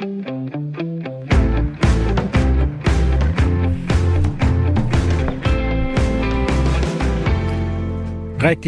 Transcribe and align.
Rigtig 0.00 0.16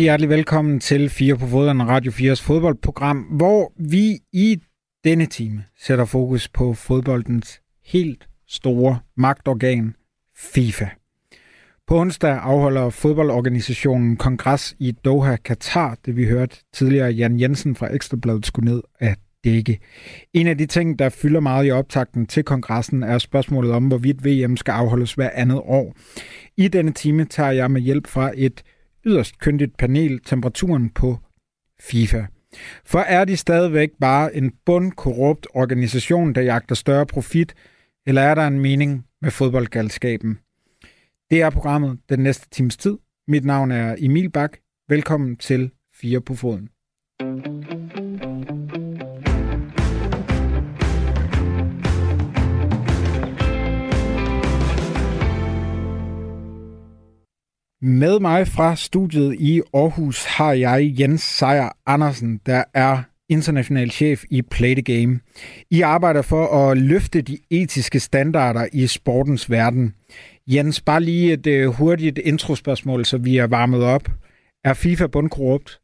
hjertelig 0.03 0.29
velkommen 0.29 0.81
til 0.81 1.11
4 1.11 1.37
på 1.37 1.47
fodbold, 1.47 1.83
Radio 1.83 2.13
4's 2.13 2.43
fodboldprogram, 2.43 3.19
hvor 3.19 3.73
vi 3.77 4.19
i 4.33 4.63
denne 5.05 5.27
time 5.27 5.65
sætter 5.79 6.05
fokus 6.05 6.49
på 6.49 6.75
fodboldens 6.75 7.61
helt 7.85 8.29
store 8.49 8.99
magtorgan, 9.17 9.97
FIFA. 10.37 10.87
På 11.87 12.01
onsdag 12.01 12.39
afholder 12.43 12.91
fodboldorganisationen 12.91 14.17
kongres 14.17 14.77
i 14.79 14.93
Doha, 14.93 15.37
Katar, 15.37 15.97
det 16.07 16.17
vi 16.17 16.27
hørte 16.27 16.57
tidligere 16.73 17.11
Jan 17.11 17.41
Jensen 17.41 17.77
fra 17.77 17.95
Ekstrabladet 17.95 18.47
skulle 18.47 18.73
ned 18.73 18.83
at 18.99 19.19
dække. 19.45 19.79
En 20.33 20.47
af 20.47 20.59
de 20.59 20.67
ting, 20.67 20.99
der 20.99 21.09
fylder 21.09 21.41
meget 21.41 21.67
i 21.67 21.71
optakten 21.71 22.27
til 22.27 22.45
kongressen, 22.45 23.03
er 23.03 23.19
spørgsmålet 23.19 23.73
om, 23.73 23.89
hvorvidt 23.89 24.25
VM 24.25 24.57
skal 24.57 24.73
afholdes 24.73 25.15
hver 25.15 25.31
andet 25.35 25.59
år. 25.59 25.95
I 26.57 26.69
denne 26.69 26.93
time 26.93 27.25
tager 27.25 27.51
jeg 27.51 27.71
med 27.71 27.81
hjælp 27.81 28.07
fra 28.07 28.33
et 28.35 28.63
yderst 29.07 29.39
kyndigt 29.39 29.77
panel 29.77 30.21
temperaturen 30.25 30.91
på 30.91 31.19
FIFA. 31.81 32.25
For 32.85 32.99
er 32.99 33.25
de 33.25 33.37
stadigvæk 33.37 33.91
bare 34.01 34.37
en 34.37 34.53
bundkorrupt 34.67 35.47
organisation, 35.55 36.33
der 36.35 36.43
jagter 36.43 36.75
større 36.75 37.07
profit, 37.07 37.55
eller 38.07 38.23
er 38.23 38.35
der 38.35 38.47
en 38.47 38.61
mening 38.61 39.05
med 39.23 39.31
fodboldgalskaben? 39.31 40.39
Det 41.31 41.43
er 41.43 41.51
programmet 41.51 41.99
den 42.09 42.19
næste 42.19 42.49
times 42.51 42.77
tid. 42.77 42.99
Mit 43.29 43.45
navn 43.45 43.71
er 43.71 43.97
Emil 43.99 44.31
Bak. 44.31 44.57
Velkommen 44.89 45.37
til 45.37 45.71
Fire 45.95 46.21
på 46.21 46.35
Foden. 46.35 46.69
Med 57.85 58.21
mig 58.21 58.49
fra 58.49 58.77
studiet 58.77 59.37
i 59.41 59.61
Aarhus 59.75 60.25
har 60.25 60.53
jeg 60.53 60.95
Jens 61.01 61.23
Sejer 61.23 61.69
Andersen, 61.87 62.41
der 62.47 62.65
er 62.75 63.03
international 63.29 63.91
chef 63.91 64.25
i 64.31 64.43
Play 64.43 64.75
the 64.75 64.83
Game. 64.83 65.21
I 65.71 65.81
arbejder 65.81 66.23
for 66.23 66.47
at 66.47 66.79
løfte 66.79 67.23
de 67.23 67.39
etiske 67.51 68.01
standarder 68.01 68.67
i 68.73 68.87
sportens 68.87 69.51
verden. 69.51 69.95
Jens, 70.47 70.81
bare 70.81 71.01
lige 71.01 71.33
et 71.33 71.47
øh, 71.47 71.69
hurtigt 71.69 72.19
introspørgsmål, 72.19 73.05
så 73.05 73.19
vi 73.19 73.37
er 73.37 73.47
varmet 73.47 73.83
op. 73.83 74.09
Er 74.65 74.75
FIFA 74.75 75.07
bundkorrupt? 75.07 75.81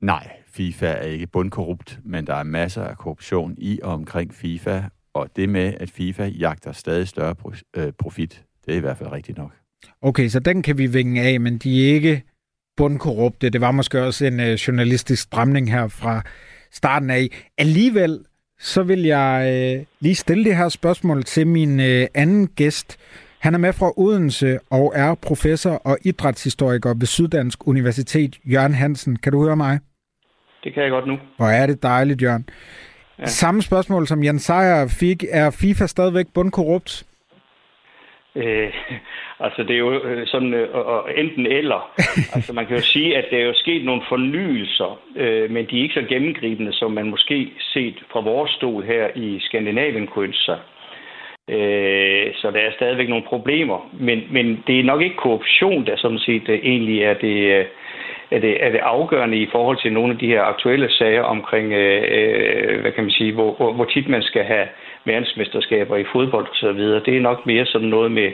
Nej, 0.00 0.30
FIFA 0.52 0.86
er 0.86 1.02
ikke 1.02 1.26
bundkorrupt, 1.26 1.98
men 2.04 2.26
der 2.26 2.34
er 2.34 2.42
masser 2.42 2.84
af 2.84 2.98
korruption 2.98 3.54
i 3.58 3.80
og 3.82 3.92
omkring 3.92 4.34
FIFA, 4.34 4.82
og 5.14 5.28
det 5.36 5.48
med, 5.48 5.74
at 5.80 5.90
FIFA 5.90 6.24
jagter 6.24 6.72
stadig 6.72 7.08
større 7.08 7.34
øh, 7.76 7.92
profit, 7.98 8.44
det 8.66 8.72
er 8.72 8.76
i 8.76 8.80
hvert 8.80 8.98
fald 8.98 9.12
rigtigt 9.12 9.38
nok. 9.38 9.59
Okay, 10.02 10.28
så 10.28 10.40
den 10.40 10.62
kan 10.62 10.78
vi 10.78 10.86
vinge 10.86 11.22
af, 11.22 11.40
men 11.40 11.58
de 11.58 11.88
er 11.88 11.94
ikke 11.94 12.22
bundkorrupte. 12.76 13.50
Det 13.50 13.60
var 13.60 13.70
måske 13.70 14.02
også 14.02 14.26
en 14.26 14.40
uh, 14.40 14.52
journalistisk 14.52 15.22
stramning 15.22 15.72
her 15.72 15.88
fra 15.88 16.22
starten 16.72 17.10
af. 17.10 17.28
Alligevel, 17.58 18.18
så 18.60 18.82
vil 18.82 19.02
jeg 19.02 19.76
uh, 19.78 19.86
lige 20.00 20.14
stille 20.14 20.44
det 20.44 20.56
her 20.56 20.68
spørgsmål 20.68 21.24
til 21.24 21.46
min 21.46 21.80
uh, 21.80 22.06
anden 22.14 22.46
gæst. 22.46 22.96
Han 23.38 23.54
er 23.54 23.58
med 23.58 23.72
fra 23.72 23.92
Odense 23.96 24.58
og 24.70 24.92
er 24.96 25.14
professor 25.14 25.70
og 25.70 25.98
idrætshistoriker 26.02 26.94
ved 26.94 27.06
Syddansk 27.06 27.66
Universitet. 27.66 28.38
Jørgen 28.44 28.74
Hansen, 28.74 29.16
kan 29.16 29.32
du 29.32 29.44
høre 29.44 29.56
mig? 29.56 29.78
Det 30.64 30.74
kan 30.74 30.82
jeg 30.82 30.90
godt 30.90 31.06
nu. 31.06 31.16
Hvor 31.36 31.46
er 31.46 31.66
det 31.66 31.82
dejligt, 31.82 32.22
Jørgen. 32.22 32.48
Ja. 33.18 33.26
Samme 33.26 33.62
spørgsmål 33.62 34.06
som 34.06 34.22
Jan 34.22 34.38
Sejer 34.38 34.88
fik. 34.88 35.24
Er 35.30 35.50
FIFA 35.50 35.86
stadigvæk 35.86 36.26
bundkorrupt? 36.34 37.06
Øh, 38.36 38.72
altså 39.44 39.62
det 39.62 39.70
er 39.70 39.78
jo 39.78 39.92
øh, 39.92 40.26
sådan 40.26 40.54
øh, 40.54 40.68
enten 41.16 41.46
eller. 41.46 41.90
altså 42.34 42.52
man 42.52 42.66
kan 42.66 42.76
jo 42.76 42.82
sige, 42.82 43.16
at 43.16 43.24
der 43.30 43.38
er 43.38 43.44
jo 43.44 43.54
sket 43.54 43.84
nogle 43.84 44.02
fornyelser, 44.08 45.00
øh, 45.16 45.50
men 45.50 45.66
de 45.66 45.78
er 45.78 45.82
ikke 45.82 46.00
så 46.00 46.06
gennemgribende, 46.08 46.72
som 46.72 46.92
man 46.92 47.10
måske 47.10 47.52
set 47.60 47.98
fra 48.12 48.20
vores 48.20 48.50
stol 48.50 48.82
her 48.84 49.08
i 49.14 49.38
Skandinavien 49.40 50.06
kunne 50.06 50.24
ønske 50.24 50.44
sig. 50.44 50.58
Øh, 51.48 52.34
så 52.34 52.50
der 52.50 52.60
er 52.60 52.72
stadigvæk 52.72 53.08
nogle 53.08 53.24
problemer. 53.24 53.90
Men, 53.92 54.22
men 54.30 54.64
det 54.66 54.80
er 54.80 54.84
nok 54.84 55.02
ikke 55.02 55.16
korruption, 55.16 55.86
der 55.86 55.96
som 55.96 56.18
set 56.18 56.48
øh, 56.48 56.58
egentlig 56.58 57.02
er 57.02 57.14
det, 57.14 57.36
øh, 57.58 57.64
er 58.30 58.38
det, 58.38 58.64
er 58.64 58.70
det 58.70 58.78
afgørende 58.78 59.36
i 59.36 59.48
forhold 59.52 59.78
til 59.82 59.92
nogle 59.92 60.12
af 60.12 60.18
de 60.18 60.26
her 60.26 60.42
aktuelle 60.42 60.90
sager 60.90 61.22
omkring, 61.22 61.72
øh, 61.72 62.80
hvad 62.80 62.92
kan 62.92 63.04
man 63.04 63.10
sige, 63.10 63.32
hvor, 63.32 63.54
hvor, 63.54 63.72
hvor 63.72 63.84
tit 63.84 64.08
man 64.08 64.22
skal 64.22 64.44
have 64.44 64.66
verdensmesterskaber 65.04 65.96
i 65.96 66.04
fodbold 66.12 66.48
og 66.48 66.54
så 66.54 66.72
videre. 66.72 67.02
Det 67.06 67.16
er 67.16 67.20
nok 67.20 67.46
mere 67.46 67.66
sådan 67.66 67.88
noget 67.88 68.12
med, 68.12 68.32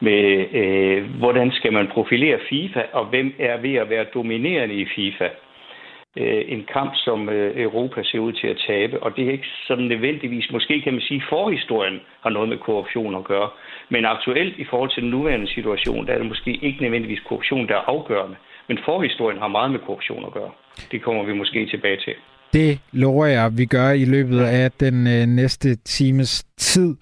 med 0.00 0.54
øh, 0.54 1.18
hvordan 1.18 1.52
skal 1.52 1.72
man 1.72 1.88
profilere 1.88 2.38
FIFA, 2.48 2.82
og 2.92 3.04
hvem 3.06 3.34
er 3.38 3.56
ved 3.56 3.74
at 3.74 3.90
være 3.90 4.04
dominerende 4.14 4.74
i 4.74 4.86
FIFA. 4.96 5.28
Øh, 6.18 6.44
en 6.48 6.66
kamp, 6.72 6.92
som 6.94 7.28
øh, 7.28 7.60
Europa 7.60 8.02
ser 8.02 8.18
ud 8.18 8.32
til 8.32 8.46
at 8.46 8.62
tabe, 8.66 9.02
og 9.02 9.16
det 9.16 9.26
er 9.26 9.32
ikke 9.32 9.48
sådan 9.66 9.84
nødvendigvis, 9.84 10.50
måske 10.50 10.80
kan 10.80 10.92
man 10.92 11.02
sige, 11.02 11.22
forhistorien 11.28 12.00
har 12.20 12.30
noget 12.30 12.48
med 12.48 12.58
korruption 12.58 13.14
at 13.14 13.24
gøre, 13.24 13.48
men 13.88 14.04
aktuelt 14.04 14.58
i 14.58 14.64
forhold 14.64 14.90
til 14.90 15.02
den 15.02 15.10
nuværende 15.10 15.48
situation, 15.48 16.06
der 16.06 16.12
er 16.12 16.18
det 16.18 16.26
måske 16.26 16.50
ikke 16.62 16.82
nødvendigvis 16.82 17.20
korruption, 17.28 17.68
der 17.68 17.74
er 17.74 17.88
afgørende, 17.88 18.36
men 18.68 18.78
forhistorien 18.84 19.38
har 19.38 19.48
meget 19.48 19.70
med 19.70 19.78
korruption 19.78 20.24
at 20.24 20.32
gøre. 20.32 20.50
Det 20.92 21.02
kommer 21.02 21.24
vi 21.24 21.32
måske 21.32 21.66
tilbage 21.66 21.96
til. 21.96 22.14
Det 22.52 22.78
lover 22.92 23.26
jeg, 23.26 23.58
vi 23.58 23.66
gør 23.66 23.90
i 23.90 24.04
løbet 24.04 24.40
af 24.40 24.72
den 24.72 25.06
øh, 25.06 25.26
næste 25.26 25.74
times 25.74 26.44
tid. 26.56 26.94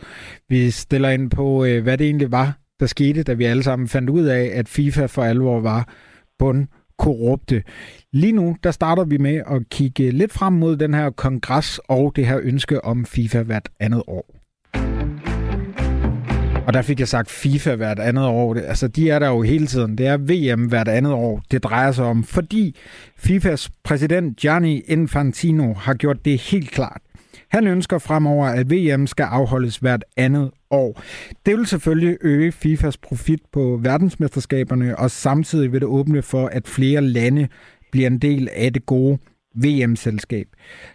Vi 0.49 0.71
stiller 0.71 1.09
ind 1.09 1.31
på, 1.31 1.65
øh, 1.65 1.83
hvad 1.83 1.99
det 1.99 2.07
egentlig 2.07 2.33
var, 2.33 2.59
der 2.81 2.87
skete, 2.87 3.23
da 3.23 3.33
vi 3.33 3.45
alle 3.45 3.63
sammen 3.63 3.89
fandt 3.89 4.11
ud 4.11 4.25
af, 4.25 4.51
at 4.55 4.69
FIFA 4.69 5.07
for 5.07 5.25
alvor 5.25 5.61
var 5.61 5.89
bund 6.39 6.67
korrupte. 6.99 7.63
Lige 8.13 8.33
nu, 8.33 8.57
der 8.65 8.71
starter 8.71 9.05
vi 9.05 9.17
med 9.17 9.43
at 9.51 9.69
kigge 9.71 10.11
lidt 10.11 10.33
frem 10.33 10.53
mod 10.53 10.77
den 10.77 10.95
her 10.95 11.11
kongres 11.11 11.79
og 11.79 12.13
det 12.17 12.27
her 12.27 12.41
ønske 12.43 12.85
om 12.85 13.05
FIFA 13.05 13.43
hvert 13.43 13.69
andet 13.81 14.03
år. 14.07 14.34
Og 16.67 16.75
der 16.75 16.83
fik 16.83 17.01
jeg 17.01 17.09
sagt 17.09 17.31
FIFA 17.31 17.75
hvert 17.75 17.99
andet 17.99 18.27
år. 18.27 18.55
Altså, 18.55 18.89
de 18.89 19.11
er 19.11 19.19
der 19.19 19.29
jo 19.29 19.43
hele 19.43 19.67
tiden. 19.67 19.99
Det 19.99 20.07
er 20.07 20.17
VM 20.17 20.65
hvert 20.65 20.89
andet 20.89 21.13
år, 21.13 21.43
det 21.51 21.65
drejer 21.65 21.93
sig 21.93 22.05
om. 22.05 22.25
Fordi 22.25 22.77
FIFAs 23.17 23.71
præsident 23.85 24.37
Gianni 24.37 24.81
Infantino 24.81 25.75
har 25.75 25.95
gjort 25.95 26.25
det 26.25 26.41
helt 26.41 26.71
klart. 26.71 27.01
Han 27.49 27.67
ønsker 27.67 27.99
fremover, 27.99 28.47
at 28.47 28.71
VM 28.71 29.07
skal 29.07 29.25
afholdes 29.25 29.77
hvert 29.77 30.05
andet 30.17 30.51
år. 30.71 31.03
Det 31.47 31.57
vil 31.57 31.67
selvfølgelig 31.67 32.17
øge 32.21 32.53
FIFAs 32.53 32.97
profit 32.97 33.41
på 33.53 33.81
verdensmesterskaberne, 33.83 34.99
og 34.99 35.11
samtidig 35.11 35.73
vil 35.73 35.81
det 35.81 35.89
åbne 35.89 36.23
for, 36.23 36.47
at 36.47 36.69
flere 36.69 37.01
lande 37.01 37.49
bliver 37.93 38.07
en 38.07 38.19
del 38.19 38.49
af 38.53 38.73
det 38.73 38.87
gode 38.87 39.19
VM-selskab. 39.55 40.47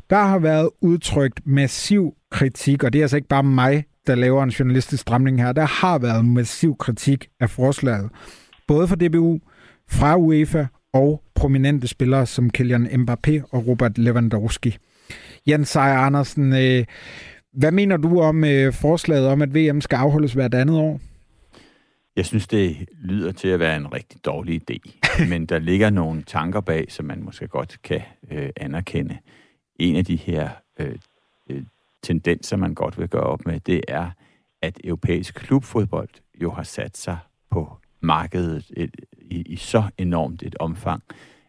Der 0.09 0.23
har 0.23 0.39
været 0.39 0.69
udtrykt 0.81 1.41
massiv 1.45 2.13
kritik, 2.31 2.83
og 2.83 2.93
det 2.93 2.99
er 2.99 3.03
altså 3.03 3.17
ikke 3.17 3.27
bare 3.27 3.43
mig, 3.43 3.85
der 4.07 4.15
laver 4.15 4.43
en 4.43 4.49
journalistisk 4.49 5.01
stramning 5.01 5.41
her. 5.41 5.51
Der 5.51 5.65
har 5.65 5.99
været 5.99 6.25
massiv 6.25 6.77
kritik 6.77 7.27
af 7.39 7.49
forslaget, 7.49 8.09
både 8.67 8.87
fra 8.87 8.95
DBU, 8.95 9.39
fra 9.89 10.17
UEFA 10.17 10.65
og 10.93 11.23
prominente 11.35 11.87
spillere 11.87 12.25
som 12.25 12.49
Kylian 12.49 12.85
Mbappé 12.85 13.41
og 13.51 13.67
Robert 13.67 13.97
Lewandowski. 13.97 14.77
Jens 15.47 15.69
Seier 15.69 15.97
Andersen, 15.97 16.53
øh, 16.53 16.85
hvad 17.53 17.71
mener 17.71 17.97
du 17.97 18.21
om 18.21 18.43
øh, 18.43 18.73
forslaget 18.73 19.27
om, 19.27 19.41
at 19.41 19.55
VM 19.55 19.81
skal 19.81 19.95
afholdes 19.95 20.33
hvert 20.33 20.53
andet 20.53 20.77
år? 20.77 20.99
Jeg 22.15 22.25
synes, 22.25 22.47
det 22.47 22.89
lyder 23.01 23.31
til 23.31 23.47
at 23.47 23.59
være 23.59 23.77
en 23.77 23.93
rigtig 23.93 24.25
dårlig 24.25 24.61
idé. 24.61 24.99
Men 25.31 25.45
der 25.45 25.59
ligger 25.59 25.89
nogle 25.89 26.23
tanker 26.23 26.61
bag, 26.61 26.85
som 26.89 27.05
man 27.05 27.23
måske 27.23 27.47
godt 27.47 27.81
kan 27.83 28.01
øh, 28.31 28.49
anerkende. 28.57 29.17
En 29.79 29.95
af 29.95 30.05
de 30.05 30.15
her 30.15 30.49
øh, 30.79 30.95
øh, 31.49 31.63
tendenser, 32.03 32.57
man 32.57 32.73
godt 32.73 32.99
vil 32.99 33.07
gøre 33.07 33.23
op 33.23 33.45
med, 33.45 33.59
det 33.59 33.81
er, 33.87 34.11
at 34.61 34.79
europæisk 34.83 35.35
klubfodbold 35.35 36.09
jo 36.41 36.51
har 36.51 36.63
sat 36.63 36.97
sig 36.97 37.17
på 37.51 37.77
markedet 38.01 38.71
et, 38.77 38.95
i, 39.17 39.41
i 39.41 39.55
så 39.55 39.83
enormt 39.97 40.43
et 40.43 40.55
omfang, 40.59 41.03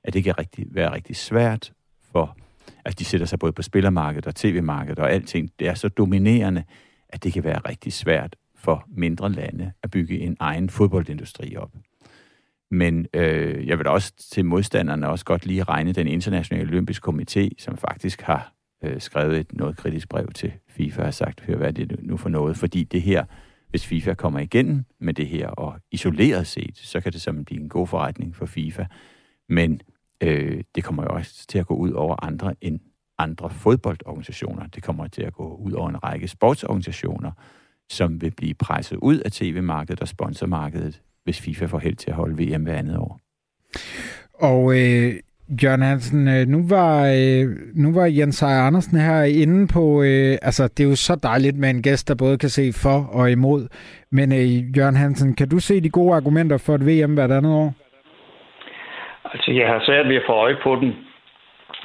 at 0.05 0.13
det 0.13 0.25
kan 0.25 0.39
rigtig, 0.39 0.67
være 0.71 0.95
rigtig 0.95 1.17
svært 1.17 1.73
for, 2.13 2.37
at 2.85 2.99
de 2.99 3.05
sætter 3.05 3.27
sig 3.27 3.39
både 3.39 3.53
på 3.53 3.63
spillermarkedet 3.63 4.27
og 4.27 4.35
tv-markedet 4.35 4.99
og 4.99 5.13
alting. 5.13 5.51
Det 5.59 5.69
er 5.69 5.75
så 5.75 5.89
dominerende, 5.89 6.65
at 7.09 7.25
det 7.25 7.33
kan 7.33 7.45
være 7.45 7.59
rigtig 7.59 7.93
svært 7.93 8.37
for 8.57 8.85
mindre 8.89 9.33
lande 9.33 9.73
at 9.83 9.91
bygge 9.91 10.19
en 10.19 10.37
egen 10.41 10.71
fodboldindustri 10.71 11.57
op. 11.57 11.73
Men 12.71 13.07
øh, 13.15 13.67
jeg 13.67 13.79
vil 13.79 13.87
også 13.87 14.13
til 14.33 14.45
modstanderne 14.45 15.09
også 15.09 15.25
godt 15.25 15.47
lige 15.47 15.65
regne 15.65 15.93
den 15.93 16.07
internationale 16.07 16.69
olympiske 16.69 17.09
komité, 17.09 17.49
som 17.59 17.77
faktisk 17.77 18.21
har 18.21 18.53
øh, 18.83 19.01
skrevet 19.01 19.39
et 19.39 19.53
noget 19.53 19.77
kritisk 19.77 20.09
brev 20.09 20.29
til 20.35 20.53
FIFA 20.69 21.03
og 21.03 21.15
sagt, 21.15 21.41
hør 21.41 21.57
hvad 21.57 21.73
det 21.73 21.97
nu 22.03 22.17
for 22.17 22.29
noget, 22.29 22.57
fordi 22.57 22.85
det 22.85 23.03
her, 23.03 23.25
hvis 23.71 23.87
FIFA 23.87 24.15
kommer 24.15 24.39
igen 24.39 24.87
med 24.99 25.15
det 25.15 25.29
her, 25.29 25.49
og 25.49 25.81
isoleret 25.91 26.47
set, 26.47 26.79
så 26.79 27.01
kan 27.01 27.13
det 27.13 27.21
simpelthen 27.21 27.45
blive 27.45 27.61
en 27.61 27.69
god 27.69 27.87
forretning 27.87 28.37
for 28.37 28.47
FIFA. 28.47 28.85
Men 29.49 29.81
øh, 30.21 30.65
det 30.75 30.85
kommer 30.85 31.03
jo 31.03 31.09
også 31.09 31.47
til 31.47 31.59
at 31.59 31.67
gå 31.67 31.75
ud 31.75 31.91
over 31.91 32.25
andre 32.25 32.55
end 32.61 32.81
andre 33.19 33.51
fodboldorganisationer. 33.51 34.67
Det 34.67 34.83
kommer 34.83 35.07
til 35.07 35.23
at 35.23 35.33
gå 35.33 35.57
ud 35.57 35.73
over 35.73 35.89
en 35.89 36.05
række 36.05 36.29
sportsorganisationer, 36.29 37.33
som 37.91 38.21
vil 38.21 38.31
blive 38.31 38.55
presset 38.55 38.97
ud 38.97 39.19
af 39.19 39.33
tv-markedet 39.33 40.01
og 40.01 40.09
sponsormarkedet, 40.09 41.03
hvis 41.25 41.41
FIFA 41.41 41.67
får 41.67 41.79
held 41.79 41.97
til 41.97 42.11
at 42.11 42.17
holde 42.17 42.45
VM 42.45 42.63
hver 42.63 42.77
andet 42.77 42.97
år. 42.99 43.21
Og 44.35 44.79
øh, 44.79 45.15
Jørgen 45.63 45.83
Hansen, 45.83 46.29
øh, 46.29 46.43
nu 46.55 46.59
var, 46.75 46.95
øh, 47.21 47.45
nu 47.83 47.89
var 47.99 48.07
Jens 48.19 48.43
Ejer 48.43 48.67
Andersen 48.69 48.99
her 49.09 49.23
inde 49.43 49.61
på, 49.77 49.85
øh, 50.09 50.33
altså 50.49 50.63
det 50.75 50.81
er 50.85 50.89
jo 50.89 50.97
så 51.09 51.15
dejligt 51.23 51.57
med 51.59 51.71
en 51.71 51.83
gæst, 51.83 52.09
der 52.09 52.15
både 52.25 52.39
kan 52.39 52.49
se 52.49 52.65
for 52.85 52.99
og 53.19 53.31
imod, 53.31 53.63
men 54.17 54.29
øh, 54.39 54.49
Jørgen 54.77 55.01
Hansen, 55.03 55.37
kan 55.37 55.49
du 55.49 55.59
se 55.59 55.75
de 55.81 55.91
gode 55.99 56.17
argumenter 56.19 56.59
for 56.67 56.75
et 56.75 56.87
VM 56.89 57.15
hvert 57.15 57.37
andet 57.39 57.53
år? 57.63 57.71
Altså 59.33 59.51
jeg 59.53 59.67
har 59.69 59.81
svært 59.87 60.09
ved 60.09 60.17
at 60.17 60.27
få 60.27 60.33
øje 60.33 60.57
på 60.63 60.73
den. 60.81 60.91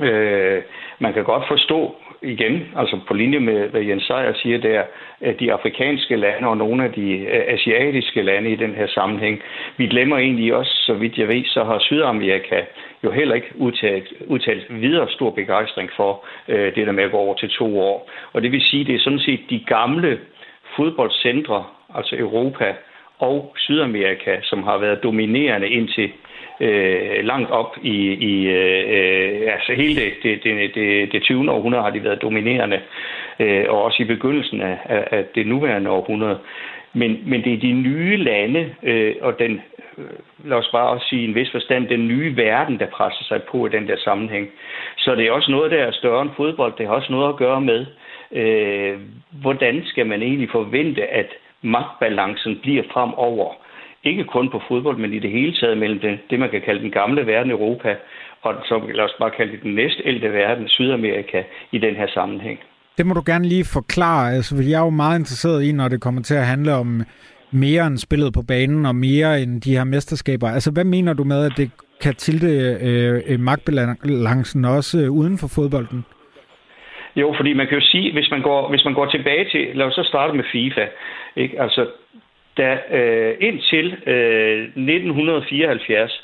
Øh, 0.08 0.62
man 1.00 1.14
kan 1.14 1.24
godt 1.24 1.44
forstå, 1.48 1.96
igen, 2.22 2.64
altså 2.76 3.00
på 3.08 3.14
linje 3.14 3.40
med, 3.40 3.68
hvad 3.70 3.82
Jens 3.82 4.04
Sejer 4.04 4.34
siger 4.34 4.58
der, 4.58 4.84
at 5.22 5.40
de 5.40 5.54
afrikanske 5.54 6.16
lande 6.16 6.48
og 6.48 6.58
nogle 6.58 6.84
af 6.84 6.92
de 6.92 7.12
øh, 7.12 7.44
asiatiske 7.48 8.22
lande 8.22 8.52
i 8.52 8.56
den 8.56 8.74
her 8.76 8.88
sammenhæng, 8.88 9.42
vi 9.78 9.88
glemmer 9.88 10.18
egentlig 10.18 10.56
også, 10.56 10.74
så 10.86 10.94
vidt 10.94 11.18
jeg 11.18 11.28
ved, 11.28 11.46
så 11.46 11.64
har 11.64 11.80
Sydamerika 11.80 12.62
jo 13.06 13.12
heller 13.12 13.36
ikke 13.36 13.52
udtalt, 13.56 14.14
udtalt 14.28 14.82
videre 14.82 15.10
stor 15.10 15.30
begejstring 15.30 15.90
for 15.96 16.26
øh, 16.48 16.76
det 16.76 16.88
der 16.88 16.92
med 16.92 17.04
at 17.04 17.12
gå 17.12 17.18
over 17.18 17.36
til 17.36 17.50
to 17.50 17.80
år. 17.80 18.10
Og 18.34 18.42
det 18.42 18.52
vil 18.52 18.62
sige, 18.62 18.86
det 18.86 18.96
er 18.96 19.00
sådan 19.00 19.20
set 19.20 19.40
de 19.50 19.60
gamle 19.68 20.20
fodboldcentre, 20.76 21.64
altså 21.96 22.16
Europa 22.16 22.76
og 23.20 23.54
Sydamerika, 23.58 24.38
som 24.44 24.64
har 24.64 24.78
været 24.78 25.04
dominerende 25.04 25.70
indtil 25.70 26.12
øh, 26.60 27.24
langt 27.24 27.52
op 27.52 27.78
i, 27.82 27.98
i 28.14 28.48
øh, 28.48 29.54
altså 29.54 29.74
hele 29.74 29.96
det, 30.02 30.14
det, 30.24 30.44
det, 30.44 30.76
det, 30.76 31.12
det 31.12 31.24
20. 31.24 31.52
århundrede 31.52 31.84
har 31.84 31.90
de 31.90 32.04
været 32.04 32.22
dominerende, 32.22 32.80
øh, 33.40 33.66
og 33.70 33.84
også 33.84 34.04
i 34.04 34.06
begyndelsen 34.06 34.62
af, 34.62 34.78
af 34.86 35.26
det 35.36 35.48
nuværende 35.48 35.90
århundrede. 35.90 36.40
Men, 36.96 37.20
men 37.26 37.44
det 37.44 37.54
er 37.54 37.58
de 37.58 37.74
nye 37.74 38.18
lande, 38.18 38.76
øh, 38.84 39.16
og 39.22 39.40
den, 39.40 39.62
øh, 39.98 40.06
lad 40.50 40.58
os 40.58 40.70
bare 40.72 40.90
også 40.90 41.08
sige 41.10 41.22
i 41.22 41.26
en 41.26 41.36
vis 41.36 41.52
forstand, 41.52 41.88
den 41.88 42.08
nye 42.08 42.38
verden, 42.38 42.80
der 42.80 42.86
presser 42.86 43.24
sig 43.24 43.44
på 43.44 43.66
i 43.66 43.70
den 43.70 43.88
der 43.88 43.98
sammenhæng. 43.98 44.50
Så 44.98 45.16
det 45.16 45.28
er 45.28 45.32
også 45.32 45.52
noget, 45.52 45.72
der 45.72 45.78
er 45.78 45.92
større 45.92 46.22
end 46.22 46.36
fodbold. 46.38 46.74
Det 46.78 46.88
har 46.88 46.94
også 46.94 47.12
noget 47.12 47.30
at 47.30 47.38
gøre 47.38 47.62
med, 47.62 47.86
øh, 48.32 49.00
hvordan 49.42 49.82
skal 49.86 50.08
man 50.08 50.22
egentlig 50.22 50.50
forvente, 50.50 51.08
at 51.08 51.28
magtbalancen 51.62 52.60
bliver 52.62 52.84
fremover 52.94 53.54
ikke 54.06 54.24
kun 54.24 54.50
på 54.50 54.62
fodbold, 54.68 54.98
men 54.98 55.14
i 55.14 55.20
det 55.20 55.32
hele 55.32 55.54
taget 55.54 55.78
mellem 55.78 56.00
det, 56.00 56.20
det 56.30 56.40
man 56.40 56.50
kan 56.50 56.62
kalde 56.62 56.82
den 56.82 56.92
gamle 56.92 57.28
verden 57.28 57.52
Europa, 57.52 57.96
og 58.42 58.56
som 58.66 58.88
lad 58.88 59.04
os 59.04 59.16
bare 59.20 59.32
kalde 59.32 59.52
det 59.52 59.64
den 59.64 59.76
næstældte 59.76 60.34
verden, 60.34 60.68
Sydamerika, 60.68 61.44
i 61.72 61.78
den 61.78 61.96
her 61.96 62.08
sammenhæng. 62.08 62.60
Det 62.98 63.06
må 63.06 63.14
du 63.14 63.24
gerne 63.26 63.48
lige 63.48 63.66
forklare, 63.74 64.34
altså, 64.36 64.56
jeg 64.70 64.80
er 64.80 64.86
jo 64.86 64.90
meget 64.90 65.20
interesseret 65.20 65.64
i, 65.64 65.72
når 65.72 65.88
det 65.88 66.02
kommer 66.02 66.22
til 66.22 66.36
at 66.36 66.46
handle 66.46 66.74
om 66.74 67.04
mere 67.52 67.88
end 67.88 67.98
spillet 67.98 68.34
på 68.34 68.42
banen, 68.48 68.86
og 68.86 68.96
mere 68.96 69.42
end 69.42 69.62
de 69.62 69.78
her 69.78 69.84
mesterskaber. 69.84 70.48
Altså, 70.48 70.72
hvad 70.72 70.84
mener 70.84 71.14
du 71.14 71.24
med, 71.24 71.46
at 71.46 71.52
det 71.58 71.72
kan 72.02 72.16
tilte 72.16 72.48
øh, 72.90 73.22
øh 73.28 73.40
magtbalancen 73.40 74.66
også 74.66 74.98
øh, 75.00 75.12
uden 75.12 75.38
for 75.38 75.48
fodbolden? 75.56 76.06
Jo, 77.16 77.34
fordi 77.38 77.54
man 77.54 77.68
kan 77.68 77.78
jo 77.80 77.86
sige, 77.86 78.14
hvis 78.14 78.32
man 78.32 78.42
går, 78.42 78.70
hvis 78.70 78.86
man 78.86 78.94
går 78.94 79.06
tilbage 79.06 79.46
til, 79.52 79.76
lad 79.78 79.86
os 79.86 79.94
så 79.94 80.04
starte 80.04 80.34
med 80.34 80.44
FIFA, 80.52 80.86
ikke? 81.36 81.62
Altså, 81.62 81.88
da 82.58 82.70
øh, 82.98 83.36
indtil 83.40 83.86
øh, 84.08 84.62
1974, 84.64 86.24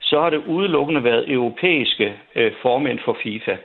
så 0.00 0.20
har 0.20 0.30
det 0.30 0.42
udelukkende 0.46 1.04
været 1.04 1.30
europæiske 1.32 2.12
øh, 2.36 2.52
formænd 2.62 2.98
for 3.04 3.16
FIFA. 3.22 3.56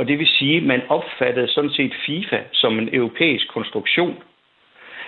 Og 0.00 0.08
det 0.08 0.18
vil 0.18 0.26
sige, 0.26 0.56
at 0.56 0.62
man 0.62 0.82
opfattede 0.88 1.48
sådan 1.48 1.70
set 1.70 1.94
FIFA 2.06 2.38
som 2.52 2.78
en 2.78 2.88
europæisk 2.92 3.48
konstruktion. 3.48 4.22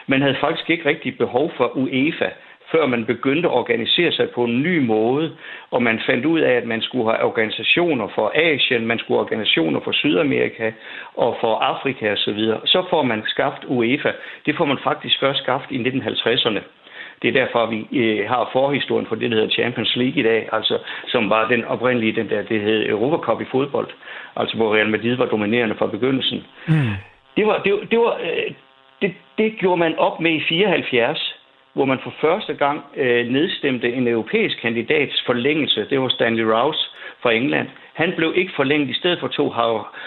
Man 0.06 0.22
havde 0.22 0.36
faktisk 0.40 0.70
ikke 0.70 0.88
rigtig 0.88 1.18
behov 1.18 1.52
for 1.56 1.76
UEFA, 1.76 2.30
før 2.72 2.86
man 2.86 3.04
begyndte 3.04 3.48
at 3.48 3.54
organisere 3.54 4.12
sig 4.12 4.30
på 4.30 4.44
en 4.44 4.62
ny 4.62 4.78
måde, 4.78 5.36
og 5.70 5.82
man 5.82 6.00
fandt 6.06 6.24
ud 6.26 6.40
af, 6.40 6.52
at 6.52 6.66
man 6.66 6.82
skulle 6.82 7.04
have 7.10 7.24
organisationer 7.24 8.08
for 8.14 8.32
Asien, 8.34 8.86
man 8.86 8.98
skulle 8.98 9.18
have 9.18 9.24
organisationer 9.24 9.80
for 9.80 9.92
Sydamerika 9.92 10.72
og 11.14 11.36
for 11.40 11.54
Afrika 11.56 12.12
osv. 12.12 12.38
Så, 12.38 12.60
så 12.64 12.84
får 12.90 13.02
man 13.02 13.22
skabt 13.26 13.64
UEFA. 13.64 14.12
Det 14.46 14.56
får 14.56 14.64
man 14.64 14.78
faktisk 14.84 15.20
først 15.20 15.38
skabt 15.38 15.70
i 15.70 15.78
1950'erne. 15.78 16.60
Det 17.22 17.28
er 17.28 17.44
derfor, 17.44 17.66
vi 17.66 17.98
øh, 18.00 18.28
har 18.28 18.50
forhistorien 18.52 19.06
for 19.06 19.14
det, 19.14 19.30
der 19.30 19.36
hedder 19.36 19.54
Champions 19.54 19.96
League 19.96 20.20
i 20.20 20.22
dag, 20.22 20.48
altså, 20.52 20.78
som 21.08 21.30
var 21.30 21.48
den 21.48 21.64
oprindelige, 21.64 22.12
den 22.12 22.30
der, 22.30 22.42
det 22.42 22.60
hed 22.60 22.88
Europa 22.88 23.16
Cup 23.16 23.40
i 23.40 23.44
fodbold, 23.50 23.88
altså 24.36 24.56
hvor 24.56 24.74
Real 24.74 24.90
Madrid 24.90 25.14
var 25.16 25.26
dominerende 25.26 25.74
fra 25.74 25.86
begyndelsen. 25.86 26.44
Mm. 26.68 26.94
Det, 27.36 27.46
var, 27.46 27.58
det, 27.64 27.90
det, 27.90 27.98
var, 27.98 28.14
øh, 28.22 28.54
det, 29.02 29.14
det 29.38 29.58
gjorde 29.58 29.78
man 29.78 29.98
op 29.98 30.20
med 30.20 30.32
i 30.32 30.42
74, 30.48 31.36
hvor 31.72 31.84
man 31.84 31.98
for 32.02 32.14
første 32.20 32.54
gang 32.54 32.84
øh, 32.96 33.28
nedstemte 33.28 33.92
en 33.92 34.08
europæisk 34.08 34.60
kandidats 34.60 35.22
forlængelse. 35.26 35.86
Det 35.90 36.00
var 36.00 36.08
Stanley 36.08 36.44
Rouse 36.44 36.80
fra 37.22 37.32
England. 37.32 37.68
Han 37.92 38.12
blev 38.16 38.32
ikke 38.36 38.52
forlænget. 38.56 38.88
I 38.88 38.98
stedet 38.98 39.20
for 39.20 39.28
to 39.28 39.48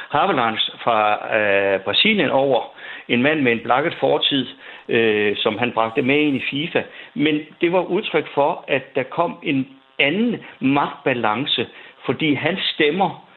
Havelands 0.09 0.71
fra 0.83 1.00
øh, 1.38 1.79
Brasilien 1.79 2.29
over. 2.29 2.75
En 3.10 3.22
mand 3.22 3.42
med 3.42 3.52
en 3.52 3.60
blakket 3.60 3.94
fortid, 4.00 4.48
øh, 4.90 5.36
som 5.38 5.57
han 5.57 5.72
bragte 5.72 6.02
med 6.02 6.19
ind 6.19 6.36
i 6.36 6.44
FIFA. 6.50 6.84
Men 7.13 7.40
det 7.62 7.72
var 7.72 7.81
udtryk 7.81 8.28
for, 8.34 8.66
at 8.68 8.96
der 8.96 9.04
kom 9.04 9.38
en 9.44 9.68
anden 10.00 10.36
magtbalance, 10.60 11.68
fordi 12.06 12.34
han 12.34 12.57
stemmer. 12.74 13.28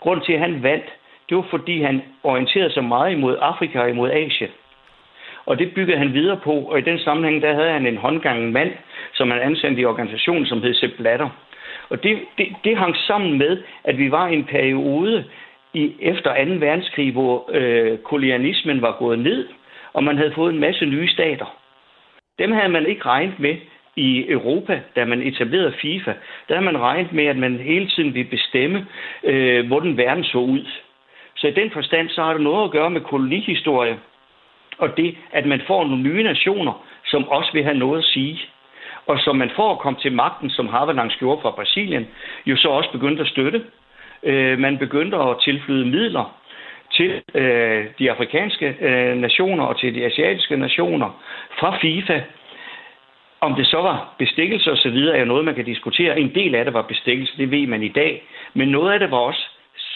Grund 0.00 0.20
til, 0.20 0.32
at 0.32 0.40
han 0.40 0.62
vandt, 0.62 0.84
det 1.28 1.36
var 1.36 1.46
fordi, 1.50 1.82
han 1.82 2.02
orienterede 2.22 2.72
sig 2.72 2.84
meget 2.84 3.12
imod 3.12 3.36
Afrika 3.40 3.80
og 3.80 3.90
imod 3.90 4.10
Asien. 4.10 4.50
Og 5.46 5.58
det 5.58 5.74
byggede 5.74 5.98
han 5.98 6.12
videre 6.12 6.36
på, 6.36 6.52
og 6.52 6.78
i 6.78 6.82
den 6.82 6.98
sammenhæng, 6.98 7.42
der 7.42 7.54
havde 7.54 7.70
han 7.70 7.86
en 7.86 7.96
håndgangen 7.96 8.52
mand, 8.52 8.72
som 9.12 9.30
han 9.30 9.40
ansendte 9.40 9.82
i 9.82 9.84
organisationen, 9.84 10.46
som 10.46 10.62
hed 10.62 10.74
Sepp 10.74 10.96
Blatter. 10.96 11.28
Og 11.88 12.02
det, 12.02 12.18
det, 12.38 12.46
det 12.64 12.76
hang 12.76 12.96
sammen 12.96 13.38
med, 13.38 13.62
at 13.84 13.98
vi 13.98 14.10
var 14.10 14.28
i 14.28 14.34
en 14.34 14.44
periode 14.44 15.24
i, 15.76 15.94
efter 16.00 16.44
2. 16.44 16.52
verdenskrig, 16.66 17.12
hvor 17.12 17.50
øh, 17.52 17.98
kolonialismen 17.98 18.82
var 18.82 18.96
gået 18.98 19.18
ned, 19.18 19.48
og 19.92 20.04
man 20.04 20.16
havde 20.16 20.32
fået 20.34 20.52
en 20.52 20.60
masse 20.60 20.86
nye 20.86 21.08
stater. 21.08 21.56
Dem 22.38 22.52
havde 22.52 22.68
man 22.68 22.86
ikke 22.86 23.06
regnet 23.06 23.38
med 23.38 23.56
i 23.96 24.30
Europa, 24.30 24.80
da 24.96 25.04
man 25.04 25.22
etablerede 25.22 25.74
FIFA. 25.82 26.12
Der 26.48 26.54
havde 26.54 26.64
man 26.64 26.80
regnet 26.80 27.12
med, 27.12 27.26
at 27.26 27.36
man 27.36 27.58
hele 27.58 27.88
tiden 27.88 28.14
ville 28.14 28.30
bestemme, 28.30 28.86
øh, 29.24 29.66
hvordan 29.66 29.96
verden 29.96 30.24
så 30.24 30.38
ud. 30.38 30.66
Så 31.36 31.46
i 31.46 31.50
den 31.50 31.70
forstand, 31.70 32.08
så 32.08 32.22
har 32.22 32.32
det 32.32 32.42
noget 32.42 32.64
at 32.64 32.70
gøre 32.70 32.90
med 32.90 33.00
kolonihistorie, 33.00 33.98
og 34.78 34.96
det, 34.96 35.16
at 35.32 35.46
man 35.46 35.60
får 35.66 35.84
nogle 35.84 36.02
nye 36.02 36.22
nationer, 36.22 36.86
som 37.04 37.28
også 37.28 37.50
vil 37.52 37.64
have 37.64 37.78
noget 37.78 37.98
at 37.98 38.04
sige. 38.04 38.40
Og 39.06 39.18
som 39.18 39.36
man 39.36 39.50
får 39.56 39.72
at 39.72 39.78
komme 39.78 39.98
til 39.98 40.12
magten, 40.12 40.50
som 40.50 40.68
Havelangs 40.68 41.16
gjorde 41.16 41.42
fra 41.42 41.50
Brasilien, 41.50 42.08
jo 42.46 42.56
så 42.56 42.68
også 42.68 42.90
begyndte 42.92 43.22
at 43.22 43.28
støtte. 43.28 43.64
Øh, 44.26 44.58
man 44.58 44.78
begyndte 44.78 45.16
at 45.16 45.36
tilflyde 45.44 45.86
midler 45.86 46.36
til 46.92 47.22
øh, 47.34 47.84
de 47.98 48.10
afrikanske 48.10 48.76
øh, 48.80 49.16
nationer 49.16 49.64
og 49.64 49.80
til 49.80 49.94
de 49.94 50.04
asiatiske 50.04 50.56
nationer 50.56 51.22
fra 51.58 51.78
FIFA. 51.80 52.20
Om 53.40 53.54
det 53.54 53.66
så 53.66 53.76
var 53.76 54.14
bestikkelse 54.18 54.72
osv., 54.72 54.96
er 54.96 55.18
jo 55.18 55.24
noget, 55.24 55.44
man 55.44 55.54
kan 55.54 55.64
diskutere. 55.64 56.20
En 56.20 56.34
del 56.34 56.54
af 56.54 56.64
det 56.64 56.74
var 56.74 56.82
bestikkelse, 56.82 57.36
det 57.36 57.50
ved 57.50 57.66
man 57.66 57.82
i 57.82 57.88
dag. 57.88 58.22
Men 58.54 58.68
noget 58.68 58.92
af 58.92 58.98
det 58.98 59.10
var 59.10 59.16
også 59.18 59.46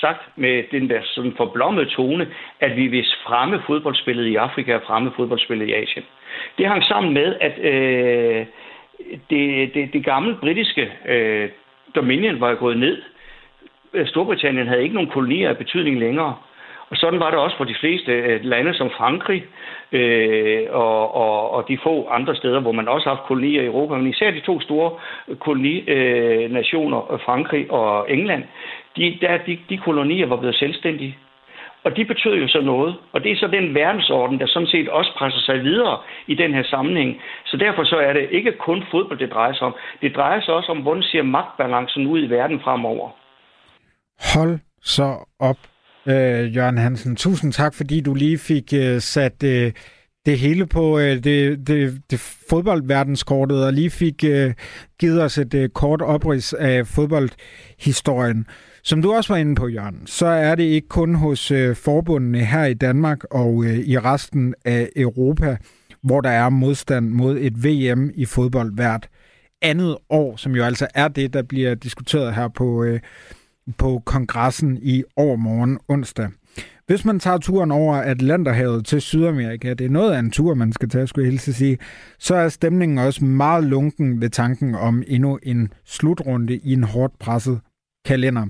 sagt 0.01 0.23
med 0.37 0.65
den 0.71 0.91
der 0.91 1.01
sådan 1.05 1.35
forblommede 1.37 1.91
tone, 1.91 2.27
at 2.61 2.77
vi 2.77 2.87
vil 2.87 3.07
fremme 3.27 3.63
fodboldspillet 3.67 4.27
i 4.27 4.37
Afrika 4.37 4.75
og 4.75 4.83
fremme 4.87 5.13
fodboldspillet 5.17 5.69
i 5.69 5.73
Asien. 5.73 6.05
Det 6.59 6.67
hang 6.67 6.85
sammen 6.85 7.15
med, 7.15 7.37
at 7.41 7.59
øh, 7.59 8.47
det, 9.31 9.75
det, 9.75 9.93
det 9.93 10.05
gamle 10.05 10.37
britiske 10.41 10.93
øh, 11.09 11.49
Dominion 11.95 12.41
var 12.41 12.55
gået 12.55 12.79
ned. 12.79 13.03
Øh, 13.95 14.07
Storbritannien 14.07 14.69
havde 14.69 14.83
ikke 14.83 14.95
nogen 14.95 15.11
kolonier 15.11 15.49
af 15.49 15.57
betydning 15.57 15.99
længere. 15.99 16.35
Og 16.91 16.97
sådan 16.97 17.21
var 17.21 17.31
det 17.31 17.39
også 17.39 17.57
for 17.57 17.65
de 17.65 17.75
fleste 17.81 18.13
øh, 18.13 18.45
lande 18.45 18.75
som 18.75 18.91
Frankrig 18.91 19.45
øh, 19.93 20.63
og, 20.71 21.15
og, 21.15 21.51
og 21.51 21.65
de 21.69 21.79
få 21.83 22.09
andre 22.11 22.35
steder, 22.35 22.61
hvor 22.61 22.73
man 22.73 22.89
også 22.89 23.09
har 23.09 23.15
haft 23.15 23.27
kolonier 23.27 23.63
i 23.63 23.67
Europa. 23.67 23.95
Men 23.95 24.07
især 24.07 24.31
de 24.31 24.41
to 24.41 24.61
store 24.61 24.91
koloninationer, 25.39 27.13
øh, 27.13 27.15
øh, 27.15 27.21
Frankrig 27.21 27.71
og 27.71 28.13
England, 28.13 28.45
de, 28.97 29.19
der, 29.21 29.39
de, 29.47 29.59
de 29.69 29.79
kolonier 29.79 30.27
var 30.27 30.37
blevet 30.37 30.57
selvstændige. 30.57 31.19
Og 31.85 31.97
de 31.97 32.05
betød 32.05 32.35
jo 32.35 32.49
så 32.49 32.61
noget. 32.61 32.95
Og 33.13 33.25
det 33.25 33.33
er 33.33 33.37
så 33.37 33.47
den 33.47 33.75
verdensorden, 33.75 34.41
der 34.41 34.47
sådan 34.47 34.69
set 34.69 34.89
også 34.89 35.13
presser 35.17 35.41
sig 35.41 35.65
videre 35.65 35.99
i 36.27 36.35
den 36.35 36.55
her 36.55 36.63
sammenhæng. 36.63 37.23
Så 37.45 37.57
derfor 37.57 37.85
så 37.85 37.97
er 37.97 38.13
det 38.13 38.29
ikke 38.31 38.53
kun 38.53 38.85
fodbold, 38.91 39.19
det 39.19 39.33
drejer 39.33 39.53
sig 39.53 39.67
om. 39.67 39.75
Det 40.03 40.17
drejer 40.17 40.41
sig 40.41 40.55
også 40.55 40.73
om, 40.73 40.79
hvordan 40.79 41.03
ser 41.03 41.23
magtbalancen 41.23 42.07
ud 42.07 42.23
i 42.23 42.31
verden 42.31 42.61
fremover. 42.61 43.11
Hold 44.21 44.59
så 44.83 45.35
op, 45.39 45.57
øh, 46.07 46.57
Jørgen 46.57 46.79
Hansen. 46.79 47.17
Tusind 47.17 47.53
tak, 47.53 47.75
fordi 47.75 48.01
du 48.01 48.15
lige 48.15 48.39
fik 48.39 48.73
øh, 48.75 49.01
sat 49.01 49.43
øh, 49.43 49.73
det 50.27 50.39
hele 50.39 50.67
på 50.67 50.99
øh, 50.99 51.25
det, 51.25 51.67
det, 51.67 52.03
det 52.11 52.21
fodboldverdenskortet, 52.51 53.65
og 53.65 53.73
lige 53.73 53.91
fik 53.91 54.25
øh, 54.25 54.55
givet 54.99 55.23
os 55.23 55.39
et 55.39 55.55
øh, 55.55 55.69
kort 55.69 56.03
oprids 56.03 56.53
af 56.53 56.87
fodboldhistorien. 56.87 58.47
Som 58.83 59.03
du 59.03 59.13
også 59.13 59.33
var 59.33 59.39
inde 59.39 59.55
på, 59.55 59.69
Jørgen, 59.69 60.07
så 60.07 60.27
er 60.27 60.55
det 60.55 60.65
ikke 60.65 60.89
kun 60.89 61.15
hos 61.15 61.51
øh, 61.51 61.77
forbundene 61.77 62.45
her 62.45 62.65
i 62.65 62.75
Danmark 62.75 63.25
og 63.25 63.65
øh, 63.65 63.79
i 63.79 63.99
resten 63.99 64.55
af 64.65 64.89
Europa, 64.97 65.57
hvor 66.03 66.21
der 66.21 66.31
er 66.31 66.49
modstand 66.49 67.09
mod 67.09 67.39
et 67.41 67.65
VM 67.65 68.11
i 68.15 68.25
fodbold 68.25 68.75
hvert 68.75 69.09
andet 69.63 69.97
år, 70.11 70.37
som 70.37 70.57
jo 70.57 70.65
altså 70.65 70.87
er 70.95 71.09
det, 71.09 71.33
der 71.33 71.43
bliver 71.43 71.75
diskuteret 71.75 72.35
her 72.35 72.49
på, 72.49 72.85
øh, 72.85 73.01
på 73.73 74.03
kongressen 74.05 74.79
i 74.83 75.05
overmorgen 75.17 75.79
onsdag. 75.89 76.29
Hvis 76.87 77.05
man 77.05 77.21
tager 77.21 77.39
turen 77.39 77.71
over 77.71 77.95
Atlanterhavet 77.95 78.87
til 78.87 79.01
Sydamerika, 79.01 79.75
det 79.75 79.85
er 79.85 79.91
noget 79.91 80.13
af 80.13 80.19
en 80.19 80.31
tur, 80.31 80.55
man 80.55 80.73
skal 80.73 80.89
tage, 80.89 81.07
skulle 81.07 81.25
jeg 81.25 81.31
hilse 81.31 81.53
sige, 81.53 81.79
så 82.19 82.35
er 82.35 82.49
stemningen 82.49 82.99
også 82.99 83.25
meget 83.25 83.65
lunken 83.65 84.21
ved 84.21 84.31
tanken 84.31 84.75
om 84.75 85.03
endnu 85.07 85.39
en 85.43 85.73
slutrunde 85.85 86.57
i 86.57 86.73
en 86.73 86.85
hårdt 86.85 87.19
presset 87.19 87.61
kalender. 88.05 88.47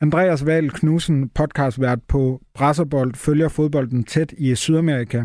Andreas 0.00 0.46
Val 0.46 0.70
Knudsen, 0.70 1.28
podcastvært 1.28 1.98
på 2.08 2.40
Brasserbold, 2.54 3.14
følger 3.14 3.48
fodbolden 3.48 4.04
tæt 4.04 4.34
i 4.38 4.54
Sydamerika. 4.54 5.24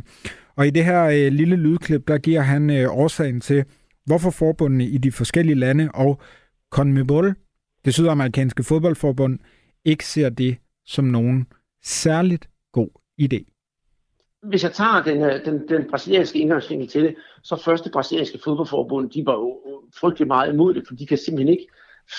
Og 0.55 0.67
i 0.67 0.69
det 0.69 0.85
her 0.85 1.03
øh, 1.03 1.31
lille 1.31 1.55
lydklip, 1.55 2.07
der 2.07 2.17
giver 2.17 2.41
han 2.41 2.69
øh, 2.69 2.97
årsagen 2.97 3.41
til, 3.41 3.63
hvorfor 4.05 4.29
forbundene 4.29 4.85
i 4.85 4.97
de 4.97 5.11
forskellige 5.11 5.55
lande 5.55 5.89
og 5.93 6.21
CONMEBOL, 6.71 7.35
det 7.85 7.93
sydamerikanske 7.93 8.63
fodboldforbund, 8.63 9.39
ikke 9.85 10.05
ser 10.05 10.29
det 10.29 10.57
som 10.85 11.05
nogen 11.05 11.47
særligt 11.83 12.49
god 12.71 12.89
idé. 13.21 13.55
Hvis 14.43 14.63
jeg 14.63 14.71
tager 14.71 15.03
den, 15.03 15.23
øh, 15.23 15.45
den, 15.45 15.67
den 15.67 15.89
brasilianske 15.89 16.39
indgangsvinkel 16.39 16.87
til 16.87 17.03
det, 17.03 17.15
så 17.43 17.61
første 17.65 17.89
brasilianske 17.89 18.39
fodboldforbund, 18.43 19.09
de 19.09 19.25
var 19.25 19.33
jo 19.33 19.61
frygtelig 19.99 20.27
meget 20.27 20.53
imod 20.53 20.73
det, 20.73 20.83
for 20.87 20.95
de 20.95 21.07
kan 21.07 21.17
simpelthen 21.17 21.53
ikke 21.53 21.67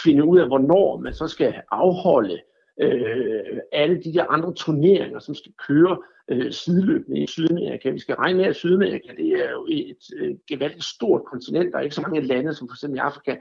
finde 0.02 0.24
ud 0.24 0.38
af, 0.38 0.46
hvornår 0.46 1.00
man 1.00 1.14
så 1.14 1.28
skal 1.28 1.54
afholde 1.70 2.40
øh, 2.80 3.58
alle 3.72 4.02
de 4.04 4.14
der 4.14 4.24
andre 4.26 4.54
turneringer, 4.54 5.18
som 5.18 5.34
skal 5.34 5.52
køre 5.68 5.98
øh, 6.28 6.52
sideløbende 6.52 7.20
i 7.20 7.26
Sydamerika. 7.26 7.90
Vi 7.90 7.98
skal 7.98 8.14
regne 8.14 8.38
med, 8.38 8.46
at 8.46 8.56
Sydamerika 8.56 9.08
det 9.16 9.32
er 9.32 9.50
jo 9.50 9.66
et 9.70 10.04
øh, 10.16 10.34
gevaldigt 10.48 10.84
stort 10.84 11.22
kontinent. 11.24 11.72
Der 11.72 11.78
er 11.78 11.82
ikke 11.82 11.94
så 11.94 12.00
mange 12.00 12.20
lande, 12.20 12.54
som 12.54 12.68
for 12.68 12.74
eksempel 12.74 12.96
i 12.96 13.00
Afrika, 13.00 13.36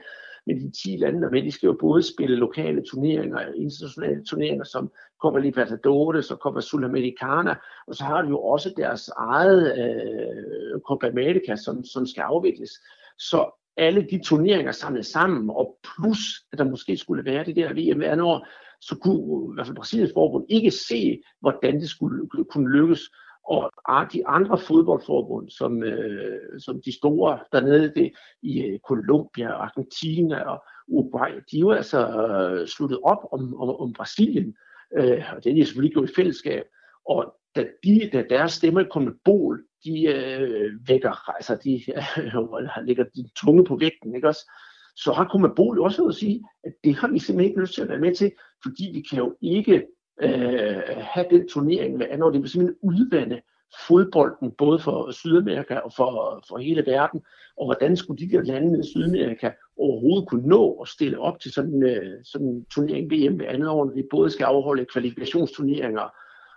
med 0.48 0.56
de 0.56 0.72
10 0.72 0.98
lande, 0.98 1.20
men 1.20 1.32
med, 1.32 1.44
de 1.44 1.52
skal 1.52 1.68
jo 1.68 1.78
både 1.80 2.04
spille 2.04 2.36
lokale 2.36 2.84
turneringer, 2.92 3.40
internationale 3.56 4.26
turneringer 4.26 4.64
som 4.64 4.92
Copa 5.22 5.40
Libertadores 5.40 6.32
og 6.32 6.38
Copa 6.38 6.62
Sudamericana, 6.62 7.56
og 7.88 7.96
så 7.96 8.04
har 8.04 8.22
de 8.22 8.30
jo 8.30 8.40
også 8.40 8.74
deres 8.78 9.10
eget 9.18 9.64
øh, 9.80 10.82
Copa 10.88 11.08
America, 11.08 11.56
som, 11.56 11.84
som 11.84 12.06
skal 12.06 12.22
afvikles. 12.22 12.72
Så 13.18 13.52
alle 13.78 14.08
de 14.12 14.22
turneringer 14.24 14.72
samlet 14.72 15.06
sammen, 15.06 15.50
og 15.50 15.78
plus 15.84 16.20
at 16.52 16.58
der 16.58 16.70
måske 16.70 16.98
skulle 16.98 17.26
være 17.26 17.46
det 17.46 17.56
der 17.56 17.74
VM 17.74 17.98
hver 17.98 18.24
år, 18.24 18.48
så 18.82 18.98
kunne 18.98 19.54
i 19.54 19.56
hvert 19.56 19.68
fald 19.68 19.76
Brasiliens 19.76 20.12
forbund 20.14 20.46
ikke 20.50 20.72
se, 20.72 21.22
hvordan 21.40 21.80
det 21.82 21.90
skulle 21.90 22.46
kunne 22.50 22.72
lykkes. 22.78 23.02
Og 23.46 23.72
de 24.14 24.28
andre 24.28 24.58
fodboldforbund, 24.58 25.50
som, 25.50 25.84
øh, 25.84 26.60
som 26.60 26.82
de 26.86 26.98
store 26.98 27.40
dernede 27.52 27.94
det, 27.96 28.12
i 28.42 28.62
øh, 28.62 28.80
Colombia, 28.80 29.50
Argentina 29.50 30.42
og 30.42 30.64
Uruguay, 30.88 31.32
de 31.52 31.58
er 31.58 31.60
jo 31.60 31.72
altså 31.72 32.00
øh, 32.08 32.68
sluttet 32.68 33.00
op 33.04 33.18
om, 33.32 33.62
om, 33.62 33.70
om 33.70 33.94
Brasilien. 33.94 34.56
Øh, 34.98 35.24
og 35.36 35.44
det 35.44 35.50
er 35.50 35.56
de 35.56 35.66
selvfølgelig 35.66 35.94
gjort 35.94 36.10
i 36.10 36.14
fællesskab. 36.16 36.64
Og 37.06 37.36
da, 37.56 37.66
de, 37.84 38.10
da 38.14 38.24
deres 38.30 38.52
stemmer 38.52 38.84
kom 38.84 39.04
med 39.04 39.14
bol, 39.26 39.64
de 39.84 40.06
øh, 40.06 40.72
vækker, 40.88 41.30
altså 41.36 41.58
de 41.64 41.74
øh, 42.18 42.86
lægger 42.88 43.04
de 43.04 43.30
tunge 43.36 43.66
på 43.66 43.76
vægten, 43.76 44.16
ikke 44.16 44.28
også? 44.28 44.52
Så 44.96 45.14
har 45.14 45.28
Kumabol 45.28 45.76
jo 45.76 45.84
også 45.84 46.06
at 46.06 46.16
sige, 46.16 46.44
at 46.64 46.74
det 46.84 46.96
har 46.96 47.08
vi 47.08 47.20
simpelthen 47.20 47.50
ikke 47.50 47.62
lyst 47.62 47.74
til 47.74 47.82
at 47.82 47.90
være 47.90 48.00
med 48.00 48.16
til, 48.16 48.32
fordi 48.64 48.92
vi 48.94 49.02
kan 49.02 49.18
jo 49.18 49.36
ikke 49.42 49.88
øh, 50.22 50.76
have 50.98 51.26
den 51.32 51.48
turnering 51.48 51.98
med 51.98 52.06
andet, 52.10 52.34
det 52.34 52.42
vil 52.42 52.50
simpelthen 52.50 52.78
udvande 52.82 53.42
fodbolden, 53.88 54.52
både 54.58 54.80
for 54.80 55.12
Sydamerika 55.12 55.76
og 55.76 55.94
for, 55.96 56.44
for 56.48 56.58
hele 56.58 56.84
verden, 56.86 57.22
og 57.58 57.66
hvordan 57.66 57.98
skulle 57.98 58.26
de 58.26 58.32
der 58.32 58.42
lande 58.42 58.80
i 58.80 58.88
Sydamerika 58.90 59.52
overhovedet 59.78 60.30
kunne 60.30 60.48
nå 60.48 60.74
at 60.82 60.88
stille 60.88 61.20
op 61.20 61.40
til 61.40 61.52
sådan, 61.52 61.84
øh, 61.84 62.24
sådan 62.24 62.48
en 62.48 62.66
turnering 62.66 63.12
VM 63.12 63.40
ved 63.40 63.46
andet 63.46 63.70
år, 63.70 63.86
når 63.86 63.94
de 63.94 64.04
både 64.12 64.32
skal 64.32 64.44
afholde 64.44 64.86
kvalifikationsturneringer 64.86 66.14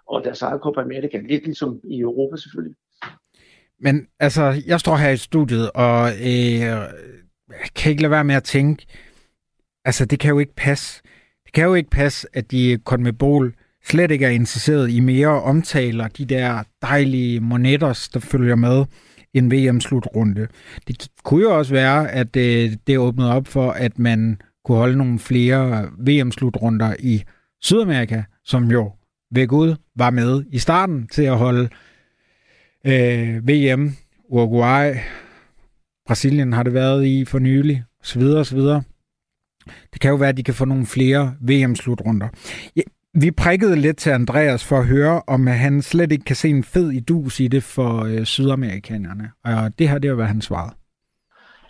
og 0.06 0.24
deres 0.24 0.42
eget 0.42 0.60
Copa 0.60 0.80
America, 0.80 1.18
lidt 1.18 1.44
ligesom 1.44 1.80
i 1.84 2.00
Europa 2.00 2.36
selvfølgelig. 2.36 2.76
Men 3.80 4.06
altså, 4.20 4.62
jeg 4.66 4.80
står 4.80 4.96
her 4.96 5.10
i 5.10 5.16
studiet, 5.16 5.70
og 5.74 6.08
øh, 6.08 6.88
kan 7.74 7.90
ikke 7.90 8.02
lade 8.02 8.10
være 8.10 8.24
med 8.24 8.34
at 8.34 8.44
tænke, 8.44 8.86
altså 9.84 10.04
det 10.04 10.20
kan 10.20 10.30
jo 10.30 10.38
ikke 10.38 10.54
passe. 10.54 11.02
Det 11.52 11.60
kan 11.60 11.64
jo 11.64 11.74
ikke 11.74 11.90
passe, 11.90 12.28
at 12.32 12.50
de 12.50 12.78
Conmebol 12.84 13.54
slet 13.84 14.10
ikke 14.10 14.26
er 14.26 14.30
interesseret 14.30 14.90
i 14.90 15.00
mere 15.00 15.42
omtaler 15.42 16.08
de 16.08 16.24
der 16.24 16.62
dejlige 16.82 17.40
monetters, 17.40 18.08
der 18.08 18.20
følger 18.20 18.56
med 18.56 18.84
en 19.34 19.52
VM-slutrunde. 19.52 20.48
Det 20.88 21.08
kunne 21.24 21.42
jo 21.42 21.58
også 21.58 21.72
være, 21.72 22.10
at 22.10 22.34
det, 22.34 22.78
det 22.86 22.98
åbnede 22.98 23.32
op 23.32 23.46
for, 23.46 23.70
at 23.70 23.98
man 23.98 24.40
kunne 24.64 24.78
holde 24.78 24.96
nogle 24.96 25.18
flere 25.18 25.88
VM-slutrunder 25.98 26.94
i 26.98 27.22
Sydamerika, 27.62 28.22
som 28.44 28.70
jo 28.70 28.92
ved 29.34 29.46
Gud 29.46 29.74
var 29.96 30.10
med 30.10 30.44
i 30.50 30.58
starten 30.58 31.06
til 31.06 31.22
at 31.22 31.38
holde 31.38 31.68
øh, 32.86 33.48
VM, 33.48 33.92
Uruguay, 34.28 34.94
Brasilien 36.06 36.52
har 36.52 36.62
det 36.62 36.74
været 36.74 37.06
i 37.06 37.24
for 37.24 37.38
nylig, 37.38 37.84
osv. 38.00 38.22
osv. 38.22 38.58
Det 39.92 40.00
kan 40.00 40.10
jo 40.10 40.16
være, 40.16 40.28
at 40.28 40.36
de 40.36 40.42
kan 40.42 40.54
få 40.54 40.64
nogle 40.64 40.86
flere 40.86 41.34
VM-slutrunder. 41.40 42.28
Ja, 42.76 42.82
vi 43.14 43.30
prikkede 43.30 43.76
lidt 43.76 43.96
til 43.96 44.10
Andreas 44.10 44.64
for 44.64 44.78
at 44.78 44.86
høre, 44.86 45.22
om 45.26 45.46
han 45.46 45.82
slet 45.82 46.12
ikke 46.12 46.24
kan 46.24 46.36
se 46.36 46.48
en 46.48 46.64
fed 46.64 46.90
idus 46.90 47.40
i 47.40 47.48
det 47.48 47.62
for 47.62 48.04
øh, 48.04 48.24
sydamerikanerne. 48.24 49.30
Og 49.44 49.78
det 49.78 49.88
her, 49.88 49.98
det 49.98 50.10
er 50.10 50.14
hvad 50.14 50.26
han 50.26 50.40
svarede. 50.40 50.74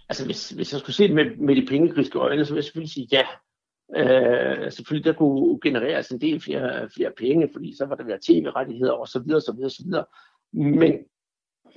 Altså, 0.09 0.25
hvis, 0.25 0.51
hvis 0.51 0.73
jeg 0.73 0.81
skulle 0.81 0.97
se 0.97 1.09
det 1.09 1.15
med, 1.15 1.37
med 1.37 1.57
de 1.57 1.67
pengekriske 1.67 2.19
øjne, 2.19 2.45
så 2.45 2.53
vil 2.53 2.59
jeg 2.59 2.65
selvfølgelig 2.65 2.93
sige 2.93 3.09
ja. 3.13 3.25
Øh, 3.97 4.73
selvfølgelig, 4.73 5.05
der 5.05 5.13
kunne 5.13 5.61
genereres 5.63 6.09
en 6.09 6.21
del 6.21 6.41
flere, 6.41 6.89
flere 6.95 7.13
penge, 7.19 7.49
fordi 7.53 7.77
så 7.77 7.87
var 7.87 7.95
der 7.95 8.05
være 8.05 8.19
tv-rettigheder 8.27 8.93
osv. 8.93 9.29
så 9.41 9.83
videre. 9.85 10.05
Men 10.53 10.93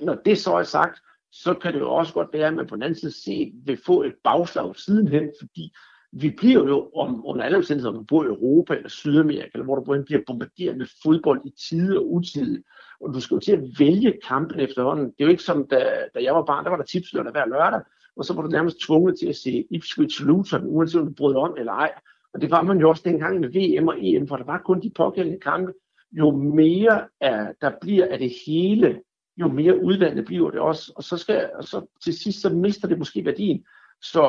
når 0.00 0.14
det 0.14 0.38
så 0.38 0.54
er 0.54 0.62
sagt, 0.62 1.00
så 1.32 1.54
kan 1.54 1.74
det 1.74 1.80
jo 1.80 1.92
også 1.92 2.12
godt 2.12 2.28
være, 2.32 2.46
at 2.46 2.54
man 2.54 2.66
på 2.66 2.74
den 2.74 2.82
anden 2.82 2.98
side 2.98 3.22
set 3.24 3.52
vil 3.64 3.80
få 3.86 4.02
et 4.02 4.14
bagslag 4.24 4.76
sidenhen, 4.76 5.30
fordi 5.40 5.72
vi 6.20 6.30
bliver 6.30 6.68
jo 6.68 6.90
om, 6.94 7.26
under 7.26 7.44
alle 7.44 7.56
omstændigheder, 7.56 7.92
om 7.92 7.98
du 7.98 8.04
bor 8.04 8.24
i 8.24 8.26
Europa 8.26 8.74
eller 8.74 8.88
Sydamerika, 8.88 9.50
eller 9.54 9.64
hvor 9.64 9.76
du 9.76 9.84
bor, 9.84 10.02
bliver 10.06 10.20
bombarderet 10.26 10.78
med 10.78 10.86
fodbold 11.02 11.40
i 11.44 11.52
tide 11.68 11.98
og 11.98 12.12
utide. 12.12 12.62
Og 13.00 13.14
du 13.14 13.20
skal 13.20 13.34
jo 13.34 13.40
til 13.40 13.52
at 13.52 13.64
vælge 13.78 14.18
kampen 14.28 14.60
efterhånden. 14.60 15.06
Det 15.06 15.14
er 15.18 15.24
jo 15.24 15.30
ikke 15.30 15.42
som, 15.42 15.66
da, 15.66 15.78
da 16.14 16.22
jeg 16.22 16.34
var 16.34 16.44
barn, 16.44 16.64
der 16.64 16.70
var 16.70 16.76
der 16.76 16.84
tipslørdag 16.84 17.32
hver 17.32 17.46
lørdag, 17.46 17.80
og 18.16 18.24
så 18.24 18.34
var 18.34 18.42
du 18.42 18.48
nærmest 18.48 18.80
tvunget 18.86 19.18
til 19.18 19.26
at 19.26 19.36
se 19.36 19.66
Ipswich 19.70 20.24
Luton, 20.24 20.62
uanset 20.64 21.00
om 21.00 21.06
du 21.06 21.12
brød 21.14 21.36
om 21.36 21.54
eller 21.58 21.72
ej. 21.72 21.92
Og 22.34 22.40
det 22.40 22.50
var 22.50 22.62
man 22.62 22.78
jo 22.78 22.88
også 22.88 23.02
dengang 23.04 23.40
med 23.40 23.48
VM 23.48 23.88
og 23.88 23.94
EM, 23.98 24.28
for 24.28 24.36
der 24.36 24.44
var 24.44 24.62
kun 24.64 24.82
de 24.82 24.90
pågældende 24.90 25.40
kampe. 25.40 25.72
Jo 26.12 26.30
mere 26.30 27.08
er, 27.20 27.52
der 27.60 27.70
bliver 27.80 28.06
af 28.10 28.18
det 28.18 28.32
hele, 28.46 29.00
jo 29.36 29.48
mere 29.48 29.82
udvandet 29.82 30.24
bliver 30.24 30.50
det 30.50 30.60
også. 30.60 30.92
Og 30.96 31.02
så, 31.02 31.16
skal, 31.16 31.50
og 31.54 31.64
så 31.64 31.86
til 32.04 32.18
sidst, 32.18 32.40
så 32.40 32.50
mister 32.50 32.88
det 32.88 32.98
måske 32.98 33.24
værdien. 33.24 33.64
Så 34.02 34.22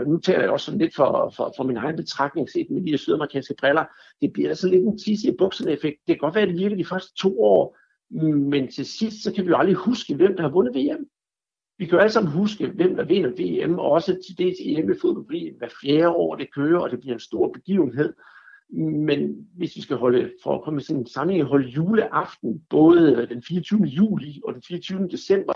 øh, 0.00 0.06
nu 0.06 0.18
taler 0.18 0.40
jeg 0.40 0.50
også 0.50 0.66
sådan 0.66 0.80
lidt 0.80 0.94
for, 0.94 1.32
for, 1.36 1.52
for 1.56 1.64
min 1.64 1.76
egen 1.76 1.96
betragtning 1.96 2.50
set 2.50 2.70
med 2.70 2.82
de 2.82 2.90
her 2.90 2.96
sydamerikanske 2.96 3.54
briller. 3.60 3.84
Det 4.20 4.32
bliver 4.32 4.48
altså 4.48 4.68
lidt 4.68 4.84
en 4.84 4.98
tisse 4.98 5.28
i 5.28 5.36
bukserne 5.38 5.72
effekt. 5.72 5.96
Det 6.06 6.14
kan 6.14 6.18
godt 6.18 6.34
være, 6.34 6.42
at 6.42 6.48
det 6.48 6.58
virker 6.58 6.76
de 6.76 6.84
første 6.84 7.14
to 7.14 7.42
år, 7.42 7.76
men 8.50 8.68
til 8.68 8.86
sidst, 8.86 9.22
så 9.22 9.32
kan 9.32 9.44
vi 9.44 9.48
jo 9.48 9.56
aldrig 9.56 9.74
huske, 9.74 10.14
hvem 10.14 10.36
der 10.36 10.42
har 10.42 10.50
vundet 10.50 10.74
VM. 10.74 11.08
Vi 11.78 11.84
kan 11.84 11.94
jo 11.94 11.98
alle 11.98 12.12
sammen 12.12 12.32
huske, 12.32 12.66
hvem 12.66 12.96
der 12.96 13.04
vinder 13.04 13.30
VM, 13.30 13.78
og 13.78 13.90
også 13.90 14.18
til 14.26 14.38
det 14.38 14.56
til 14.56 14.78
EM 14.78 14.90
i 14.90 14.94
fodbold, 15.00 15.26
fordi 15.26 15.52
hver 15.58 15.68
fjerde 15.82 16.08
år 16.08 16.34
det 16.34 16.54
kører, 16.54 16.80
og 16.80 16.90
det 16.90 17.00
bliver 17.00 17.14
en 17.14 17.20
stor 17.20 17.52
begivenhed. 17.52 18.12
Men 19.06 19.48
hvis 19.56 19.76
vi 19.76 19.80
skal 19.80 19.96
holde, 19.96 20.32
for 20.42 20.54
at 20.54 20.62
komme 20.64 20.76
med 20.76 20.82
sådan 20.82 21.00
en 21.00 21.06
sammenhæng, 21.06 21.48
holde 21.48 21.68
juleaften, 21.68 22.62
både 22.70 23.26
den 23.30 23.42
24. 23.42 23.80
juli 23.80 24.40
og 24.44 24.54
den 24.54 24.62
24. 24.62 25.08
december, 25.08 25.52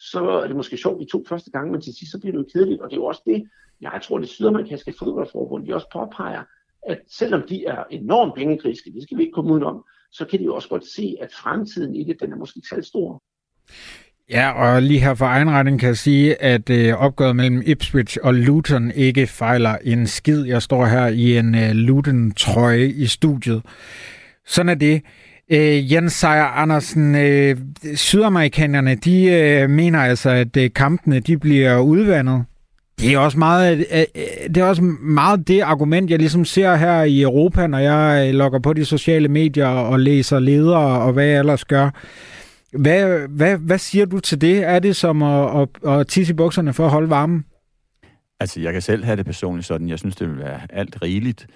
så 0.00 0.28
er 0.28 0.46
det 0.46 0.56
måske 0.56 0.76
sjovt 0.76 1.00
de 1.00 1.10
to 1.12 1.24
første 1.28 1.50
gange, 1.50 1.72
men 1.72 1.80
til 1.80 1.94
sidst 1.98 2.12
så 2.12 2.20
bliver 2.20 2.32
det 2.32 2.38
jo 2.38 2.48
kedeligt, 2.52 2.80
og 2.80 2.90
det 2.90 2.96
er 2.96 3.00
jo 3.00 3.04
også 3.04 3.22
det, 3.26 3.48
jeg 3.80 4.00
tror, 4.02 4.18
det 4.18 4.28
sydamerikanske 4.28 4.94
fodboldforbund, 4.98 5.66
de 5.66 5.74
også 5.74 5.86
påpeger, 5.92 6.42
at 6.86 6.98
selvom 7.08 7.42
de 7.48 7.64
er 7.64 7.84
enormt 7.90 8.34
pengekriske, 8.34 8.92
det 8.92 9.02
skal 9.02 9.18
vi 9.18 9.22
ikke 9.22 9.34
komme 9.34 9.52
ud 9.54 9.62
om, 9.62 9.84
så 10.12 10.24
kan 10.24 10.38
de 10.38 10.44
jo 10.44 10.54
også 10.54 10.68
godt 10.68 10.86
se, 10.86 11.16
at 11.20 11.32
fremtiden 11.32 11.94
i 11.96 12.04
det, 12.04 12.16
den 12.20 12.32
er 12.32 12.36
måske 12.36 12.62
ikke 12.72 12.82
stor. 12.82 13.22
Ja, 14.30 14.52
og 14.52 14.82
lige 14.82 15.00
her 15.00 15.14
for 15.14 15.24
egen 15.24 15.50
retning 15.50 15.80
kan 15.80 15.86
jeg 15.86 15.96
sige, 15.96 16.42
at 16.42 16.70
øh, 16.70 16.94
opgøret 16.94 17.36
mellem 17.36 17.62
Ipswich 17.66 18.18
og 18.22 18.34
Luton 18.34 18.90
ikke 18.90 19.26
fejler 19.26 19.78
en 19.84 20.06
skid. 20.06 20.44
Jeg 20.44 20.62
står 20.62 20.86
her 20.86 21.06
i 21.06 21.38
en 21.38 21.54
øh, 21.54 21.70
Luton-trøje 21.70 22.86
i 22.86 23.06
studiet. 23.06 23.62
Sådan 24.46 24.68
er 24.68 24.74
det. 24.74 25.02
Øh, 25.52 25.92
Jens 25.92 26.12
Seier 26.12 26.44
Andersen, 26.44 27.14
øh, 27.14 27.56
sydamerikanerne, 27.94 28.94
de 28.94 29.24
øh, 29.24 29.70
mener 29.70 29.98
altså, 29.98 30.30
at 30.30 30.56
øh, 30.56 30.70
kampene 30.74 31.20
de 31.20 31.38
bliver 31.38 31.78
udvandet. 31.78 32.44
det 33.00 33.14
er 33.14 33.18
også 33.18 33.38
meget 33.38 33.78
øh, 33.78 34.04
øh 34.14 34.48
det 34.48 34.56
er 34.56 34.64
også 34.64 34.82
meget 35.02 35.48
det 35.48 35.60
argument, 35.60 36.10
jeg 36.10 36.18
ligesom 36.18 36.44
ser 36.44 36.76
her 36.76 37.02
i 37.02 37.22
Europa, 37.22 37.66
når 37.66 37.78
jeg 37.78 38.28
øh, 38.28 38.34
logger 38.34 38.58
på 38.58 38.72
de 38.72 38.84
sociale 38.84 39.28
medier 39.28 39.66
og 39.66 40.00
læser 40.00 40.38
ledere 40.38 41.00
og 41.00 41.12
hvad 41.12 41.24
jeg 41.24 41.38
ellers 41.38 41.64
gør. 41.64 41.90
Hvad, 42.72 43.28
hvad, 43.28 43.56
hvad 43.56 43.78
siger 43.78 44.06
du 44.06 44.20
til 44.20 44.40
det? 44.40 44.64
Er 44.64 44.78
det 44.78 44.96
som 44.96 45.22
at, 45.22 45.60
at, 45.60 45.90
at 45.90 46.06
tisse 46.06 46.32
i 46.32 46.36
bukserne 46.36 46.72
for 46.72 46.84
at 46.84 46.90
holde 46.90 47.10
varmen? 47.10 47.44
Altså, 48.40 48.60
jeg 48.60 48.72
kan 48.72 48.82
selv 48.82 49.04
have 49.04 49.16
det 49.16 49.26
personligt 49.26 49.66
sådan. 49.66 49.88
Jeg 49.88 49.98
synes, 49.98 50.16
det 50.16 50.28
vil 50.28 50.38
være 50.38 50.60
alt 50.70 51.02
rigeligt. 51.02 51.46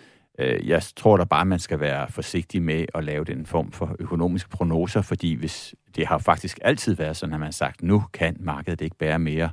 Øh, 0.41 0.69
jeg 0.69 0.83
tror 0.97 1.17
da 1.17 1.25
bare, 1.25 1.45
man 1.45 1.59
skal 1.59 1.81
være 1.81 2.09
forsigtig 2.09 2.63
med 2.63 2.85
at 2.95 3.05
lave 3.05 3.25
den 3.25 3.47
form 3.47 3.73
for 3.73 3.97
økonomiske 3.99 4.51
prognoser, 4.51 5.03
fordi 5.03 5.35
hvis 5.35 5.75
det 5.97 6.07
har 6.07 6.19
faktisk 6.19 6.59
altid 6.63 6.95
været 6.95 7.17
sådan, 7.17 7.33
at 7.33 7.41
man 7.41 7.47
har 7.47 7.53
sagt, 7.53 7.83
nu 7.83 8.05
kan 8.13 8.37
markedet 8.41 8.81
ikke 8.81 8.97
bære 8.97 9.19
mere 9.19 9.51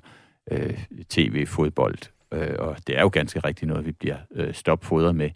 øh, 0.52 0.80
tv-fodbold. 1.10 1.98
Øh, 2.34 2.56
og 2.60 2.78
det 2.88 2.98
er 2.98 3.02
jo 3.02 3.10
ganske 3.14 3.40
rigtigt 3.40 3.70
noget, 3.70 3.86
vi 3.86 3.92
bliver 3.92 4.18
øh, 4.36 4.54
stopfodret 4.54 5.16
med. 5.16 5.30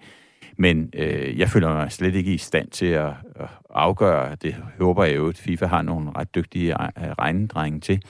Men 0.57 0.89
øh, 0.95 1.39
jeg 1.39 1.49
føler 1.49 1.73
mig 1.73 1.91
slet 1.91 2.15
ikke 2.15 2.33
i 2.33 2.37
stand 2.37 2.69
til 2.69 2.85
at, 2.85 3.13
at 3.35 3.49
afgøre, 3.69 4.35
det 4.35 4.55
håber 4.79 5.03
jeg 5.03 5.15
jo, 5.15 5.29
at 5.29 5.37
FIFA 5.37 5.65
har 5.65 5.81
nogle 5.81 6.11
ret 6.15 6.35
dygtige 6.35 6.71
øh, 6.73 7.11
regnedrenge 7.19 7.79
til, 7.79 8.03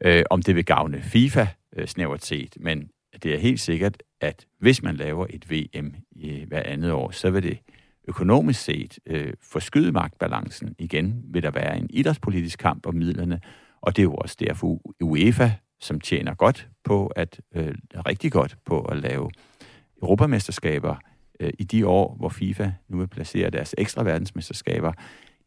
øh, 0.00 0.22
om 0.30 0.42
det 0.42 0.56
vil 0.56 0.64
gavne 0.64 1.02
FIFA 1.02 1.46
øh, 1.76 1.86
snævert 1.86 2.24
set. 2.24 2.56
Men 2.60 2.90
det 3.22 3.34
er 3.34 3.38
helt 3.38 3.60
sikkert, 3.60 4.02
at 4.20 4.46
hvis 4.58 4.82
man 4.82 4.96
laver 4.96 5.26
et 5.30 5.50
VM 5.50 5.94
i 6.12 6.30
øh, 6.30 6.48
hver 6.48 6.62
andet 6.62 6.92
år, 6.92 7.10
så 7.10 7.30
vil 7.30 7.42
det 7.42 7.58
økonomisk 8.08 8.60
set 8.60 8.98
øh, 9.06 9.32
forskyde 9.42 9.92
magtbalancen. 9.92 10.74
Igen 10.78 11.22
vil 11.24 11.42
der 11.42 11.50
være 11.50 11.78
en 11.78 11.86
idrætspolitisk 11.90 12.58
kamp 12.58 12.86
om 12.86 12.94
midlerne, 12.94 13.40
og 13.80 13.96
det 13.96 14.02
er 14.02 14.04
jo 14.04 14.14
også 14.14 14.36
derfor 14.40 14.80
UEFA, 15.00 15.50
som 15.80 16.00
tjener 16.00 16.34
godt 16.34 16.68
på 16.84 17.06
at 17.06 17.40
øh, 17.54 17.74
rigtig 18.06 18.32
godt 18.32 18.56
på 18.64 18.80
at 18.80 18.96
lave 18.96 19.30
europamesterskaber 20.02 20.96
øh, 21.40 21.52
i 21.58 21.64
de 21.64 21.86
år, 21.86 22.16
hvor 22.18 22.28
FIFA 22.28 22.72
nu 22.88 22.98
vil 22.98 23.08
placere 23.08 23.50
deres 23.50 23.74
ekstra 23.78 24.02
verdensmesterskaber. 24.02 24.92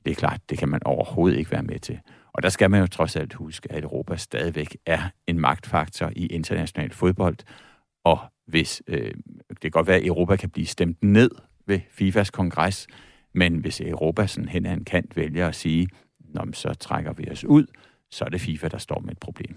Det 0.05 0.11
er 0.11 0.15
klart, 0.15 0.41
det 0.49 0.57
kan 0.57 0.69
man 0.69 0.81
overhovedet 0.85 1.37
ikke 1.37 1.51
være 1.51 1.63
med 1.63 1.79
til. 1.79 1.99
Og 2.33 2.43
der 2.43 2.49
skal 2.49 2.71
man 2.71 2.81
jo 2.81 2.87
trods 2.87 3.15
alt 3.15 3.33
huske, 3.33 3.71
at 3.71 3.83
Europa 3.83 4.17
stadigvæk 4.17 4.77
er 4.85 5.09
en 5.27 5.39
magtfaktor 5.39 6.11
i 6.15 6.25
international 6.25 6.91
fodbold, 6.91 7.37
og 8.03 8.19
hvis 8.47 8.81
øh, 8.87 9.13
det 9.49 9.61
kan 9.61 9.71
godt 9.71 9.87
være, 9.87 9.97
at 9.97 10.05
Europa 10.05 10.35
kan 10.35 10.49
blive 10.49 10.67
stemt 10.67 11.03
ned 11.03 11.31
ved 11.65 11.79
FIFAs 11.91 12.31
kongres, 12.31 12.87
men 13.33 13.57
hvis 13.57 13.81
Europa 13.81 14.27
sådan 14.27 14.49
hen 14.49 14.65
ad 14.65 14.73
en 14.73 14.85
kant 14.85 15.17
vælger 15.17 15.47
at 15.47 15.55
sige, 15.55 15.87
Nå, 16.33 16.41
så 16.53 16.73
trækker 16.73 17.13
vi 17.13 17.29
os 17.31 17.45
ud, 17.45 17.65
så 18.11 18.25
er 18.25 18.29
det 18.29 18.41
FIFA, 18.41 18.67
der 18.67 18.77
står 18.77 18.99
med 18.99 19.11
et 19.11 19.17
problem. 19.17 19.55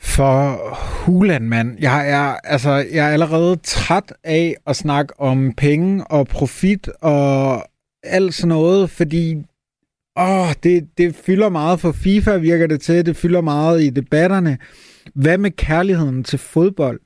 For 0.00 0.58
Huland, 1.04 1.46
mand. 1.46 1.76
Jeg 1.80 2.10
er, 2.10 2.36
altså, 2.44 2.70
jeg 2.70 3.08
er 3.08 3.12
allerede 3.12 3.56
træt 3.56 4.12
af 4.24 4.56
at 4.66 4.76
snakke 4.76 5.20
om 5.20 5.52
penge 5.52 6.04
og 6.04 6.26
profit 6.26 6.88
og 6.88 7.64
alt 8.02 8.34
sådan 8.34 8.48
noget, 8.48 8.90
fordi 8.90 9.44
åh, 10.16 10.52
det, 10.62 10.88
det 10.98 11.14
fylder 11.14 11.48
meget 11.48 11.80
for 11.80 11.92
FIFA, 11.92 12.36
virker 12.36 12.66
det 12.66 12.80
til. 12.80 13.06
Det 13.06 13.16
fylder 13.16 13.40
meget 13.40 13.82
i 13.82 13.90
debatterne. 13.90 14.58
Hvad 15.14 15.38
med 15.38 15.50
kærligheden 15.50 16.24
til 16.24 16.38
fodbold? 16.38 17.00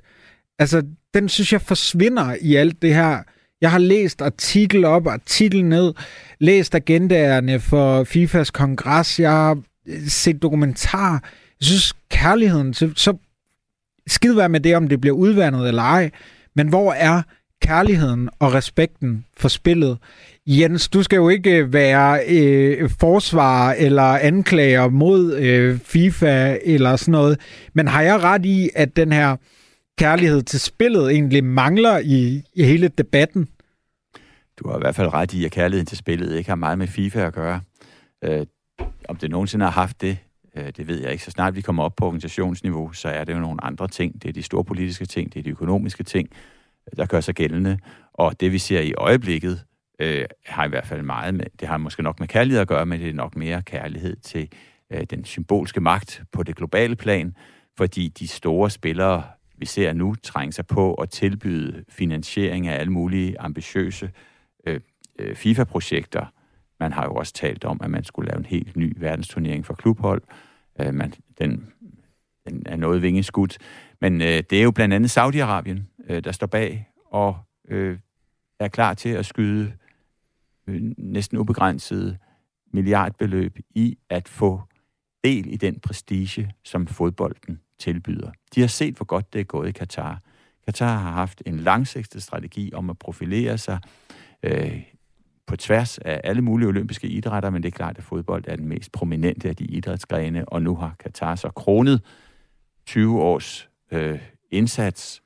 Altså, 0.59 0.83
den 1.15 1.29
synes 1.29 1.53
jeg 1.53 1.61
forsvinder 1.61 2.37
i 2.41 2.55
alt 2.55 2.83
det 2.83 2.95
her. 2.95 3.19
Jeg 3.61 3.71
har 3.71 3.79
læst 3.79 4.23
artikel 4.23 4.85
op, 4.85 5.07
artikel 5.07 5.65
ned, 5.65 5.95
læst 6.39 6.75
agendaerne 6.75 7.61
for 7.61 8.05
FIFAs 8.05 8.51
kongres, 8.51 9.21
jeg 9.21 9.31
har 9.31 9.59
øh, 9.87 10.09
set 10.09 10.43
dokumentar. 10.43 11.13
Jeg 11.61 11.67
synes, 11.67 11.93
kærligheden 12.11 12.73
til... 12.73 12.93
Så 12.97 13.17
skid 14.07 14.33
være 14.33 14.49
med 14.49 14.61
det, 14.61 14.77
om 14.77 14.89
det 14.89 15.01
bliver 15.01 15.17
udvandet 15.17 15.69
eller 15.69 15.83
ej, 15.83 16.11
men 16.55 16.69
hvor 16.69 16.93
er 16.93 17.23
kærligheden 17.63 18.29
og 18.39 18.55
respekten 18.55 19.25
for 19.37 19.49
spillet? 19.49 19.99
Jens, 20.49 20.89
du 20.89 21.03
skal 21.03 21.17
jo 21.17 21.29
ikke 21.29 21.57
øh, 21.57 21.73
være 21.73 22.21
øh, 22.29 22.91
forsvarer 23.01 23.75
eller 23.79 24.03
anklager 24.03 24.89
mod 24.89 25.35
øh, 25.35 25.79
FIFA 25.79 26.59
eller 26.63 26.97
sådan 26.97 27.13
noget, 27.13 27.41
men 27.75 27.89
har 27.89 28.03
jeg 28.03 28.23
ret 28.23 28.47
i, 28.47 28.71
at 28.75 28.97
den 28.97 29.13
her 29.13 29.37
kærlighed 29.99 30.43
til 30.43 30.61
spillet 30.61 31.11
egentlig 31.11 31.45
mangler 31.45 31.99
i, 31.99 32.43
i 32.55 32.65
hele 32.65 32.89
debatten? 32.89 33.49
Du 34.59 34.69
har 34.69 34.77
i 34.77 34.81
hvert 34.81 34.95
fald 34.95 35.13
ret 35.13 35.35
i, 35.35 35.45
at 35.45 35.51
kærligheden 35.51 35.87
til 35.87 35.99
spillet 35.99 36.37
ikke 36.37 36.51
har 36.51 36.57
meget 36.57 36.79
med 36.79 36.87
FIFA 36.87 37.21
at 37.27 37.35
gøre. 37.35 37.61
Øh, 38.25 38.47
om 39.09 39.17
det 39.17 39.31
nogensinde 39.31 39.65
har 39.65 39.73
haft 39.73 40.01
det, 40.01 40.19
øh, 40.57 40.73
det 40.77 40.89
ved 40.89 41.01
jeg 41.03 41.13
ikke. 41.13 41.25
Så 41.25 41.31
snart 41.31 41.57
vi 41.57 41.61
kommer 41.61 41.83
op 41.83 41.97
på 41.97 42.07
organisationsniveau, 42.07 42.93
så 42.93 43.09
er 43.09 43.25
det 43.25 43.35
jo 43.35 43.39
nogle 43.39 43.65
andre 43.65 43.89
ting. 43.89 44.23
Det 44.23 44.29
er 44.29 44.33
de 44.33 44.43
store 44.43 44.65
politiske 44.65 45.07
ting, 45.07 45.33
det 45.33 45.39
er 45.39 45.43
de 45.43 45.51
økonomiske 45.51 46.05
ting, 46.05 46.29
øh, 46.93 46.97
der 46.97 47.07
gør 47.07 47.21
sig 47.21 47.35
gældende. 47.35 47.79
Og 48.15 48.41
det 48.41 48.53
vi 48.53 48.59
ser 48.59 48.81
i 48.81 48.95
øjeblikket, 48.95 49.61
øh, 49.99 50.25
har 50.47 50.65
i 50.65 50.69
hvert 50.69 50.87
fald 50.87 51.03
meget 51.03 51.35
med, 51.35 51.47
det 51.61 51.69
har 51.69 51.77
måske 51.77 52.03
nok 52.03 52.21
med 52.21 52.29
kærlighed 52.29 52.61
at 52.61 52.69
gøre, 52.69 52.87
men 52.87 53.01
det 53.01 53.09
er 53.09 53.15
nok 53.15 53.37
mere 53.37 53.63
kærlighed 53.63 54.17
til 54.17 54.53
øh, 54.91 55.05
den 55.11 55.25
symbolske 55.25 55.81
magt 55.81 56.23
på 56.33 56.43
det 56.43 56.57
globale 56.57 56.97
plan, 56.97 57.35
fordi 57.77 58.09
de 58.09 58.29
store 58.29 58.71
spillere, 58.71 59.25
vi 59.59 59.67
ser 59.67 59.93
nu, 59.93 60.15
trænger 60.15 60.53
sig 60.53 60.67
på 60.67 60.95
at 60.95 61.11
tilbyde 61.11 61.85
finansiering 61.89 62.67
af 62.67 62.81
alle 62.81 62.93
mulige 62.93 63.41
ambitiøse 63.41 64.11
øh, 64.67 64.81
øh, 65.19 65.37
FIFA-projekter. 65.37 66.27
Man 66.81 66.93
har 66.93 67.05
jo 67.05 67.15
også 67.15 67.33
talt 67.33 67.65
om, 67.65 67.81
at 67.83 67.91
man 67.91 68.05
skulle 68.05 68.29
lave 68.31 68.39
en 68.39 68.45
helt 68.45 68.77
ny 68.77 68.97
verdensturnering 68.97 69.67
for 69.67 69.75
klubhold. 69.75 70.23
Øh, 70.81 70.95
man, 70.95 71.15
den, 71.39 71.73
den 72.49 72.63
er 72.67 72.77
noget 72.77 73.03
vingeskudt. 73.03 73.59
Men 74.01 74.23
øh, 74.23 74.43
det 74.51 74.53
er 74.53 74.63
jo 74.63 74.71
blandt 74.71 74.95
andet 74.95 75.19
Saudi-Arabien, 75.19 75.81
øh, 76.09 76.25
der 76.25 76.33
står 76.33 76.47
bag 76.47 76.89
og 77.07 77.37
øh, 77.69 77.99
er 78.61 78.69
klar 78.69 78.95
til 78.95 79.09
at 79.09 79.27
skyde 79.27 79.63
Øh, 79.63 79.86
Øh, 80.67 80.83
næsten 80.99 81.39
ubegrænsede 81.39 82.19
milliardbeløb 82.73 83.59
i 83.75 83.99
at 84.11 84.29
få 84.29 84.63
del 85.25 85.53
i 85.53 85.57
den 85.57 85.81
prestige, 85.81 86.53
som 86.65 86.87
fodbolden 86.87 87.61
tilbyder. 87.79 88.31
De 88.55 88.61
har 88.61 88.69
set, 88.69 88.95
hvor 88.95 89.05
godt 89.05 89.33
det 89.33 89.41
er 89.41 89.45
gået 89.45 89.69
i 89.69 89.73
Katar. 89.73 90.21
Katar 90.65 90.99
har 90.99 91.13
haft 91.13 91.43
en 91.47 91.61
langsigtet 91.61 92.23
strategi 92.23 92.71
om 92.75 92.91
at 92.91 92.99
profilere 92.99 93.59
sig 93.59 93.79
øh, 94.43 94.83
på 95.47 95.57
tværs 95.57 95.99
af 95.99 96.21
alle 96.25 96.43
mulige 96.43 96.69
olympiske 96.69 97.09
idrætter, 97.09 97.51
men 97.51 97.63
det 97.63 97.69
er 97.69 97.77
klart, 97.77 97.99
at 97.99 98.05
fodbold 98.05 98.45
er 98.49 98.57
den 98.57 98.69
mest 98.69 98.93
prominente 98.93 99.49
af 99.49 99.57
de 99.57 99.65
idrætsgrene, 99.65 100.49
og 100.49 100.63
nu 100.63 100.77
har 100.77 100.97
Katar 100.99 101.35
så 101.35 101.51
kronet 101.51 102.03
20 102.87 103.23
års 103.23 103.69
øh, 103.93 104.19
indsats 104.51 105.23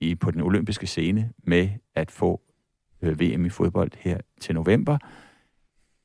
i, 0.00 0.14
på 0.14 0.30
den 0.30 0.40
olympiske 0.40 0.86
scene 0.86 1.32
med 1.42 1.68
at 1.94 2.10
få 2.10 2.40
øh, 3.02 3.20
VM 3.20 3.44
i 3.44 3.48
fodbold 3.48 3.90
her 3.98 4.18
til 4.40 4.54
november. 4.54 4.98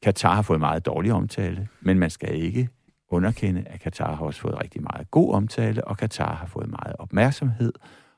Katar 0.03 0.35
har 0.35 0.41
fået 0.41 0.59
meget 0.59 0.85
dårlig 0.85 1.13
omtale, 1.13 1.67
men 1.81 1.99
man 1.99 2.09
skal 2.09 2.35
ikke 2.35 2.69
underkende, 3.09 3.63
at 3.67 3.79
Katar 3.79 4.15
har 4.15 4.25
også 4.25 4.41
fået 4.41 4.63
rigtig 4.63 4.83
meget 4.83 5.11
god 5.11 5.33
omtale, 5.33 5.87
og 5.87 5.97
Katar 5.97 6.35
har 6.35 6.47
fået 6.47 6.69
meget 6.69 6.95
opmærksomhed 6.99 7.73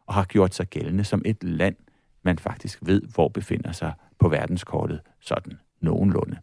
og 0.06 0.14
har 0.14 0.24
gjort 0.24 0.56
sig 0.56 0.68
gældende 0.68 1.04
som 1.04 1.22
et 1.26 1.44
land, 1.44 1.76
man 2.24 2.40
faktisk 2.40 2.80
ved, 2.82 3.02
hvor 3.02 3.28
befinder 3.28 3.72
sig 3.72 3.94
på 4.20 4.30
verdenskortet 4.30 5.02
sådan 5.20 5.60
nogenlunde. 5.82 6.38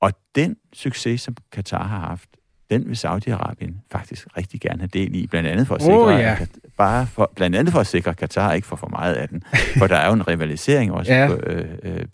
Og 0.00 0.12
den 0.34 0.56
succes, 0.72 1.20
som 1.20 1.36
Katar 1.52 1.86
har 1.86 1.98
haft, 1.98 2.36
den 2.74 2.88
vil 2.88 2.94
Saudi-Arabien 2.94 3.72
faktisk 3.90 4.26
rigtig 4.36 4.60
gerne 4.60 4.80
have 4.80 4.88
del 4.92 5.14
i, 5.14 5.26
blandt 5.26 5.48
andet 5.48 5.66
for 5.66 5.74
at 5.74 5.82
sikre, 5.82 6.14
oh, 6.14 6.20
ja. 6.20 6.36
at, 6.40 6.58
bare 6.76 7.06
for, 7.06 7.32
blandt 7.36 7.56
andet 7.56 7.72
for 7.72 7.80
at 7.80 7.86
sikre, 7.86 8.10
at 8.10 8.16
Katar 8.16 8.52
ikke 8.52 8.66
får 8.66 8.76
for 8.76 8.88
meget 8.88 9.14
af 9.14 9.28
den. 9.28 9.42
For 9.78 9.86
der 9.86 9.96
er 9.96 10.06
jo 10.06 10.12
en 10.12 10.28
rivalisering 10.28 10.92
også 10.92 11.12
ja. 11.14 11.28
på, 11.28 11.34
øh, 11.34 11.78
øh, 11.82 12.04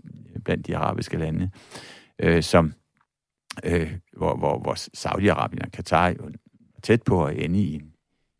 blandt 0.44 0.66
de 0.66 0.76
arabiske 0.76 1.16
lande, 1.16 1.50
øh, 2.18 2.42
som, 2.42 2.72
øh, 3.64 3.92
hvor, 4.16 4.36
hvor, 4.36 4.58
hvor 4.58 4.74
Saudi-Arabien 4.74 5.64
og 5.64 5.72
Katar 5.72 6.08
er 6.08 6.14
jo 6.18 6.30
tæt 6.82 7.02
på 7.02 7.24
at 7.24 7.36
ende 7.38 7.60
i 7.60 7.74
en, 7.74 7.92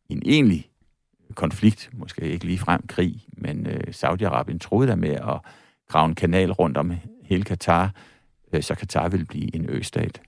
en 0.09 0.23
egentlig 0.27 0.71
konflikt, 1.35 1.91
måske 1.93 2.23
ikke 2.23 2.45
lige 2.45 2.59
frem 2.59 2.87
krig, 2.87 3.25
men 3.33 3.67
øh, 3.67 3.81
Saudi-Arabien 3.89 4.59
troede 4.59 4.89
der 4.89 4.97
med 4.97 5.11
at 5.11 5.41
grave 5.89 6.09
en 6.09 6.15
kanal 6.15 6.53
rundt 6.53 6.77
om 6.77 6.93
hele 7.25 7.45
Katar, 7.45 7.91
øh, 8.53 8.63
så 8.63 8.75
Katar 8.75 9.09
ville 9.09 9.27
blive 9.27 9.57
en 9.57 9.71
østat. 9.71 10.21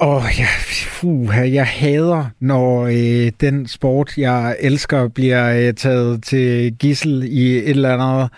Åh, 0.00 0.16
oh, 0.16 0.24
ja, 0.38 0.46
fuha, 0.58 1.52
jeg 1.52 1.66
hader, 1.66 2.30
når 2.40 2.86
øh, 2.86 3.32
den 3.40 3.66
sport, 3.66 4.18
jeg 4.18 4.56
elsker, 4.60 5.08
bliver 5.08 5.68
øh, 5.68 5.74
taget 5.74 6.22
til 6.22 6.76
gissel 6.78 7.22
i 7.22 7.56
et 7.56 7.70
eller 7.70 7.94
andet 7.94 8.30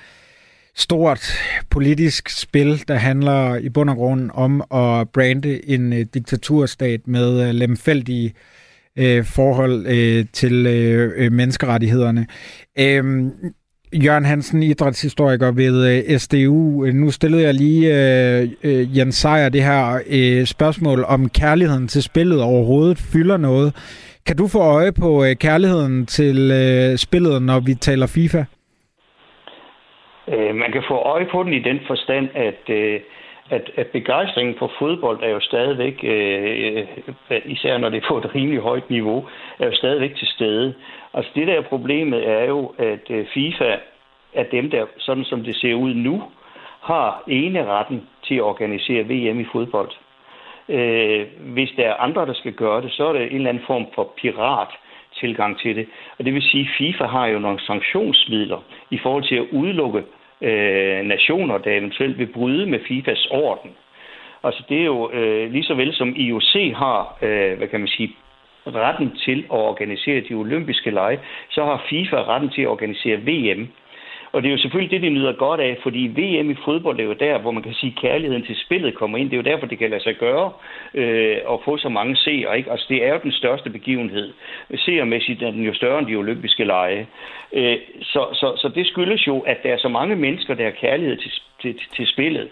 stort 0.75 1.33
politisk 1.71 2.29
spil, 2.29 2.85
der 2.89 2.95
handler 2.95 3.57
i 3.57 3.69
bund 3.69 3.91
og 3.91 3.97
grund 3.97 4.31
om 4.35 4.61
at 4.61 5.09
brande 5.09 5.69
en 5.69 5.93
øh, 5.93 6.07
diktaturstat 6.15 7.01
med 7.07 7.49
øh, 7.49 7.55
lemfældige 7.55 8.35
øh, 8.97 9.25
forhold 9.25 9.87
øh, 9.87 10.25
til 10.33 10.67
øh, 10.67 11.13
øh 11.17 11.33
menneskerettighederne. 11.33 12.27
Øh, 12.79 13.31
Jørgen 14.05 14.25
Hansen, 14.25 14.63
idrætshistoriker 14.63 15.53
ved 15.53 15.77
øh, 15.93 16.19
SDU. 16.19 16.87
Nu 17.03 17.11
stillede 17.11 17.43
jeg 17.43 17.55
lige 17.55 17.85
øh, 17.99 18.43
øh, 18.65 18.99
Jens 18.99 19.15
Sejer 19.15 19.49
det 19.49 19.63
her 19.63 19.81
øh, 20.19 20.45
spørgsmål, 20.45 21.05
om 21.15 21.29
kærligheden 21.29 21.89
til 21.89 22.03
spillet 22.03 22.43
overhovedet 22.43 22.99
fylder 23.13 23.37
noget. 23.37 23.71
Kan 24.27 24.37
du 24.37 24.47
få 24.49 24.59
øje 24.59 24.93
på 25.03 25.25
øh, 25.25 25.37
kærligheden 25.47 26.07
til 26.07 26.39
øh, 26.61 26.97
spillet, 26.97 27.43
når 27.43 27.61
vi 27.67 27.75
taler 27.75 28.07
FIFA? 28.17 28.43
Øh, 30.33 30.55
man 30.63 30.73
kan 30.73 30.83
få 30.89 30.95
øje 30.95 31.27
på 31.33 31.43
den 31.43 31.53
i 31.53 31.63
den 31.63 31.81
forstand, 31.87 32.29
at, 32.35 32.63
øh, 32.69 33.01
at, 33.51 33.71
at 33.77 33.87
begejstringen 33.87 34.55
for 34.59 34.73
fodbold 34.79 35.23
er 35.23 35.29
jo 35.29 35.41
stadigvæk, 35.41 35.97
øh, 36.03 36.87
øh 37.31 37.41
især 37.45 37.79
når 37.79 37.89
det 37.89 38.03
er 38.03 38.09
på 38.09 38.19
et 38.19 38.35
rimelig 38.35 38.61
højt 38.61 38.91
niveau, 38.91 39.27
er 39.59 39.67
jo 39.67 39.75
stadigvæk 39.75 40.17
til 40.17 40.29
stede. 40.29 40.75
Altså 41.17 41.31
det 41.35 41.47
der 41.47 41.61
problemet 41.61 42.29
er 42.29 42.45
jo, 42.45 42.75
at 42.79 43.11
øh, 43.11 43.27
FIFA 43.35 43.77
er 44.33 44.45
dem, 44.45 44.71
der, 44.71 44.87
sådan 44.99 45.25
som 45.25 45.45
det 45.45 45.57
ser 45.57 45.75
ud 45.75 45.95
nu, 45.95 46.23
har 46.81 47.23
ene 47.29 47.67
retten 47.67 48.09
til 48.25 48.35
at 48.35 48.43
organisere 48.43 49.03
VM 49.03 49.41
i 49.41 49.47
fodbold. 49.53 49.91
Øh, 50.69 51.27
hvis 51.41 51.71
der 51.77 51.89
er 51.89 51.95
andre, 51.95 52.27
der 52.27 52.33
skal 52.33 52.53
gøre 52.53 52.83
det, 52.83 52.93
så 52.93 53.07
er 53.07 53.13
det 53.13 53.23
en 53.23 53.37
eller 53.37 53.49
anden 53.49 53.65
form 53.67 53.87
for 53.95 54.13
pirat 54.17 54.69
tilgang 55.21 55.59
til 55.59 55.77
det. 55.77 55.87
Og 56.19 56.25
det 56.25 56.35
vil 56.35 56.43
sige, 56.43 56.63
at 56.63 56.77
FIFA 56.79 57.05
har 57.07 57.27
jo 57.27 57.39
nogle 57.39 57.61
sanktionsmidler 57.61 58.63
i 58.91 58.99
forhold 58.99 59.25
til 59.25 59.37
at 59.37 59.47
udelukke 59.53 60.03
øh, 60.41 61.05
nationer, 61.05 61.59
der 61.59 61.73
eventuelt 61.73 62.19
vil 62.19 62.27
bryde 62.27 62.67
med 62.67 62.81
FIFAs 62.89 63.27
orden. 63.31 63.71
Altså 64.45 64.63
det 64.69 64.81
er 64.81 64.85
jo 64.85 65.11
øh, 65.11 65.53
lige 65.53 65.65
så 65.65 65.75
vel 65.75 65.95
som 65.95 66.15
IOC 66.17 66.55
har, 66.75 67.19
øh, 67.23 67.57
hvad 67.59 67.69
kan 67.69 67.81
man 67.81 67.89
sige, 67.89 68.17
retten 68.75 69.17
til 69.25 69.39
at 69.39 69.59
organisere 69.71 70.21
de 70.21 70.35
olympiske 70.35 70.91
lege, 70.91 71.19
så 71.51 71.65
har 71.65 71.85
FIFA 71.91 72.17
retten 72.17 72.51
til 72.51 72.63
at 72.63 72.69
organisere 72.69 73.17
VM. 73.17 73.69
Og 74.33 74.43
det 74.43 74.49
er 74.49 74.53
jo 74.53 74.59
selvfølgelig 74.59 74.91
det, 74.91 75.03
de 75.03 75.15
nyder 75.15 75.33
godt 75.33 75.61
af, 75.61 75.77
fordi 75.83 75.99
VM 75.99 76.51
i 76.51 76.57
fodbold 76.65 77.01
er 77.01 77.05
jo 77.05 77.13
der, 77.13 77.39
hvor 77.39 77.51
man 77.51 77.63
kan 77.63 77.75
sige, 77.75 77.93
at 77.97 78.01
kærligheden 78.01 78.45
til 78.45 78.57
spillet 78.57 78.95
kommer 78.95 79.19
ind. 79.19 79.31
Det 79.31 79.37
er 79.37 79.43
jo 79.43 79.51
derfor, 79.51 79.67
det 79.67 79.79
kan 79.79 79.91
lade 79.91 80.03
sig 80.03 80.17
gøre 80.17 80.53
øh, 80.95 81.37
at 81.53 81.59
få 81.65 81.77
så 81.77 81.89
mange 81.89 82.17
seere. 82.17 82.59
Ikke? 82.59 82.71
Altså, 82.71 82.87
det 82.89 83.05
er 83.05 83.13
jo 83.13 83.21
den 83.23 83.33
største 83.33 83.71
begivenhed. 83.71 84.33
Seermæssigt 84.77 85.43
er 85.43 85.51
den 85.51 85.63
jo 85.63 85.75
større 85.75 85.99
end 85.99 86.07
de 86.07 86.17
olympiske 86.17 86.65
lege. 86.65 87.07
Øh, 87.53 87.77
så, 88.03 88.27
så, 88.33 88.57
så 88.57 88.69
det 88.75 88.87
skyldes 88.87 89.27
jo, 89.27 89.41
at 89.41 89.63
der 89.63 89.73
er 89.73 89.79
så 89.79 89.89
mange 89.89 90.17
mennesker, 90.17 90.55
der 90.55 90.65
har 90.65 90.71
kærlighed 90.71 91.17
til, 91.17 91.33
til, 91.63 91.81
til 91.97 92.07
spillet. 92.07 92.49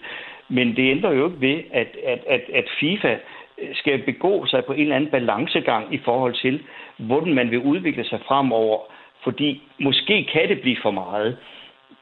Men 0.49 0.75
det 0.75 0.91
ændrer 0.91 1.11
jo 1.11 1.25
ikke 1.25 1.41
ved, 1.41 1.63
at, 1.71 1.87
at, 2.03 2.19
at, 2.27 2.41
at 2.53 2.65
FIFA 2.79 3.15
Øh, 3.61 3.75
skal 3.75 4.03
begå 4.03 4.45
sig 4.45 4.65
på 4.65 4.73
en 4.73 4.81
eller 4.81 4.95
anden 4.95 5.11
balancegang 5.11 5.93
i 5.93 5.97
forhold 5.97 6.33
til, 6.33 6.63
hvordan 6.97 7.33
man 7.33 7.51
vil 7.51 7.59
udvikle 7.59 8.05
sig 8.05 8.19
fremover. 8.27 8.79
Fordi 9.23 9.61
måske 9.79 10.27
kan 10.33 10.49
det 10.49 10.61
blive 10.61 10.77
for 10.81 10.91
meget. 10.91 11.37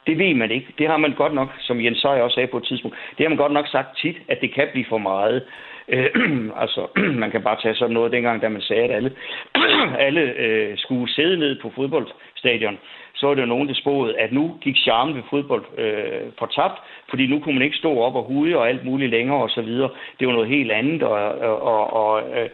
Det 0.08 0.18
ved 0.18 0.34
man 0.34 0.52
ikke. 0.52 0.68
Det 0.78 0.88
har 0.88 0.98
man 0.98 1.14
godt 1.14 1.34
nok, 1.34 1.50
som 1.60 1.84
Jens 1.84 1.98
Seier 1.98 2.22
også 2.22 2.36
sagde 2.36 2.48
på 2.48 2.58
et 2.58 2.64
tidspunkt, 2.64 2.98
det 3.18 3.24
har 3.24 3.30
man 3.30 3.38
godt 3.38 3.52
nok 3.52 3.68
sagt 3.68 3.98
tit, 3.98 4.18
at 4.28 4.42
det 4.42 4.54
kan 4.54 4.68
blive 4.72 4.86
for 4.90 4.98
meget. 4.98 5.46
Øh, 5.88 6.10
altså, 6.64 6.88
man 7.22 7.32
kan 7.32 7.42
bare 7.42 7.62
tage 7.62 7.76
sådan 7.76 7.94
noget 7.94 8.12
dengang, 8.12 8.42
da 8.42 8.50
man 8.50 8.62
sagde, 8.62 8.84
at 8.84 8.92
alle, 8.92 9.12
alle 10.08 10.22
øh, 10.22 10.78
skulle 10.78 11.14
sidde 11.14 11.38
ned 11.38 11.62
på 11.62 11.72
fodboldstadion. 11.76 12.78
Så 13.16 13.28
var 13.28 13.34
det 13.36 13.42
jo 13.42 13.48
nogen, 13.48 13.68
der 13.68 13.74
spåede, 13.74 14.20
at 14.20 14.32
nu 14.32 14.58
gik 14.62 14.78
charmen 14.78 15.16
ved 15.16 15.24
fodbold 15.30 15.66
øh, 15.78 16.32
fortabt, 16.40 16.82
fordi 17.10 17.28
nu 17.28 17.40
kunne 17.40 17.56
man 17.56 17.64
ikke 17.64 17.78
stå 17.78 18.00
op 18.00 18.16
og 18.16 18.24
hude 18.24 18.58
og 18.58 18.70
alt 18.70 18.86
muligt 18.86 19.12
længere 19.12 19.44
og 19.44 19.50
så 19.50 19.62
videre. 19.62 19.90
Det 20.20 20.28
var 20.28 20.34
noget 20.34 20.50
helt 20.50 20.72
andet, 20.72 21.04
og, 21.04 21.40
og, 21.62 21.94
og 21.94 22.22
øh, 22.40 22.50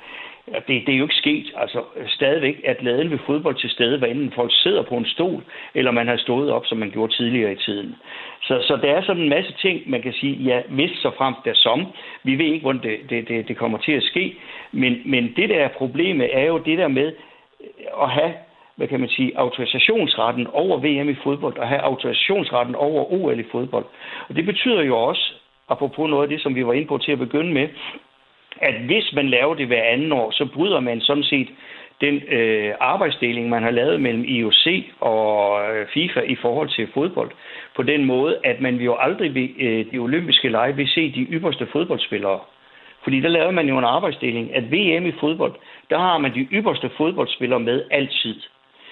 det, 0.67 0.85
det 0.85 0.93
er 0.93 0.97
jo 0.97 1.03
ikke 1.03 1.15
sket. 1.15 1.53
Altså 1.55 1.83
stadigvæk 2.07 2.61
er 2.63 2.73
glæden 2.73 3.11
ved 3.11 3.17
fodbold 3.25 3.55
til 3.55 3.69
stede, 3.69 3.97
hvad 3.97 4.09
enten 4.09 4.31
folk 4.31 4.51
sidder 4.53 4.81
på 4.81 4.95
en 4.95 5.05
stol, 5.05 5.43
eller 5.75 5.91
man 5.91 6.07
har 6.07 6.17
stået 6.17 6.51
op, 6.51 6.65
som 6.65 6.77
man 6.77 6.91
gjorde 6.91 7.13
tidligere 7.13 7.51
i 7.51 7.55
tiden. 7.55 7.95
Så, 8.41 8.61
så 8.67 8.77
der 8.81 8.91
er 8.95 9.01
sådan 9.01 9.21
en 9.21 9.29
masse 9.29 9.53
ting, 9.61 9.89
man 9.89 10.01
kan 10.01 10.13
sige, 10.13 10.35
ja, 10.35 10.61
hvis 10.69 10.91
så 10.91 11.11
frem 11.17 11.33
der 11.45 11.53
som. 11.53 11.87
Vi 12.23 12.37
ved 12.37 12.45
ikke, 12.45 12.61
hvordan 12.61 12.81
det, 12.81 13.09
det, 13.09 13.27
det, 13.27 13.47
det 13.47 13.57
kommer 13.57 13.77
til 13.77 13.91
at 13.91 14.03
ske. 14.03 14.35
Men, 14.71 15.01
men 15.05 15.33
det 15.35 15.49
der 15.49 15.59
er 15.59 15.67
problemet, 15.67 16.29
er 16.33 16.43
jo 16.43 16.57
det 16.57 16.77
der 16.77 16.87
med 16.87 17.13
at 18.01 18.09
have 18.09 18.33
hvad 18.79 18.87
kan 18.87 18.99
man 18.99 19.09
sige, 19.09 19.37
autorisationsretten 19.37 20.47
over 20.47 20.77
VM 20.77 21.09
i 21.09 21.15
fodbold, 21.23 21.57
og 21.57 21.67
have 21.67 21.81
autorisationsretten 21.81 22.75
over 22.75 23.13
OL 23.13 23.39
i 23.39 23.43
fodbold. 23.51 23.85
Og 24.29 24.35
det 24.35 24.45
betyder 24.45 24.81
jo 24.81 24.97
også, 24.97 25.33
apropos 25.69 26.09
noget 26.09 26.23
af 26.23 26.29
det, 26.29 26.41
som 26.41 26.55
vi 26.55 26.65
var 26.65 26.73
inde 26.73 26.87
på 26.87 26.97
til 26.97 27.11
at 27.11 27.19
begynde 27.19 27.53
med, 27.53 27.67
at 28.61 28.73
hvis 28.73 29.13
man 29.13 29.29
laver 29.29 29.55
det 29.55 29.67
hver 29.67 29.83
anden 29.83 30.11
år, 30.11 30.31
så 30.31 30.45
bryder 30.53 30.79
man 30.79 31.01
sådan 31.01 31.23
set 31.23 31.47
den 32.01 32.15
øh, 32.15 32.73
arbejdsdeling, 32.79 33.49
man 33.49 33.63
har 33.63 33.71
lavet 33.71 34.01
mellem 34.01 34.23
IOC 34.23 34.67
og 34.99 35.61
øh, 35.71 35.87
FIFA 35.93 36.19
i 36.19 36.35
forhold 36.35 36.69
til 36.69 36.87
fodbold, 36.93 37.31
på 37.75 37.83
den 37.83 38.05
måde, 38.05 38.37
at 38.43 38.61
man 38.61 38.75
jo 38.75 38.95
aldrig 38.95 39.35
ved 39.35 39.49
øh, 39.59 39.85
de 39.91 39.97
olympiske 39.97 40.49
lege 40.49 40.75
vil 40.75 40.87
se 40.87 41.11
de 41.11 41.21
ypperste 41.21 41.67
fodboldspillere. 41.71 42.39
Fordi 43.03 43.19
der 43.19 43.29
lavede 43.29 43.51
man 43.51 43.67
jo 43.67 43.77
en 43.77 43.83
arbejdsdeling, 43.83 44.55
at 44.55 44.71
VM 44.71 45.05
i 45.05 45.11
fodbold, 45.19 45.53
der 45.89 45.99
har 45.99 46.17
man 46.17 46.33
de 46.33 46.47
ypperste 46.51 46.89
fodboldspillere 46.97 47.59
med 47.59 47.83
altid. 47.91 48.35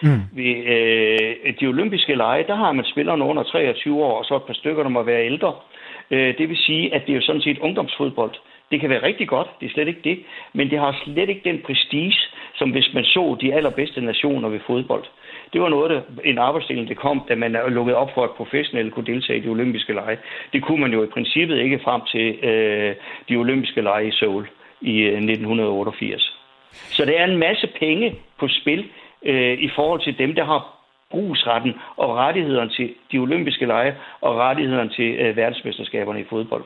Mm. 0.01 0.21
Ved 0.31 0.55
øh, 0.65 1.53
de 1.59 1.67
olympiske 1.67 2.15
lege, 2.15 2.43
der 2.47 2.55
har 2.55 2.71
man 2.71 2.85
spillerne 2.85 3.23
under 3.23 3.43
23 3.43 4.03
år, 4.03 4.17
og 4.17 4.25
så 4.25 4.35
et 4.35 4.43
par 4.43 4.53
stykker, 4.53 4.83
der 4.83 4.89
må 4.89 5.03
være 5.03 5.25
ældre. 5.25 5.53
Øh, 6.11 6.37
det 6.37 6.49
vil 6.49 6.57
sige, 6.57 6.93
at 6.95 7.01
det 7.05 7.11
er 7.11 7.15
jo 7.15 7.21
sådan 7.21 7.41
set 7.41 7.59
ungdomsfodbold. 7.59 8.31
Det 8.71 8.79
kan 8.79 8.89
være 8.89 9.03
rigtig 9.03 9.27
godt, 9.27 9.47
det 9.59 9.65
er 9.65 9.73
slet 9.73 9.87
ikke 9.87 10.01
det, 10.03 10.19
men 10.53 10.69
det 10.69 10.79
har 10.79 11.01
slet 11.03 11.29
ikke 11.29 11.49
den 11.49 11.61
prestige, 11.65 12.19
som 12.55 12.69
hvis 12.69 12.93
man 12.93 13.03
så 13.03 13.37
de 13.41 13.53
allerbedste 13.53 14.01
nationer 14.01 14.49
ved 14.49 14.59
fodbold. 14.67 15.03
Det 15.53 15.61
var 15.61 15.69
noget, 15.69 15.89
der, 15.91 16.01
en 16.23 16.37
arbejdsdeling, 16.37 16.87
det 16.87 16.97
kom, 16.97 17.21
da 17.29 17.35
man 17.35 17.55
er 17.55 17.69
lukket 17.69 17.95
op 17.95 18.11
for, 18.13 18.23
at 18.23 18.29
professionelle 18.29 18.91
kunne 18.91 19.05
deltage 19.05 19.39
i 19.39 19.41
de 19.41 19.49
olympiske 19.49 19.93
lege. 19.93 20.17
Det 20.53 20.63
kunne 20.63 20.81
man 20.81 20.93
jo 20.93 21.03
i 21.03 21.07
princippet 21.07 21.57
ikke 21.59 21.79
frem 21.83 22.01
til 22.11 22.45
øh, 22.49 22.95
de 23.29 23.35
olympiske 23.35 23.81
lege 23.81 24.07
i 24.07 24.11
Seoul 24.11 24.47
i 24.81 24.97
øh, 24.99 25.17
1988. 25.17 26.37
Så 26.71 27.05
der 27.05 27.19
er 27.19 27.25
en 27.25 27.37
masse 27.37 27.67
penge 27.79 28.15
på 28.39 28.47
spil 28.47 28.85
øh, 29.25 29.57
i 29.59 29.69
forhold 29.75 30.01
til 30.01 30.17
dem, 30.17 30.35
der 30.35 30.45
har 30.45 30.77
brugsretten 31.11 31.73
og 31.97 32.15
rettighederne 32.15 32.69
til 32.69 32.93
de 33.11 33.17
olympiske 33.17 33.65
lege 33.65 33.95
og 34.21 34.35
rettighederne 34.35 34.89
til 34.89 35.15
øh, 35.15 35.37
verdensmesterskaberne 35.37 36.21
i 36.21 36.25
fodbold. 36.29 36.65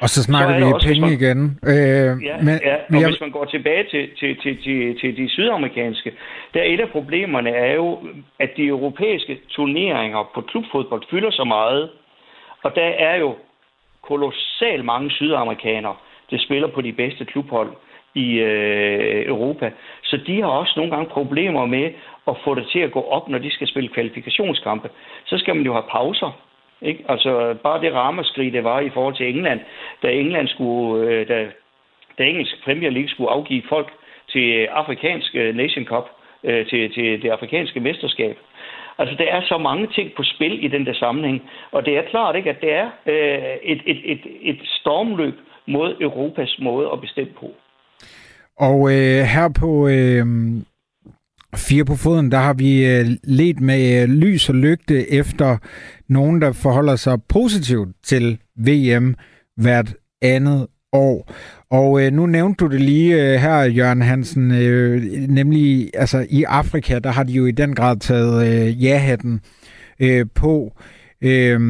Og 0.00 0.08
så 0.08 0.22
snakker 0.22 0.54
så 0.54 0.66
vi 0.66 0.72
også, 0.72 0.88
penge 0.88 1.00
man, 1.00 1.12
igen. 1.12 1.58
Øh, 1.66 2.24
ja, 2.24 2.36
men, 2.46 2.56
ja, 2.64 2.74
og 2.74 2.80
men 2.88 3.00
jeg... 3.00 3.08
hvis 3.08 3.20
man 3.20 3.30
går 3.30 3.44
tilbage 3.44 3.84
til, 3.90 4.08
til, 4.18 4.36
til, 4.42 4.62
til, 4.62 4.98
til 5.00 5.16
de 5.16 5.28
sydamerikanske, 5.28 6.12
der 6.54 6.62
et 6.62 6.80
af 6.80 6.88
problemerne 6.88 7.50
er 7.50 7.74
jo, 7.74 7.98
at 8.40 8.50
de 8.56 8.66
europæiske 8.66 9.38
turneringer 9.48 10.30
på 10.34 10.40
klubfodbold 10.40 11.02
fylder 11.10 11.30
så 11.30 11.44
meget, 11.44 11.90
og 12.62 12.74
der 12.74 12.90
er 13.08 13.16
jo 13.16 13.36
kolossalt 14.02 14.84
mange 14.84 15.10
sydamerikanere, 15.10 15.96
der 16.30 16.38
spiller 16.38 16.68
på 16.68 16.80
de 16.80 16.92
bedste 16.92 17.24
klubhold 17.24 17.70
i 18.14 18.28
øh, 18.32 19.26
Europa. 19.26 19.70
Så 20.02 20.16
de 20.26 20.40
har 20.42 20.48
også 20.48 20.72
nogle 20.76 20.90
gange 20.96 21.10
problemer 21.10 21.66
med 21.66 21.90
at 22.28 22.36
få 22.44 22.54
det 22.54 22.66
til 22.72 22.78
at 22.78 22.92
gå 22.92 23.02
op, 23.02 23.28
når 23.28 23.38
de 23.38 23.50
skal 23.50 23.68
spille 23.68 23.88
kvalifikationskampe. 23.88 24.88
Så 25.26 25.38
skal 25.38 25.56
man 25.56 25.64
jo 25.64 25.72
have 25.72 25.90
pauser. 25.90 26.30
Ikke? 26.84 27.04
Altså 27.08 27.54
bare 27.62 27.80
det 27.80 27.94
ramaskrig, 27.94 28.52
det 28.52 28.64
var 28.64 28.80
i 28.80 28.90
forhold 28.90 29.16
til 29.16 29.28
England, 29.28 29.60
da 30.02 30.08
England 30.08 30.48
skulle, 30.48 31.06
øh, 31.06 31.28
da, 31.28 31.46
da 32.18 32.22
engelsk 32.24 32.64
Premier 32.64 32.90
League 32.90 33.08
skulle 33.08 33.30
afgive 33.30 33.62
folk 33.68 33.92
til 34.32 34.64
afrikansk 34.64 35.34
øh, 35.34 35.56
Nation 35.56 35.84
Cup, 35.84 36.06
øh, 36.44 36.66
til, 36.66 36.94
til 36.94 37.22
det 37.22 37.30
afrikanske 37.30 37.80
mesterskab. 37.80 38.36
Altså, 38.98 39.14
der 39.18 39.24
er 39.24 39.42
så 39.42 39.58
mange 39.58 39.86
ting 39.86 40.12
på 40.16 40.22
spil 40.22 40.64
i 40.64 40.68
den 40.68 40.86
der 40.86 40.94
sammenhæng, 40.94 41.42
og 41.72 41.86
det 41.86 41.96
er 41.96 42.02
klart 42.10 42.36
ikke, 42.36 42.50
at 42.50 42.60
det 42.60 42.72
er 42.72 42.90
øh, 43.06 43.56
et, 43.62 43.82
et, 43.86 44.00
et, 44.12 44.20
et 44.42 44.60
stormløb 44.64 45.34
mod 45.66 45.96
Europas 46.00 46.58
måde 46.58 46.88
at 46.92 47.00
bestemme 47.00 47.32
på. 47.40 47.50
Og 48.58 48.78
øh, 48.94 49.20
her 49.34 49.48
på 49.60 49.88
øh, 49.88 50.26
Fire 51.56 51.84
på 51.84 51.96
foden, 51.96 52.32
der 52.32 52.38
har 52.38 52.54
vi 52.54 52.86
øh, 52.86 53.06
let 53.24 53.60
med 53.60 54.02
øh, 54.02 54.08
lys 54.08 54.48
og 54.48 54.54
lygte 54.54 55.12
efter 55.12 55.56
nogen, 56.08 56.40
der 56.40 56.52
forholder 56.52 56.96
sig 56.96 57.22
positivt 57.28 57.88
til 58.04 58.38
VM 58.56 59.14
hvert 59.56 59.94
andet 60.22 60.66
år. 60.92 61.32
Og 61.70 62.02
øh, 62.02 62.12
nu 62.12 62.26
nævnte 62.26 62.64
du 62.64 62.70
det 62.70 62.80
lige 62.80 63.34
øh, 63.34 63.40
her, 63.40 63.62
Jørgen 63.62 64.02
Hansen, 64.02 64.50
øh, 64.50 65.02
nemlig 65.28 65.90
altså 65.94 66.26
i 66.30 66.42
Afrika, 66.42 66.98
der 66.98 67.10
har 67.10 67.22
de 67.22 67.32
jo 67.32 67.46
i 67.46 67.52
den 67.52 67.74
grad 67.74 67.96
taget 67.96 68.46
øh, 68.46 68.84
ja-hatten 68.84 69.40
øh, 70.00 70.26
på. 70.34 70.72
Øh, 71.22 71.60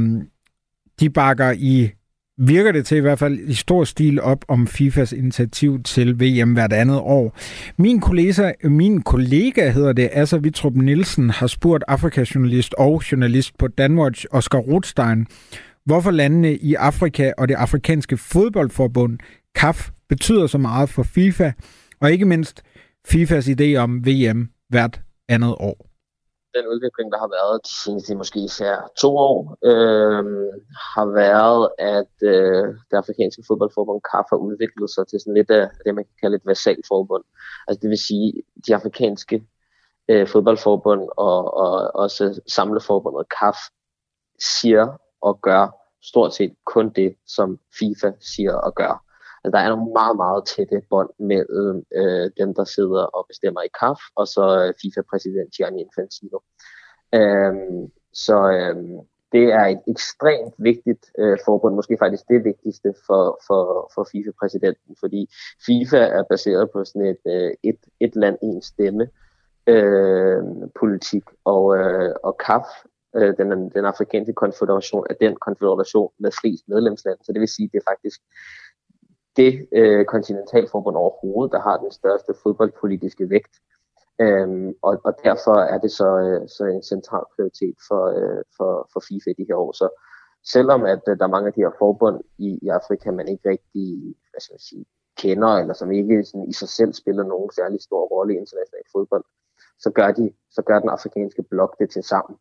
de 1.00 1.10
bakker 1.10 1.52
i 1.58 1.90
virker 2.38 2.72
det 2.72 2.86
til 2.86 2.96
i 2.96 3.00
hvert 3.00 3.18
fald 3.18 3.38
i 3.38 3.54
stor 3.54 3.84
stil 3.84 4.20
op 4.20 4.44
om 4.48 4.66
FIFAs 4.66 5.12
initiativ 5.12 5.82
til 5.82 6.20
VM 6.20 6.52
hvert 6.52 6.72
andet 6.72 6.98
år. 6.98 7.38
Min 7.78 8.00
kollega, 8.00 8.52
min 8.64 9.02
kollega 9.02 9.70
hedder 9.70 9.92
det, 9.92 10.10
Asser 10.12 10.38
Vitrup 10.38 10.74
Nielsen, 10.74 11.30
har 11.30 11.46
spurgt 11.46 11.84
Afrikajournalist 11.88 12.74
og 12.78 13.02
journalist 13.12 13.58
på 13.58 13.68
Danwatch, 13.68 14.26
Oscar 14.30 14.58
Rothstein, 14.58 15.26
hvorfor 15.84 16.10
landene 16.10 16.56
i 16.56 16.74
Afrika 16.74 17.32
og 17.38 17.48
det 17.48 17.54
afrikanske 17.54 18.16
fodboldforbund, 18.16 19.18
CAF, 19.58 19.90
betyder 20.08 20.46
så 20.46 20.58
meget 20.58 20.88
for 20.88 21.02
FIFA, 21.02 21.52
og 22.00 22.12
ikke 22.12 22.24
mindst 22.24 22.62
FIFAs 23.06 23.48
idé 23.48 23.74
om 23.76 24.06
VM 24.06 24.48
hvert 24.68 25.00
andet 25.28 25.54
år 25.60 25.93
den 26.54 26.66
udvikling, 26.72 27.12
der 27.12 27.18
har 27.18 27.30
været 27.38 27.66
de 27.66 27.74
seneste 27.84 28.14
måske 28.14 28.40
især 28.40 28.90
to 29.02 29.16
år, 29.16 29.38
øh, 29.70 30.24
har 30.94 31.06
været, 31.22 31.68
at 31.78 32.14
øh, 32.22 32.66
det 32.90 32.96
afrikanske 33.02 33.42
fodboldforbund 33.48 34.00
CAF 34.10 34.26
har 34.30 34.36
udviklet 34.36 34.90
sig 34.90 35.06
til 35.06 35.20
sådan 35.20 35.34
lidt 35.34 35.50
af 35.50 35.64
det, 35.84 35.94
man 35.94 36.04
kan 36.04 36.16
kalde 36.22 36.36
et 36.36 36.46
vasalforbund. 36.46 37.24
Altså 37.66 37.80
det 37.82 37.90
vil 37.90 38.06
sige, 38.08 38.32
de 38.66 38.74
afrikanske 38.74 39.36
øh, 40.08 40.26
fodboldforbund 40.28 41.02
og, 41.16 41.54
og 41.54 41.72
også 41.94 42.40
samleforbundet 42.48 43.26
CAF 43.38 43.56
siger 44.40 44.86
og 45.20 45.40
gør 45.40 45.64
stort 46.02 46.34
set 46.34 46.54
kun 46.66 46.92
det, 46.92 47.16
som 47.26 47.58
FIFA 47.78 48.12
siger 48.20 48.54
og 48.54 48.74
gør. 48.74 49.03
Altså, 49.44 49.56
der 49.56 49.64
er 49.64 49.68
nogle 49.68 49.92
meget, 49.92 50.16
meget 50.16 50.46
tætte 50.46 50.82
bånd 50.90 51.10
mellem 51.18 51.84
øh, 51.94 52.30
dem, 52.38 52.54
der 52.54 52.64
sidder 52.64 53.02
og 53.02 53.26
bestemmer 53.28 53.62
i 53.62 53.74
CAF, 53.80 54.00
og 54.16 54.26
så 54.26 54.44
øh, 54.62 54.74
FIFA-præsident 54.82 55.50
Gianni 55.54 55.80
Infantino. 55.80 56.38
Øhm, 57.14 57.90
så 58.12 58.38
øhm, 58.58 58.98
det 59.32 59.44
er 59.52 59.66
et 59.66 59.82
ekstremt 59.88 60.54
vigtigt 60.58 61.04
øh, 61.18 61.38
forbund, 61.44 61.74
måske 61.74 61.96
faktisk 61.98 62.24
det 62.28 62.44
vigtigste 62.44 62.94
for, 63.06 63.40
for, 63.46 63.90
for 63.94 64.08
FIFA-præsidenten, 64.12 64.96
fordi 65.00 65.30
FIFA 65.66 65.98
er 65.98 66.22
baseret 66.30 66.70
på 66.70 66.84
sådan 66.84 67.06
et, 67.06 67.24
øh, 67.26 67.50
et, 67.62 67.80
et 68.00 68.16
land, 68.16 68.38
en 68.42 68.62
stemme 68.62 69.08
øh, 69.66 70.42
politik, 70.80 71.24
og, 71.44 71.76
øh, 71.78 72.14
og 72.22 72.36
CAF 72.46 72.66
øh, 73.16 73.36
den, 73.38 73.70
den 73.70 73.84
afrikanske 73.84 74.32
konfederation 74.32 75.06
er 75.10 75.14
den 75.14 75.36
konfederation 75.36 76.10
med 76.18 76.30
flest 76.40 76.64
medlemslande. 76.68 77.24
Så 77.24 77.32
det 77.32 77.40
vil 77.40 77.48
sige, 77.48 77.66
at 77.66 77.72
det 77.72 77.78
er 77.78 77.90
faktisk 77.92 78.20
det 79.36 79.68
øh, 79.72 80.04
kontinentalforbund 80.04 80.96
overhovedet, 80.96 81.52
der 81.52 81.60
har 81.60 81.76
den 81.76 81.90
største 81.90 82.34
fodboldpolitiske 82.42 83.30
vægt. 83.30 83.56
Øhm, 84.20 84.74
og, 84.82 85.00
og 85.04 85.12
derfor 85.24 85.54
er 85.54 85.78
det 85.78 85.90
så, 85.90 86.18
øh, 86.18 86.48
så 86.48 86.64
en 86.64 86.82
central 86.82 87.24
prioritet 87.34 87.76
for, 87.88 88.02
øh, 88.18 88.42
for, 88.56 88.88
for 88.92 89.00
FIFA 89.08 89.30
i 89.30 89.34
de 89.38 89.46
her 89.48 89.54
år. 89.54 89.72
Så 89.72 89.88
selvom 90.44 90.84
at 90.84 91.02
øh, 91.08 91.18
der 91.18 91.24
er 91.24 91.34
mange 91.36 91.46
af 91.46 91.52
de 91.52 91.60
her 91.60 91.70
forbund 91.78 92.20
i, 92.38 92.58
i 92.62 92.68
Afrika, 92.68 93.10
man 93.10 93.28
ikke 93.28 93.48
rigtig 93.48 94.14
hvad 94.30 94.40
skal 94.40 94.54
man 94.54 94.60
sige, 94.70 94.84
kender, 95.16 95.48
eller 95.48 95.74
som 95.74 95.92
ikke 95.92 96.24
sådan, 96.24 96.48
i 96.48 96.52
sig 96.52 96.68
selv 96.68 96.92
spiller 96.92 97.24
nogen 97.24 97.50
særlig 97.50 97.80
stor 97.80 98.02
rolle 98.14 98.34
i 98.34 98.36
international 98.36 98.86
fodbold, 98.92 99.24
så 99.78 99.90
gør, 99.90 100.10
de, 100.10 100.32
så 100.50 100.62
gør 100.62 100.78
den 100.78 100.88
afrikanske 100.88 101.42
blok 101.42 101.78
det 101.80 101.90
til 101.90 102.02
sammen. 102.02 102.38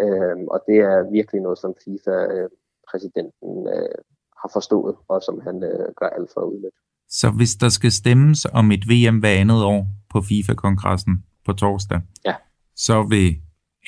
Øhm, 0.00 0.48
og 0.48 0.62
det 0.66 0.78
er 0.78 1.10
virkelig 1.10 1.40
noget, 1.42 1.58
som 1.58 1.74
FIFA-præsidenten 1.84 3.68
øh, 3.68 3.98
har 4.42 4.50
forstået, 4.52 4.94
og 5.08 5.22
som 5.22 5.40
han 5.46 5.56
øh, 5.64 5.86
gør 5.96 6.06
alt 6.06 6.30
for 6.34 6.40
at 6.40 6.46
udnytte. 6.46 6.78
Så 7.08 7.30
hvis 7.30 7.54
der 7.54 7.68
skal 7.68 7.92
stemmes 7.92 8.46
om 8.54 8.72
et 8.72 8.84
VM 8.90 9.18
hver 9.18 9.40
andet 9.42 9.64
år 9.64 9.86
på 10.12 10.20
FIFA-kongressen 10.28 11.24
på 11.46 11.52
torsdag, 11.52 12.00
ja. 12.24 12.34
så 12.76 13.02
vil 13.02 13.36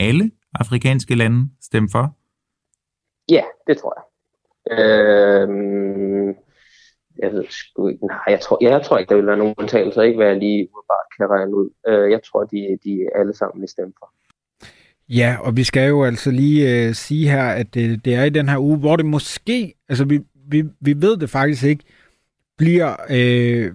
alle 0.00 0.30
afrikanske 0.54 1.14
lande 1.14 1.50
stemme 1.60 1.88
for? 1.92 2.16
Ja, 3.30 3.42
det 3.66 3.78
tror 3.78 3.94
jeg. 3.98 4.04
Øhm, 4.70 6.28
jeg 7.18 7.32
ved 7.32 7.44
sgu 7.48 7.88
ikke. 7.88 8.06
Nej, 8.06 8.24
jeg 8.28 8.40
tror, 8.40 8.58
jeg 8.60 8.82
tror 8.84 8.98
ikke, 8.98 9.10
der 9.10 9.16
vil 9.16 9.26
være 9.26 9.36
nogen 9.36 9.54
undtagelser. 9.58 10.02
Ikke 10.02 10.16
hvad 10.16 10.26
jeg 10.26 10.36
lige 10.36 10.68
bare 10.92 11.06
kan 11.16 11.36
regne 11.36 11.56
ud. 11.56 11.70
Øh, 11.88 12.10
jeg 12.10 12.20
tror, 12.22 12.44
de, 12.44 12.78
de 12.84 13.08
alle 13.14 13.34
sammen 13.34 13.60
vil 13.60 13.68
stemme 13.68 13.92
for. 13.98 14.12
Ja, 15.08 15.36
og 15.40 15.56
vi 15.56 15.64
skal 15.64 15.88
jo 15.88 16.04
altså 16.04 16.30
lige 16.30 16.86
øh, 16.88 16.94
sige 16.94 17.28
her, 17.28 17.44
at 17.44 17.74
det, 17.74 18.04
det 18.04 18.14
er 18.14 18.24
i 18.24 18.30
den 18.30 18.48
her 18.48 18.58
uge, 18.58 18.78
hvor 18.78 18.96
det 18.96 19.06
måske, 19.06 19.74
altså 19.88 20.04
vi, 20.04 20.20
vi, 20.48 20.64
vi 20.80 20.94
ved 20.96 21.16
det 21.16 21.30
faktisk 21.30 21.64
ikke, 21.64 21.84
bliver 22.58 22.96
øh, 23.10 23.70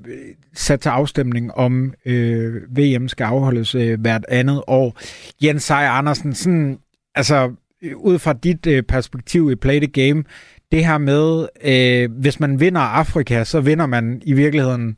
sat 0.53 0.79
til 0.79 0.89
afstemning 0.89 1.53
om 1.53 1.93
øh, 2.05 2.77
VM 2.77 3.07
skal 3.07 3.23
afholdes 3.23 3.75
øh, 3.75 4.01
hvert 4.01 4.25
andet 4.29 4.63
år. 4.67 4.97
Jens 5.43 5.63
Seier 5.63 5.89
Andersen, 5.89 6.33
sådan, 6.33 6.77
altså 7.15 7.51
øh, 7.83 7.97
ud 7.97 8.19
fra 8.19 8.33
dit 8.33 8.67
øh, 8.67 8.83
perspektiv 8.83 9.51
i 9.51 9.55
Play 9.55 9.79
the 9.79 9.87
Game, 9.87 10.23
det 10.71 10.85
her 10.85 10.97
med, 10.97 11.47
øh, 11.63 12.19
hvis 12.19 12.39
man 12.39 12.59
vinder 12.59 12.81
Afrika, 12.81 13.43
så 13.43 13.61
vinder 13.61 13.85
man 13.85 14.21
i 14.25 14.33
virkeligheden 14.33 14.97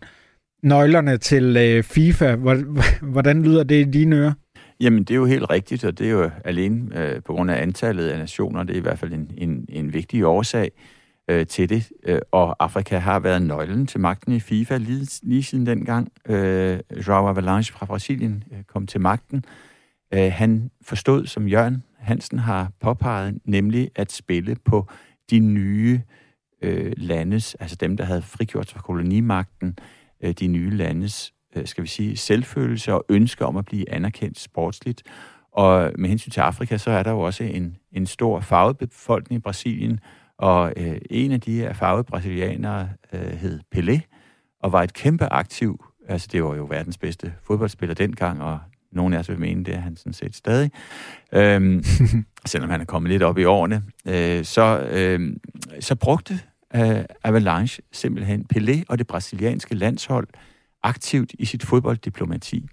nøglerne 0.64 1.18
til 1.18 1.58
øh, 1.58 1.84
FIFA. 1.84 2.36
Hvordan 3.02 3.44
lyder 3.44 3.64
det 3.64 3.88
i 3.88 3.92
dine 3.92 4.16
ører? 4.16 4.34
Jamen, 4.82 5.00
det 5.00 5.12
er 5.12 5.16
jo 5.16 5.26
helt 5.26 5.50
rigtigt, 5.50 5.86
og 5.86 6.00
det 6.00 6.08
er 6.08 6.12
jo 6.12 6.30
alene 6.46 7.04
øh, 7.04 7.22
på 7.24 7.34
grund 7.34 7.52
af 7.52 7.62
antallet 7.62 8.08
af 8.08 8.18
nationer, 8.20 8.64
det 8.64 8.74
er 8.74 8.78
i 8.78 8.82
hvert 8.82 9.00
fald 9.00 9.14
en, 9.14 9.32
en, 9.38 9.66
en 9.70 9.94
vigtig 9.94 10.26
årsag 10.26 10.72
øh, 11.30 11.48
til 11.48 11.70
det. 11.70 11.92
Øh, 12.04 12.20
og 12.32 12.56
Afrika 12.64 12.98
har 12.98 13.20
været 13.20 13.42
nøglen 13.42 13.88
til 13.88 14.00
magten 14.00 14.34
i 14.34 14.40
FIFA 14.40 14.78
lige, 14.78 15.08
lige 15.24 15.44
siden 15.44 15.66
dengang 15.66 16.12
øh, 16.26 16.80
João 16.94 17.12
Avalanche 17.12 17.74
fra 17.74 17.86
Brasilien 17.86 18.44
øh, 18.52 18.64
kom 18.64 18.88
til 18.88 19.02
magten. 19.02 19.46
Øh, 20.14 20.32
han 20.32 20.72
forstod, 20.82 21.26
som 21.26 21.48
Jørgen 21.48 21.84
Hansen 21.98 22.40
har 22.40 22.72
påpeget, 22.82 23.40
nemlig 23.46 23.92
at 23.96 24.12
spille 24.12 24.56
på 24.66 24.88
de 25.30 25.40
nye 25.40 26.02
øh, 26.62 26.94
landes, 26.98 27.56
altså 27.56 27.76
dem, 27.76 27.98
der 27.98 28.04
havde 28.04 28.22
frigjort 28.22 28.70
sig 28.70 28.76
fra 28.76 28.82
kolonimagten, 28.82 29.80
øh, 30.24 30.32
de 30.32 30.48
nye 30.48 30.70
landes 30.70 31.34
Øh, 31.56 31.68
skal 31.68 31.84
vi 31.84 31.88
sige, 31.88 32.18
selvfølelse 32.18 32.94
og 32.94 33.06
ønske 33.10 33.46
om 33.46 33.58
at 33.58 33.66
blive 33.66 33.92
anerkendt 33.92 34.40
sportsligt. 34.40 35.04
Og 35.52 35.92
med 35.98 36.10
hensyn 36.10 36.32
til 36.32 36.40
Afrika, 36.40 36.78
så 36.78 36.92
er 36.92 37.04
der 37.04 37.12
jo 37.12 37.20
også 37.20 37.44
en, 37.44 37.78
en 37.92 38.06
stor 38.06 38.40
farvet 38.40 38.78
befolkning 38.78 39.40
i 39.40 39.42
Brasilien, 39.42 40.00
og 40.40 40.74
øh, 40.78 40.98
en 41.10 41.32
af 41.32 41.42
de 41.42 41.54
her 41.54 41.74
farvede 41.74 42.04
brasilianere 42.04 42.90
øh, 43.14 43.32
hed 43.32 43.60
Pelé, 43.76 44.00
og 44.64 44.72
var 44.72 44.84
et 44.84 44.94
kæmpe 44.94 45.26
aktiv, 45.34 45.86
altså 46.08 46.28
det 46.32 46.44
var 46.44 46.56
jo 46.56 46.66
verdens 46.70 46.98
bedste 46.98 47.34
fodboldspiller 47.44 47.96
dengang, 47.96 48.42
og 48.42 48.60
nogen 48.92 49.14
af 49.14 49.20
os 49.20 49.30
vil 49.30 49.40
mene, 49.40 49.64
det 49.64 49.74
er 49.74 49.80
han 49.80 49.98
sådan 49.98 50.14
set 50.14 50.36
stadig, 50.36 50.72
øhm, 51.34 51.84
selvom 52.46 52.70
han 52.70 52.82
er 52.82 52.86
kommet 52.86 53.12
lidt 53.12 53.24
op 53.24 53.38
i 53.38 53.44
årene, 53.44 53.84
øh, 54.08 54.46
så, 54.46 54.88
øh, 54.92 55.36
så 55.80 55.96
brugte 55.96 56.40
øh, 56.76 57.06
Avalanche 57.24 57.84
simpelthen 57.92 58.46
Pelé 58.56 58.84
og 58.90 58.98
det 58.98 59.08
brasilianske 59.08 59.76
landshold 59.76 60.28
aktivt 60.84 61.32
i 61.40 61.46
sit 61.46 61.66
fodbolddiplomati. 61.66 62.68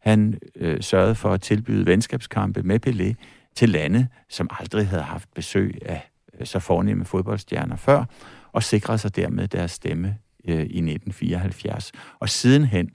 Han 0.00 0.38
øh, 0.56 0.82
sørgede 0.82 1.14
for 1.14 1.30
at 1.30 1.42
tilbyde 1.42 1.86
venskabskampe 1.86 2.62
med 2.62 2.86
Pelé 2.86 3.14
til 3.56 3.68
lande, 3.68 4.08
som 4.28 4.48
aldrig 4.60 4.88
havde 4.88 5.02
haft 5.02 5.28
besøg 5.34 5.78
af 5.86 6.13
Øh, 6.40 6.46
så 6.46 6.58
fornemme 6.58 7.04
fodboldstjerner 7.04 7.76
før, 7.76 8.04
og 8.52 8.62
sikrede 8.62 8.98
sig 8.98 9.16
dermed 9.16 9.48
deres 9.48 9.70
stemme 9.70 10.18
øh, 10.44 10.54
i 10.54 10.60
1974. 10.60 11.92
Og 12.18 12.28
sidenhen, 12.28 12.90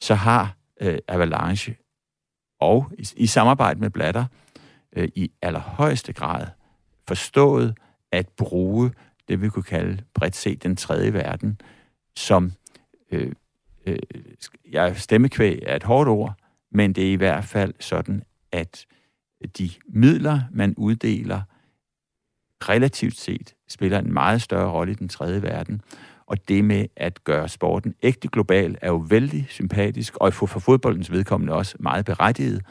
så 0.00 0.14
har 0.14 0.56
øh, 0.80 0.98
Avalanche 1.08 1.76
og 2.60 2.92
i, 2.98 3.08
i 3.16 3.26
samarbejde 3.26 3.80
med 3.80 3.90
Blatter 3.90 4.24
øh, 4.96 5.08
i 5.14 5.30
allerhøjeste 5.42 6.12
grad 6.12 6.46
forstået 7.08 7.76
at 8.12 8.28
bruge 8.28 8.92
det, 9.28 9.42
vi 9.42 9.48
kunne 9.48 9.62
kalde 9.62 10.02
bredt 10.14 10.36
set 10.36 10.62
den 10.62 10.76
tredje 10.76 11.12
verden, 11.12 11.60
som 12.16 12.52
øh, 13.10 13.32
øh, 13.86 13.98
ja, 14.72 14.94
stemmekvæg 14.94 15.62
er 15.66 15.76
et 15.76 15.82
hårdt 15.82 16.08
ord, 16.08 16.34
men 16.70 16.92
det 16.92 17.08
er 17.08 17.12
i 17.12 17.16
hvert 17.16 17.44
fald 17.44 17.74
sådan, 17.80 18.22
at 18.52 18.86
de 19.58 19.70
midler, 19.86 20.40
man 20.52 20.74
uddeler, 20.76 21.42
relativt 22.62 23.16
set 23.16 23.54
spiller 23.68 23.98
en 23.98 24.12
meget 24.12 24.42
større 24.42 24.70
rolle 24.70 24.92
i 24.92 24.96
den 24.96 25.08
tredje 25.08 25.42
verden. 25.42 25.80
Og 26.26 26.48
det 26.48 26.64
med 26.64 26.86
at 26.96 27.24
gøre 27.24 27.48
sporten 27.48 27.94
ægte 28.02 28.28
global 28.28 28.78
er 28.82 28.88
jo 28.88 29.04
vældig 29.08 29.46
sympatisk, 29.48 30.16
og 30.16 30.34
for 30.34 30.46
fodboldens 30.46 31.12
vedkommende 31.12 31.52
også 31.52 31.76
meget 31.80 32.04
berettiget. 32.04 32.62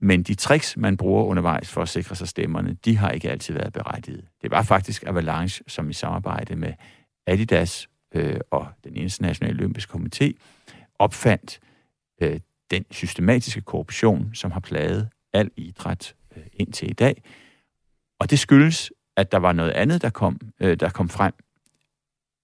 Men 0.00 0.22
de 0.22 0.34
tricks, 0.34 0.76
man 0.76 0.96
bruger 0.96 1.24
undervejs 1.24 1.68
for 1.68 1.82
at 1.82 1.88
sikre 1.88 2.16
sig 2.16 2.28
stemmerne, 2.28 2.76
de 2.84 2.96
har 2.96 3.10
ikke 3.10 3.30
altid 3.30 3.54
været 3.54 3.72
berettiget. 3.72 4.24
Det 4.42 4.50
var 4.50 4.62
faktisk 4.62 5.04
Avalanche, 5.06 5.64
som 5.68 5.90
i 5.90 5.92
samarbejde 5.92 6.56
med 6.56 6.72
Adidas 7.26 7.88
øh, 8.14 8.40
og 8.50 8.66
den 8.84 8.96
internationale 8.96 9.58
olympiske 9.58 9.92
komité 9.92 10.32
opfandt 10.98 11.60
øh, 12.22 12.40
den 12.70 12.84
systematiske 12.90 13.60
korruption, 13.60 14.34
som 14.34 14.50
har 14.50 14.60
plaget 14.60 15.08
al 15.32 15.50
idræt 15.56 16.14
øh, 16.36 16.42
indtil 16.52 16.90
i 16.90 16.92
dag. 16.92 17.22
Og 18.18 18.30
det 18.30 18.38
skyldes, 18.38 18.92
at 19.20 19.32
der 19.32 19.38
var 19.38 19.52
noget 19.52 19.70
andet, 19.70 20.02
der 20.02 20.10
kom, 20.10 20.40
øh, 20.60 20.76
der 20.80 20.88
kom 20.88 21.08
frem 21.08 21.32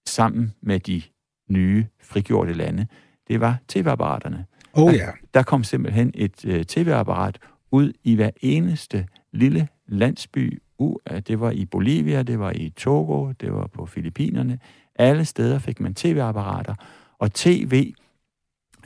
sammen 0.07 0.55
med 0.61 0.81
de 0.81 1.03
nye 1.49 1.87
frigjorte 2.03 2.53
lande. 2.53 2.87
Det 3.29 3.41
var 3.41 3.59
tv-apparaterne. 3.69 4.47
Oh 4.73 4.95
ja. 4.95 4.99
Yeah. 4.99 5.15
Der 5.35 5.43
kom 5.43 5.65
simpelthen 5.65 6.11
et 6.15 6.45
øh, 6.45 6.65
tv-apparat 6.65 7.39
ud 7.71 7.93
i 8.05 8.15
hver 8.15 8.31
eneste 8.41 9.07
lille 9.33 9.69
landsby. 9.87 10.63
Uh, 10.79 10.97
det 11.27 11.41
var 11.41 11.51
i 11.51 11.65
Bolivia, 11.65 12.23
det 12.23 12.39
var 12.39 12.51
i 12.51 12.71
Togo, 12.77 13.33
det 13.33 13.53
var 13.53 13.67
på 13.67 13.87
Filippinerne. 13.87 14.59
Alle 14.95 15.25
steder 15.25 15.59
fik 15.59 15.81
man 15.81 15.95
tv-apparater, 15.95 16.75
og 17.19 17.33
tv 17.33 17.95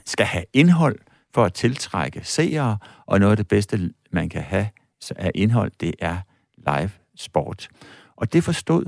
skal 0.05 0.25
have 0.25 0.45
indhold 0.53 0.99
for 1.33 1.43
at 1.43 1.53
tiltrække 1.53 2.21
seere, 2.23 2.77
og 3.05 3.19
noget 3.19 3.31
af 3.31 3.37
det 3.37 3.47
bedste, 3.47 3.93
man 4.11 4.29
kan 4.29 4.41
have 4.41 4.67
af 5.15 5.31
indhold, 5.35 5.71
det 5.79 5.93
er 5.99 6.17
live 6.57 6.91
sport. 7.15 7.67
Og 8.15 8.33
det 8.33 8.43
forstod 8.43 8.85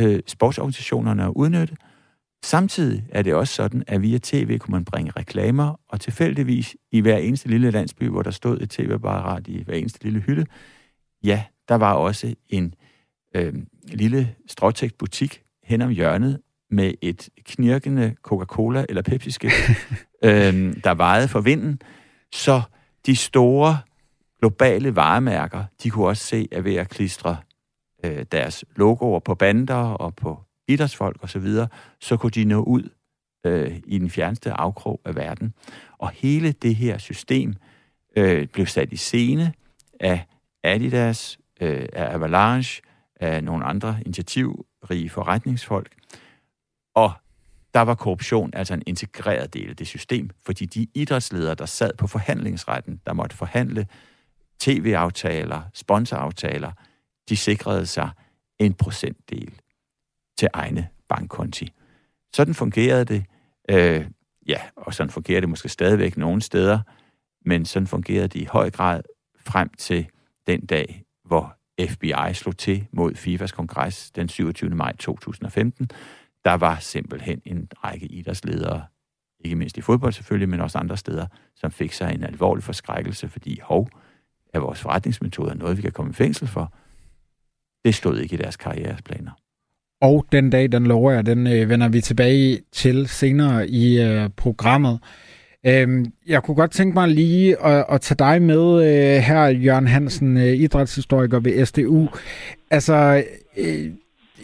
øh, 0.00 0.20
sportsorganisationerne 0.26 1.24
at 1.24 1.32
udnytte, 1.36 1.76
Samtidig 2.42 3.04
er 3.08 3.22
det 3.22 3.34
også 3.34 3.54
sådan, 3.54 3.84
at 3.86 4.02
via 4.02 4.18
tv 4.22 4.58
kunne 4.58 4.72
man 4.72 4.84
bringe 4.84 5.12
reklamer, 5.16 5.80
og 5.88 6.00
tilfældigvis 6.00 6.76
i 6.92 7.00
hver 7.00 7.16
eneste 7.16 7.48
lille 7.48 7.70
landsby, 7.70 8.08
hvor 8.08 8.22
der 8.22 8.30
stod 8.30 8.60
et 8.60 8.70
tv-apparat 8.70 9.48
i 9.48 9.62
hver 9.62 9.74
eneste 9.74 10.04
lille 10.04 10.20
hylde, 10.20 10.46
ja, 11.24 11.44
der 11.68 11.74
var 11.74 11.92
også 11.92 12.34
en 12.48 12.74
øh, 13.36 13.54
lille 13.84 14.34
stråtægt 14.46 14.98
butik 14.98 15.42
hen 15.64 15.82
om 15.82 15.90
hjørnet 15.90 16.40
med 16.70 16.94
et 17.02 17.28
knirkende 17.44 18.14
Coca-Cola 18.22 18.84
eller 18.88 19.02
Pepsi-skilt, 19.02 19.54
øh, 20.24 20.74
der 20.84 20.94
vejede 20.94 21.28
for 21.28 21.40
vinden. 21.40 21.80
Så 22.32 22.62
de 23.06 23.16
store 23.16 23.78
globale 24.40 24.96
varemærker, 24.96 25.64
de 25.82 25.90
kunne 25.90 26.06
også 26.06 26.24
se 26.24 26.48
at 26.52 26.64
ved 26.64 26.74
at 26.74 26.88
klistre 26.88 27.36
øh, 28.04 28.24
deres 28.32 28.64
logoer 28.76 29.18
på 29.18 29.34
bander 29.34 29.74
og 29.74 30.14
på 30.14 30.38
idrætsfolk 30.68 31.16
osv., 31.22 31.28
så, 31.28 31.38
videre, 31.38 31.68
så 32.00 32.16
kunne 32.16 32.30
de 32.30 32.44
nå 32.44 32.62
ud 32.62 32.88
øh, 33.46 33.80
i 33.86 33.98
den 33.98 34.10
fjerneste 34.10 34.52
afkrog 34.52 35.00
af 35.04 35.16
verden. 35.16 35.54
Og 35.98 36.10
hele 36.10 36.52
det 36.52 36.76
her 36.76 36.98
system 36.98 37.54
øh, 38.16 38.48
blev 38.48 38.66
sat 38.66 38.92
i 38.92 38.96
scene 38.96 39.52
af 40.00 40.26
Adidas, 40.64 41.38
øh, 41.60 41.86
af 41.92 42.14
Avalanche, 42.14 42.82
af 43.16 43.44
nogle 43.44 43.64
andre 43.64 43.98
initiativrige 44.06 45.10
forretningsfolk. 45.10 45.94
Og 46.94 47.12
der 47.74 47.80
var 47.80 47.94
korruption 47.94 48.50
altså 48.54 48.74
en 48.74 48.82
integreret 48.86 49.54
del 49.54 49.70
af 49.70 49.76
det 49.76 49.86
system, 49.86 50.30
fordi 50.46 50.66
de 50.66 50.86
idrætsledere, 50.94 51.54
der 51.54 51.66
sad 51.66 51.90
på 51.98 52.06
forhandlingsretten, 52.06 53.00
der 53.06 53.12
måtte 53.12 53.36
forhandle 53.36 53.86
tv-aftaler, 54.60 55.62
sponsoraftaler, 55.74 56.72
de 57.28 57.36
sikrede 57.36 57.86
sig 57.86 58.10
en 58.58 58.74
procentdel 58.74 59.52
til 60.38 60.48
egne 60.52 60.88
bankkonti. 61.08 61.72
Sådan 62.34 62.54
fungerede 62.54 63.04
det. 63.04 63.24
Øh, 63.70 64.06
ja, 64.46 64.60
og 64.76 64.94
sådan 64.94 65.10
fungerer 65.10 65.40
det 65.40 65.48
måske 65.48 65.68
stadigvæk 65.68 66.16
nogle 66.16 66.42
steder, 66.42 66.80
men 67.44 67.64
sådan 67.64 67.86
fungerede 67.86 68.28
det 68.28 68.40
i 68.40 68.44
høj 68.44 68.70
grad 68.70 69.02
frem 69.36 69.68
til 69.78 70.06
den 70.46 70.66
dag, 70.66 71.04
hvor 71.24 71.56
FBI 71.88 72.34
slog 72.34 72.56
til 72.56 72.86
mod 72.92 73.14
FIFAs 73.14 73.52
kongres 73.52 74.10
den 74.10 74.28
27. 74.28 74.70
maj 74.70 74.96
2015. 74.96 75.90
Der 76.44 76.54
var 76.54 76.78
simpelthen 76.78 77.42
en 77.44 77.68
række 77.84 78.06
idrætsledere, 78.06 78.84
ikke 79.40 79.56
mindst 79.56 79.78
i 79.78 79.80
fodbold 79.80 80.12
selvfølgelig, 80.12 80.48
men 80.48 80.60
også 80.60 80.78
andre 80.78 80.96
steder, 80.96 81.26
som 81.56 81.70
fik 81.70 81.92
sig 81.92 82.14
en 82.14 82.24
alvorlig 82.24 82.64
forskrækkelse, 82.64 83.28
fordi 83.28 83.60
hov, 83.62 83.88
er 84.54 84.58
vores 84.58 84.80
forretningsmetoder 84.80 85.54
noget, 85.54 85.76
vi 85.76 85.82
kan 85.82 85.92
komme 85.92 86.10
i 86.10 86.14
fængsel 86.14 86.48
for? 86.48 86.72
Det 87.84 87.94
stod 87.94 88.18
ikke 88.18 88.34
i 88.34 88.36
deres 88.36 88.56
karriereplaner. 88.56 89.30
Og 90.00 90.26
den 90.32 90.50
dag, 90.50 90.72
den 90.72 90.86
lover 90.86 91.12
jeg, 91.12 91.26
den 91.26 91.46
øh, 91.46 91.68
vender 91.68 91.88
vi 91.88 92.00
tilbage 92.00 92.60
til 92.72 93.08
senere 93.08 93.68
i 93.68 94.00
øh, 94.02 94.30
programmet. 94.36 94.98
Øhm, 95.66 96.12
jeg 96.26 96.42
kunne 96.42 96.54
godt 96.54 96.70
tænke 96.70 96.94
mig 96.94 97.08
lige 97.08 97.64
at, 97.64 97.84
at 97.90 98.00
tage 98.00 98.16
dig 98.18 98.42
med 98.42 98.84
øh, 98.84 99.22
her, 99.22 99.46
Jørgen 99.46 99.86
Hansen, 99.86 100.36
øh, 100.36 100.52
idrætshistoriker 100.52 101.40
ved 101.40 101.66
SDU. 101.66 102.08
Altså, 102.70 103.24
øh, 103.56 103.90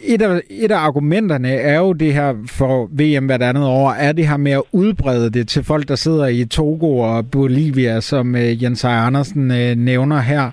et 0.03 0.21
af, 0.21 0.41
et 0.49 0.71
af 0.71 0.77
argumenterne 0.77 1.49
er 1.51 1.79
jo 1.79 1.93
det 1.93 2.13
her 2.13 2.33
for 2.47 2.89
VM 2.91 3.25
hvert 3.25 3.41
andet 3.41 3.63
år, 3.65 3.91
er 3.91 4.11
det 4.11 4.27
her 4.27 4.37
med 4.37 4.51
at 4.51 4.61
udbrede 4.71 5.29
det 5.29 5.47
til 5.47 5.63
folk, 5.63 5.87
der 5.87 5.95
sidder 5.95 6.27
i 6.27 6.45
Togo 6.45 6.97
og 6.97 7.31
Bolivia, 7.31 8.01
som 8.01 8.35
øh, 8.35 8.63
Jens 8.63 8.83
Ejer 8.83 9.01
Andersen 9.01 9.51
øh, 9.51 9.75
nævner 9.75 10.19
her. 10.19 10.51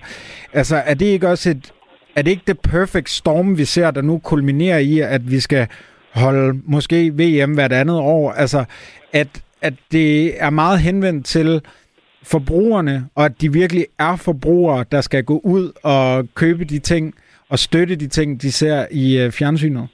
Altså, 0.53 0.77
er 0.77 0.95
det 0.95 1.07
ikke 1.07 1.29
også 1.29 1.51
et, 1.51 1.73
er 2.17 2.23
det 2.23 2.31
ikke 2.31 2.43
det 2.47 2.61
perfect 2.61 3.11
storm, 3.11 3.59
vi 3.59 3.65
ser, 3.65 3.91
der 3.91 4.03
nu 4.03 4.19
kulminerer 4.19 4.79
i, 4.79 5.01
at 5.01 5.31
vi 5.31 5.41
skal 5.41 5.67
holde 6.13 6.61
måske 6.65 7.11
VM 7.11 7.55
hvert 7.55 7.73
andet 7.73 7.97
år? 7.97 8.33
Altså, 8.33 8.65
at, 9.13 9.29
at 9.63 9.75
det 9.93 10.43
er 10.43 10.51
meget 10.51 10.81
henvendt 10.81 11.27
til 11.27 11.61
forbrugerne, 12.23 13.07
og 13.15 13.25
at 13.25 13.41
de 13.41 13.53
virkelig 13.53 13.87
er 13.99 14.17
forbrugere, 14.17 14.85
der 14.93 15.01
skal 15.01 15.25
gå 15.25 15.41
ud 15.45 15.73
og 15.83 16.27
købe 16.35 16.65
de 16.65 16.79
ting, 16.79 17.15
at 17.55 17.59
støtte 17.59 17.97
de 17.97 18.09
ting, 18.09 18.43
de 18.43 18.53
ser 18.53 18.79
i 19.05 19.07
øh, 19.23 19.33
fjernsynet? 19.39 19.89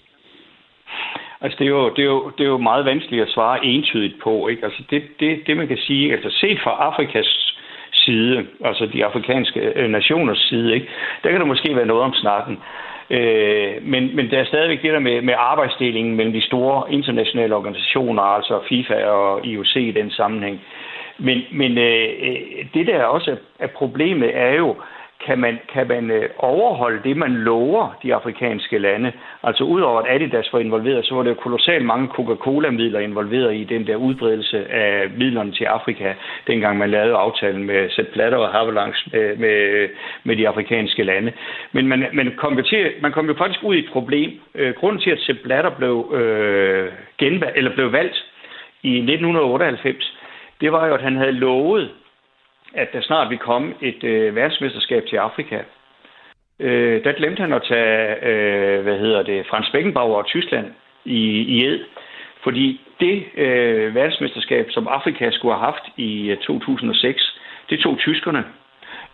Altså, 1.42 1.56
det 1.58 1.66
er, 1.66 1.70
jo, 1.70 1.88
det, 1.96 2.02
er 2.02 2.10
jo, 2.14 2.30
det 2.38 2.44
er 2.44 2.52
jo 2.56 2.58
meget 2.58 2.84
vanskeligt 2.84 3.22
at 3.22 3.34
svare 3.34 3.64
entydigt 3.64 4.16
på. 4.22 4.48
Ikke? 4.48 4.64
Altså, 4.64 4.82
det, 4.90 5.02
det, 5.20 5.30
det, 5.46 5.56
man 5.56 5.68
kan 5.68 5.76
sige, 5.76 6.12
altså 6.12 6.30
set 6.40 6.58
fra 6.64 6.70
Afrikas 6.70 7.54
side, 7.92 8.46
altså 8.64 8.86
de 8.92 9.04
afrikanske 9.04 9.60
øh, 9.60 9.90
nationers 9.90 10.38
side, 10.48 10.74
ikke? 10.74 10.86
der 11.22 11.30
kan 11.30 11.40
der 11.40 11.46
måske 11.46 11.76
være 11.76 11.86
noget 11.86 12.02
om 12.02 12.14
snakken. 12.14 12.58
Øh, 13.10 13.72
men, 13.82 14.16
men 14.16 14.30
der 14.30 14.38
er 14.38 14.44
stadigvæk 14.44 14.82
det 14.82 14.92
der 14.92 14.98
med, 14.98 15.22
med 15.22 15.34
arbejdsdelingen 15.38 16.16
mellem 16.16 16.32
de 16.32 16.46
store 16.46 16.92
internationale 16.92 17.54
organisationer, 17.54 18.22
altså 18.22 18.60
FIFA 18.68 19.04
og 19.04 19.46
IOC 19.46 19.76
i 19.76 19.90
den 19.90 20.10
sammenhæng. 20.10 20.60
Men, 21.18 21.38
men 21.52 21.78
øh, 21.78 22.08
øh 22.22 22.64
det 22.74 22.86
der 22.86 23.04
også 23.04 23.36
er 23.58 23.66
problemet 23.66 24.30
er 24.34 24.54
jo, 24.54 24.76
kan 25.26 25.38
man, 25.38 25.58
kan 25.72 25.88
man 25.88 26.10
øh, 26.10 26.28
overholde 26.38 27.00
det, 27.04 27.16
man 27.16 27.32
lover 27.32 27.98
de 28.02 28.14
afrikanske 28.14 28.78
lande. 28.78 29.12
Altså 29.42 29.64
udover 29.64 30.00
at 30.00 30.14
Adidas 30.14 30.52
var 30.52 30.58
involveret, 30.58 31.06
så 31.06 31.14
var 31.14 31.22
der 31.22 31.34
kolossalt 31.34 31.84
mange 31.84 32.08
Coca-Cola-midler 32.08 33.00
involveret 33.00 33.54
i 33.56 33.64
den 33.64 33.86
der 33.86 33.96
udbredelse 33.96 34.70
af 34.70 35.10
midlerne 35.16 35.52
til 35.52 35.64
Afrika, 35.64 36.14
dengang 36.46 36.78
man 36.78 36.90
lavede 36.90 37.14
aftalen 37.14 37.64
med 37.64 37.90
Sepp 37.90 38.12
Blatter 38.12 38.38
og 38.38 38.48
Havelangs 38.48 39.08
med, 39.12 39.20
øh, 39.20 39.40
med, 39.40 39.88
med 40.24 40.36
de 40.36 40.48
afrikanske 40.48 41.02
lande. 41.02 41.32
Men 41.72 41.86
man, 41.86 42.06
man, 42.12 42.32
kom 42.36 42.58
jo 42.58 42.62
til, 42.62 42.92
man 43.02 43.12
kom 43.12 43.26
jo 43.26 43.34
faktisk 43.34 43.62
ud 43.62 43.74
i 43.74 43.78
et 43.78 43.90
problem. 43.92 44.40
Øh, 44.54 44.74
grunden 44.74 45.00
til, 45.00 45.10
at 45.10 45.20
Sepp 45.20 45.42
Blatter 45.42 45.70
blev, 45.70 46.12
øh, 46.14 46.92
genvalg, 47.18 47.56
eller 47.56 47.74
blev 47.74 47.92
valgt 47.92 48.24
i 48.82 48.96
1998, 48.96 50.16
det 50.60 50.72
var 50.72 50.86
jo, 50.86 50.94
at 50.94 51.02
han 51.02 51.16
havde 51.16 51.32
lovet 51.32 51.90
at 52.74 52.92
der 52.92 53.00
snart 53.00 53.30
vil 53.30 53.38
komme 53.38 53.74
et 53.80 54.04
øh, 54.04 54.36
verdensmesterskab 54.36 55.06
til 55.06 55.16
Afrika. 55.16 55.58
Øh, 56.60 57.04
der 57.04 57.12
glemte 57.12 57.40
han 57.40 57.52
at 57.52 57.62
tage, 57.62 58.24
øh, 58.24 58.82
hvad 58.82 58.98
hedder 58.98 59.22
det, 59.22 59.46
Frans 59.46 59.70
Beckenbauer 59.72 60.16
og 60.16 60.26
Tyskland 60.26 60.66
i, 61.04 61.40
i 61.40 61.66
ed. 61.66 61.84
Fordi 62.42 62.80
det 63.00 63.24
øh, 63.36 63.94
verdensmesterskab, 63.94 64.66
som 64.70 64.88
Afrika 64.88 65.30
skulle 65.30 65.54
have 65.54 65.64
haft 65.64 65.84
i 65.96 66.30
øh, 66.30 66.36
2006, 66.36 67.40
det 67.70 67.80
tog 67.80 67.98
tyskerne. 67.98 68.44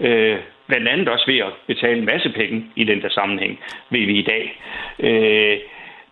Øh, 0.00 0.38
blandt 0.68 0.88
andet 0.88 1.08
også 1.08 1.26
ved 1.26 1.38
at 1.38 1.52
betale 1.66 1.98
en 1.98 2.04
masse 2.04 2.28
penge 2.28 2.66
i 2.76 2.84
den 2.84 3.02
der 3.02 3.08
sammenhæng, 3.08 3.60
ved 3.90 4.06
vi 4.06 4.18
i 4.18 4.22
dag. 4.22 4.62
Øh, 4.98 5.58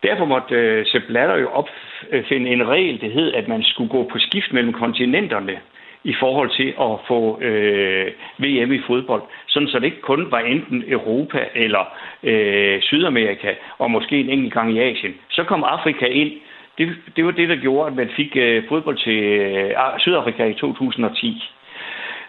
derfor 0.02 0.24
måtte 0.24 0.54
øh, 0.54 0.86
Sepp 0.86 1.06
Blatter 1.06 1.36
jo 1.36 1.48
opfinde 1.50 2.50
en 2.50 2.68
regel, 2.68 3.00
det 3.00 3.12
hed, 3.12 3.32
at 3.32 3.48
man 3.48 3.62
skulle 3.62 3.90
gå 3.90 4.08
på 4.12 4.18
skift 4.18 4.52
mellem 4.52 4.72
kontinenterne 4.72 5.60
i 6.04 6.14
forhold 6.20 6.50
til 6.50 6.68
at 6.80 6.92
få 7.08 7.40
øh, 7.40 8.12
VM 8.38 8.72
i 8.72 8.80
fodbold, 8.86 9.22
sådan 9.48 9.68
så 9.68 9.78
det 9.78 9.84
ikke 9.84 10.00
kun 10.00 10.30
var 10.30 10.38
enten 10.38 10.84
Europa 10.86 11.48
eller 11.54 11.84
øh, 12.22 12.82
Sydamerika, 12.82 13.54
og 13.78 13.90
måske 13.90 14.20
en 14.20 14.30
enkelt 14.30 14.54
gang 14.54 14.72
i 14.72 14.78
Asien. 14.78 15.14
Så 15.30 15.44
kom 15.44 15.64
Afrika 15.64 16.06
ind. 16.06 16.32
Det, 16.78 16.96
det 17.16 17.24
var 17.24 17.30
det, 17.30 17.48
der 17.48 17.56
gjorde, 17.56 17.86
at 17.86 17.96
man 17.96 18.10
fik 18.16 18.36
øh, 18.36 18.64
fodbold 18.68 18.96
til 18.96 19.22
øh, 19.22 19.70
Sydafrika 19.98 20.44
i 20.44 20.54
2010. 20.54 21.42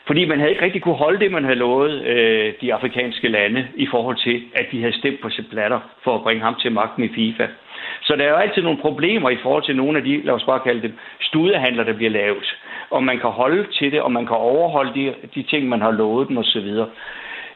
Fordi 0.07 0.25
man 0.25 0.39
havde 0.39 0.51
ikke 0.51 0.65
rigtig 0.65 0.81
kunne 0.81 0.95
holde 0.95 1.19
det, 1.19 1.31
man 1.31 1.43
havde 1.43 1.59
lovet 1.59 2.01
øh, 2.05 2.53
de 2.61 2.73
afrikanske 2.73 3.27
lande 3.27 3.67
i 3.75 3.87
forhold 3.87 4.17
til, 4.17 4.43
at 4.53 4.65
de 4.71 4.79
havde 4.79 4.97
stemt 4.97 5.21
på 5.21 5.29
sit 5.29 5.49
platter 5.49 5.79
for 6.03 6.15
at 6.15 6.23
bringe 6.23 6.43
ham 6.43 6.55
til 6.61 6.71
magten 6.71 7.03
i 7.03 7.13
FIFA. 7.15 7.47
Så 8.01 8.15
der 8.15 8.23
er 8.23 8.29
jo 8.29 8.35
altid 8.35 8.61
nogle 8.61 8.77
problemer 8.77 9.29
i 9.29 9.37
forhold 9.43 9.63
til 9.63 9.75
nogle 9.75 9.97
af 9.97 10.03
de, 10.03 10.21
lad 10.23 10.33
os 10.33 10.43
bare 10.43 10.59
kalde 10.59 10.81
dem, 10.81 10.97
studehandler, 11.21 11.83
der 11.83 11.93
bliver 11.93 12.11
lavet. 12.11 12.57
Om 12.91 13.03
man 13.03 13.19
kan 13.19 13.29
holde 13.29 13.67
til 13.71 13.91
det, 13.91 14.01
og 14.01 14.11
man 14.11 14.25
kan 14.25 14.35
overholde 14.35 14.93
de, 14.93 15.13
de 15.35 15.43
ting, 15.43 15.69
man 15.69 15.81
har 15.81 15.91
lovet 15.91 16.27
dem 16.27 16.37
osv. 16.37 16.69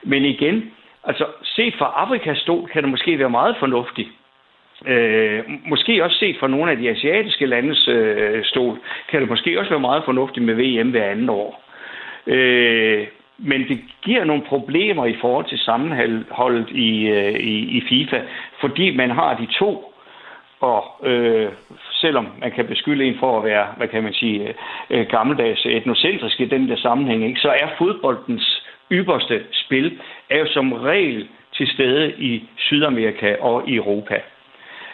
Men 0.03 0.25
igen, 0.25 0.71
altså 1.03 1.25
set 1.43 1.75
fra 1.77 1.93
Afrikas 1.95 2.37
stol 2.37 2.67
kan 2.67 2.83
det 2.83 2.91
måske 2.91 3.19
være 3.19 3.29
meget 3.29 3.55
fornuftigt. 3.59 4.09
Øh, 4.87 5.43
måske 5.65 6.03
også 6.03 6.17
set 6.17 6.37
fra 6.39 6.47
nogle 6.47 6.71
af 6.71 6.77
de 6.77 6.89
asiatiske 6.89 7.45
landes 7.45 7.87
øh, 7.87 8.45
stol, 8.45 8.77
kan 9.09 9.21
det 9.21 9.29
måske 9.29 9.59
også 9.59 9.69
være 9.69 9.79
meget 9.79 10.03
fornuftigt 10.05 10.45
med 10.45 10.55
VM 10.55 10.89
hver 10.89 11.05
anden 11.05 11.29
år. 11.29 11.68
Øh, 12.27 13.07
men 13.37 13.67
det 13.67 13.79
giver 14.01 14.23
nogle 14.23 14.43
problemer 14.43 15.05
i 15.05 15.15
forhold 15.21 15.45
til 15.45 15.59
sammenholdet 15.59 16.69
i, 16.69 17.07
øh, 17.07 17.33
i, 17.33 17.77
i 17.77 17.81
FIFA, 17.89 18.21
fordi 18.61 18.95
man 18.95 19.09
har 19.09 19.37
de 19.37 19.47
to 19.59 19.89
og 20.61 20.83
øh, 21.03 21.51
selvom 21.91 22.27
man 22.39 22.51
kan 22.51 22.65
beskylde 22.65 23.05
en 23.05 23.19
for 23.19 23.37
at 23.37 23.43
være, 23.43 23.67
hvad 23.77 23.87
kan 23.87 24.03
man 24.03 24.13
sige, 24.13 24.53
øh, 24.89 25.07
gammeldags 25.07 25.65
etnocentrisk 25.65 26.41
i 26.41 26.45
den 26.45 26.69
der 26.69 26.75
sammenhæng, 26.77 27.27
ikke, 27.27 27.39
så 27.39 27.49
er 27.49 27.67
fodboldens 27.77 28.63
ypperste 28.91 29.43
spil 29.51 29.99
er 30.29 30.37
jo 30.39 30.45
som 30.47 30.73
regel 30.73 31.27
til 31.53 31.67
stede 31.67 32.13
i 32.17 32.43
Sydamerika 32.57 33.35
og 33.39 33.69
i 33.69 33.75
Europa. 33.75 34.21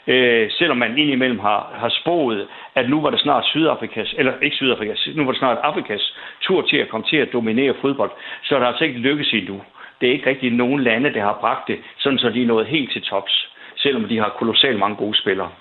Øh, 0.07 0.51
selvom 0.51 0.77
man 0.77 0.97
indimellem 0.97 1.39
har, 1.39 1.61
har 1.81 1.89
spået, 2.01 2.47
at 2.75 2.89
nu 2.89 3.01
var 3.01 3.09
det 3.09 3.19
snart 3.19 3.45
Sydafrikas, 3.45 4.15
eller 4.17 4.33
ikke 4.41 4.55
Sydafrikas, 4.55 5.09
nu 5.15 5.25
var 5.25 5.31
det 5.31 5.39
snart 5.39 5.57
Afrikas 5.63 6.15
tur 6.41 6.61
til 6.61 6.77
at 6.77 6.89
komme 6.89 7.07
til 7.09 7.17
at 7.17 7.29
dominere 7.33 7.73
fodbold, 7.81 8.11
så 8.43 8.55
er 8.55 8.59
der 8.59 8.67
altså 8.67 8.83
ikke 8.83 8.99
lykkes 8.99 9.33
endnu. 9.33 9.61
Det 10.01 10.09
er 10.09 10.13
ikke 10.13 10.29
rigtig 10.29 10.51
nogen 10.51 10.83
lande, 10.83 11.13
der 11.13 11.21
har 11.21 11.37
bragt 11.41 11.67
det, 11.67 11.77
sådan 11.97 12.19
så 12.19 12.29
de 12.29 12.41
er 12.41 12.47
nået 12.47 12.67
helt 12.67 12.91
til 12.91 13.01
tops 13.01 13.47
selvom 13.85 14.07
de 14.09 14.17
har 14.17 14.35
kolossalt 14.39 14.79
mange 14.79 14.97
gode 14.97 15.17
spillere. 15.21 15.51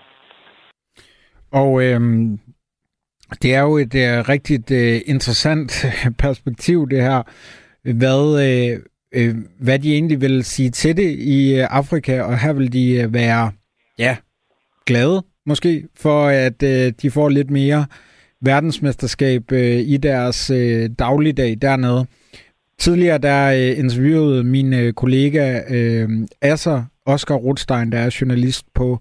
Og 1.52 1.84
øhm, 1.84 2.38
det 3.42 3.54
er 3.54 3.62
jo 3.68 3.76
et 3.76 3.94
øh, 4.04 4.16
rigtig 4.32 4.58
øh, 4.72 5.00
interessant 5.06 5.86
perspektiv, 6.24 6.88
det 6.90 7.02
her. 7.02 7.22
Hvad, 8.02 8.22
øh, 8.46 8.72
øh, 9.18 9.34
hvad 9.60 9.78
de 9.78 9.92
egentlig 9.92 10.20
vil 10.20 10.44
sige 10.44 10.70
til 10.70 10.96
det 10.96 11.10
i 11.36 11.38
øh, 11.58 11.66
Afrika, 11.70 12.22
og 12.22 12.38
her 12.38 12.52
vil 12.52 12.72
de 12.72 13.02
øh, 13.02 13.14
være 13.14 13.52
ja, 13.98 14.16
glade 14.86 15.22
måske 15.46 15.88
for, 15.96 16.26
at 16.26 16.62
øh, 16.62 16.92
de 17.02 17.10
får 17.10 17.28
lidt 17.28 17.50
mere 17.50 17.86
verdensmesterskab 18.40 19.52
øh, 19.52 19.80
i 19.80 19.96
deres 19.96 20.50
øh, 20.50 20.90
dagligdag 20.98 21.56
dernede. 21.62 22.06
Tidligere 22.78 23.18
der 23.18 23.46
øh, 23.46 23.78
interviewede 23.78 24.44
min 24.44 24.72
øh, 24.72 24.92
kollega 24.92 25.60
øh, 25.70 26.08
Asser 26.42 26.84
Oscar 27.06 27.34
Rothstein, 27.34 27.92
der 27.92 27.98
er 27.98 28.16
journalist 28.20 28.64
på 28.74 28.98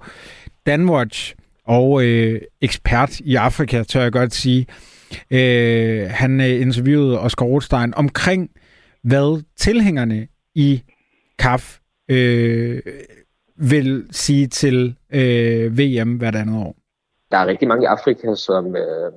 Danwatch 0.66 1.36
og 1.66 2.06
øh, 2.06 2.42
ekspert 2.62 3.20
i 3.20 3.36
Afrika, 3.36 3.84
tør 3.84 4.02
jeg 4.02 4.12
godt 4.12 4.34
sige. 4.34 4.66
Øh, 5.32 6.10
han 6.10 6.42
øh, 6.42 6.62
interviewede 6.62 7.20
Oscar 7.20 7.46
Rothstein 7.46 7.94
omkring, 7.94 8.50
hvad 9.04 9.44
tilhængerne 9.58 10.28
i 10.56 10.84
KAF 11.40 11.78
øh, 12.10 12.82
vil 13.56 14.08
sige 14.12 14.48
til 14.48 14.96
øh, 15.14 15.78
VM 15.78 16.18
hvert 16.18 16.36
andet 16.36 16.66
år. 16.66 16.76
Der 17.32 17.38
er 17.38 17.48
rigtig 17.48 17.68
mange 17.68 17.84
i 17.84 17.86
Afrika, 17.86 18.36
som 18.36 18.76
øh, 18.76 19.12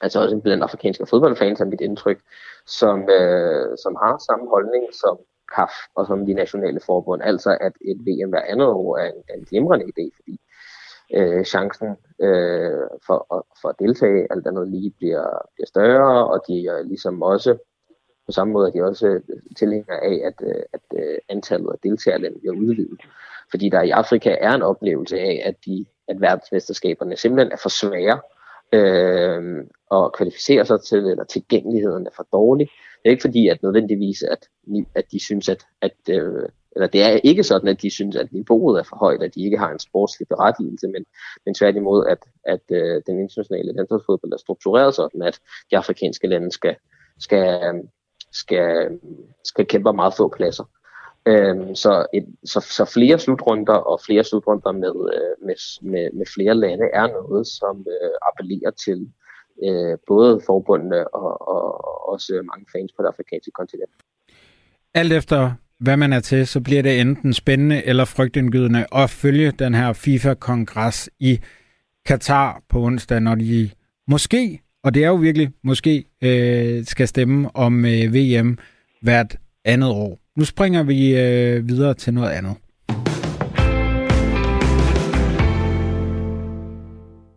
altså 0.00 0.20
også 0.22 0.40
blandt 0.40 0.62
afrikanske 0.62 1.06
fodboldfans 1.06 1.60
er 1.60 1.64
mit 1.64 1.80
indtryk, 1.80 2.20
som, 2.66 3.10
øh, 3.10 3.78
som 3.82 3.96
har 4.02 4.24
samme 4.26 4.48
holdning 4.48 4.84
som 4.92 5.18
KAF 5.54 5.74
og 5.96 6.06
som 6.06 6.26
de 6.26 6.34
nationale 6.34 6.80
forbund, 6.86 7.22
altså 7.22 7.58
at 7.60 7.72
et 7.90 7.98
VM 8.06 8.30
hver 8.30 8.42
andet 8.48 8.66
år 8.66 8.98
er 8.98 9.06
en, 9.06 9.38
en 9.38 9.44
glimrende 9.44 9.86
idé, 9.86 10.10
fordi 10.16 10.40
øh, 11.16 11.44
chancen 11.44 11.88
øh, 12.20 12.86
for, 13.06 13.18
for 13.60 13.68
at 13.68 13.78
deltage 13.78 14.26
alt 14.30 14.46
andet 14.46 14.68
lige 14.68 14.90
bliver, 14.98 15.28
bliver 15.54 15.66
større, 15.66 16.28
og 16.28 16.44
de 16.48 16.66
er 16.66 16.82
ligesom 16.82 17.22
også 17.22 17.58
på 18.26 18.32
samme 18.32 18.52
måde 18.52 18.68
er 18.68 18.72
de 18.72 18.82
også 18.82 19.06
øh, 19.06 19.20
tilhængere 19.56 20.04
af, 20.04 20.20
at, 20.24 20.34
øh, 20.48 20.62
at, 20.72 20.80
øh, 20.98 21.18
antallet 21.28 21.72
af 21.72 21.78
deltagerlande 21.82 22.38
bliver 22.38 22.54
udvidet. 22.54 23.00
Fordi 23.50 23.68
der 23.68 23.82
i 23.82 23.90
Afrika 23.90 24.36
er 24.40 24.52
en 24.52 24.62
oplevelse 24.62 25.18
af, 25.18 25.42
at, 25.44 25.54
de, 25.66 25.86
at 26.08 26.20
verdensmesterskaberne 26.20 27.16
simpelthen 27.16 27.52
er 27.52 27.56
for 27.56 27.68
svære 27.68 28.20
øh, 28.72 29.64
at 29.92 30.12
kvalificere 30.12 30.64
sig 30.64 30.80
til, 30.82 30.98
eller 30.98 31.24
tilgængeligheden 31.24 32.06
er 32.06 32.10
for 32.16 32.26
dårlig. 32.32 32.66
Det 33.02 33.08
er 33.08 33.10
ikke 33.10 33.28
fordi, 33.28 33.48
at 33.48 33.62
nødvendigvis, 33.62 34.22
at, 34.22 34.48
at 34.94 35.04
de 35.12 35.24
synes, 35.24 35.48
at, 35.48 35.66
at 35.80 35.96
øh, 36.10 36.48
eller 36.76 36.86
det 36.86 37.02
er 37.02 37.20
ikke 37.24 37.44
sådan, 37.44 37.68
at 37.68 37.82
de 37.82 37.90
synes, 37.90 38.16
at 38.16 38.32
niveauet 38.32 38.78
er 38.78 38.82
for 38.82 38.96
højt, 38.96 39.22
at 39.22 39.34
de 39.34 39.44
ikke 39.44 39.58
har 39.58 39.70
en 39.72 39.78
sportslig 39.78 40.28
berettigelse, 40.28 40.88
men, 40.88 41.04
men 41.46 41.54
tværtimod, 41.54 42.06
at, 42.06 42.18
at 42.44 42.62
øh, 42.70 43.02
den 43.06 43.20
internationale 43.20 43.72
landsholdsfodbold 43.72 44.32
er 44.32 44.36
struktureret 44.36 44.94
sådan, 44.94 45.22
at 45.22 45.40
de 45.70 45.76
afrikanske 45.76 46.26
lande 46.26 46.52
skal, 46.52 46.76
skal, 47.18 47.60
skal, 48.34 48.98
skal 49.44 49.66
kæmpe 49.66 49.92
meget 49.92 50.14
få 50.16 50.28
pladser. 50.36 50.64
Øhm, 51.26 51.74
så, 51.74 52.06
et, 52.14 52.26
så, 52.44 52.60
så 52.60 52.84
flere 52.94 53.18
slutrunder 53.18 53.74
og 53.74 54.00
flere 54.06 54.24
slutrunder 54.24 54.72
med, 54.72 54.94
øh, 55.14 55.46
med, 55.46 55.56
med, 55.90 56.10
med 56.18 56.26
flere 56.34 56.54
lande 56.54 56.86
er 56.92 57.06
noget, 57.06 57.46
som 57.46 57.86
øh, 57.94 58.14
appellerer 58.28 58.70
til 58.84 58.98
øh, 59.64 59.98
både 60.06 60.40
forbundene 60.46 61.14
og, 61.14 61.48
og, 61.48 61.64
og 61.88 62.08
også 62.08 62.32
mange 62.52 62.66
fans 62.72 62.92
på 62.92 63.02
det 63.02 63.08
afrikanske 63.08 63.50
kontinent. 63.50 63.90
Alt 64.94 65.12
efter 65.12 65.52
hvad 65.78 65.96
man 65.96 66.12
er 66.12 66.20
til, 66.20 66.46
så 66.46 66.60
bliver 66.60 66.82
det 66.82 67.00
enten 67.00 67.32
spændende 67.32 67.84
eller 67.84 68.04
frygtindgydende 68.04 68.86
at 68.92 69.10
følge 69.10 69.50
den 69.50 69.74
her 69.74 69.92
FIFA-kongres 69.92 71.10
i 71.20 71.40
Katar 72.06 72.62
på 72.68 72.78
onsdag, 72.78 73.20
når 73.20 73.34
de 73.34 73.70
måske, 74.08 74.60
og 74.84 74.94
det 74.94 75.04
er 75.04 75.08
jo 75.08 75.14
virkelig 75.14 75.48
måske, 75.62 76.04
øh, 76.22 76.86
skal 76.86 77.08
stemme 77.08 77.56
om 77.56 77.84
øh, 77.84 78.14
VM 78.14 78.58
hvert 79.02 79.36
andet 79.64 79.90
år. 79.90 80.18
Nu 80.36 80.44
springer 80.44 80.82
vi 80.82 81.16
øh, 81.16 81.68
videre 81.68 81.94
til 81.94 82.14
noget 82.14 82.30
andet. 82.30 82.54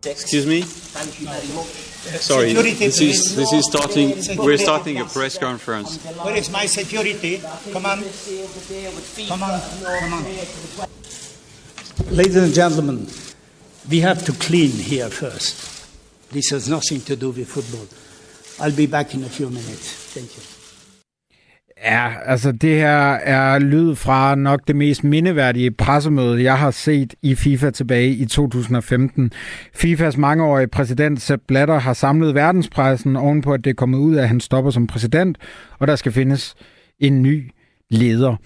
Excuse 0.06 0.48
me? 0.48 0.62
Sorry, 2.20 2.54
this 2.54 3.00
is 3.00 3.18
this 3.32 3.52
is 3.52 3.64
starting. 3.72 4.12
We're 4.38 4.56
starting 4.56 4.98
a 4.98 5.04
press 5.04 5.38
conference. 5.42 6.00
Where 6.24 6.38
is 6.38 6.50
my 6.50 6.66
security? 6.66 7.36
Come 7.72 7.86
on, 7.86 7.98
come 9.28 9.42
on, 9.42 9.60
come 10.00 10.14
on. 10.14 10.24
Ladies 12.10 12.36
and 12.36 12.54
gentlemen, 12.54 13.08
we 13.90 14.00
have 14.00 14.24
to 14.24 14.32
clean 14.32 14.70
here 14.70 15.10
first. 15.10 15.77
This 16.30 16.50
has 16.50 16.68
nothing 16.68 17.00
to 17.06 17.14
do 17.14 17.30
with 17.30 17.48
football. 17.48 17.86
I'll 18.60 18.76
be 18.76 18.86
back 18.86 19.14
in 19.14 19.24
a 19.24 19.28
few 19.28 19.48
minutes. 19.48 20.14
Thank 20.14 20.28
you. 20.36 20.42
Ja, 21.84 22.12
altså 22.24 22.52
det 22.52 22.74
her 22.74 23.12
er 23.12 23.58
lyd 23.58 23.94
fra 23.94 24.34
nok 24.34 24.60
det 24.68 24.76
mest 24.76 25.04
mindeværdige 25.04 25.70
pressemøde, 25.70 26.42
jeg 26.42 26.58
har 26.58 26.70
set 26.70 27.14
i 27.22 27.34
FIFA 27.34 27.70
tilbage 27.70 28.10
i 28.10 28.26
2015. 28.26 29.32
FIFAs 29.74 30.16
mangeårige 30.16 30.68
præsident 30.68 31.22
Sepp 31.22 31.42
Blatter 31.48 31.78
har 31.78 31.92
samlet 31.92 32.34
verdenspressen 32.34 33.16
ovenpå, 33.16 33.52
at 33.52 33.64
det 33.64 33.70
er 33.70 33.74
kommet 33.74 33.98
ud 33.98 34.14
af, 34.14 34.22
at 34.22 34.28
han 34.28 34.40
stopper 34.40 34.70
som 34.70 34.86
præsident, 34.86 35.38
og 35.78 35.86
der 35.86 35.96
skal 35.96 36.12
findes 36.12 36.54
en 37.00 37.22
ny 37.22 37.50
leder. 37.90 38.36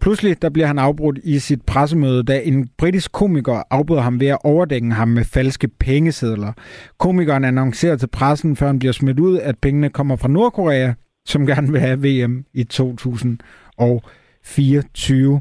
Pludselig 0.00 0.42
der 0.42 0.50
bliver 0.50 0.66
han 0.66 0.78
afbrudt 0.78 1.18
i 1.24 1.38
sit 1.38 1.62
pressemøde, 1.62 2.22
da 2.22 2.40
en 2.44 2.68
britisk 2.78 3.12
komiker 3.12 3.62
afbryder 3.70 4.02
ham 4.02 4.20
ved 4.20 4.26
at 4.26 4.38
overdække 4.44 4.90
ham 4.90 5.08
med 5.08 5.24
falske 5.24 5.68
pengesedler. 5.68 6.52
Komikeren 6.98 7.44
annoncerer 7.44 7.96
til 7.96 8.06
pressen, 8.06 8.56
før 8.56 8.66
han 8.66 8.78
bliver 8.78 8.92
smidt 8.92 9.20
ud, 9.20 9.38
at 9.38 9.58
pengene 9.58 9.90
kommer 9.90 10.16
fra 10.16 10.28
Nordkorea, 10.28 10.92
som 11.26 11.46
gerne 11.46 11.72
vil 11.72 11.80
have 11.80 12.26
VM 12.26 12.44
i 12.54 12.64
2024. 12.64 15.40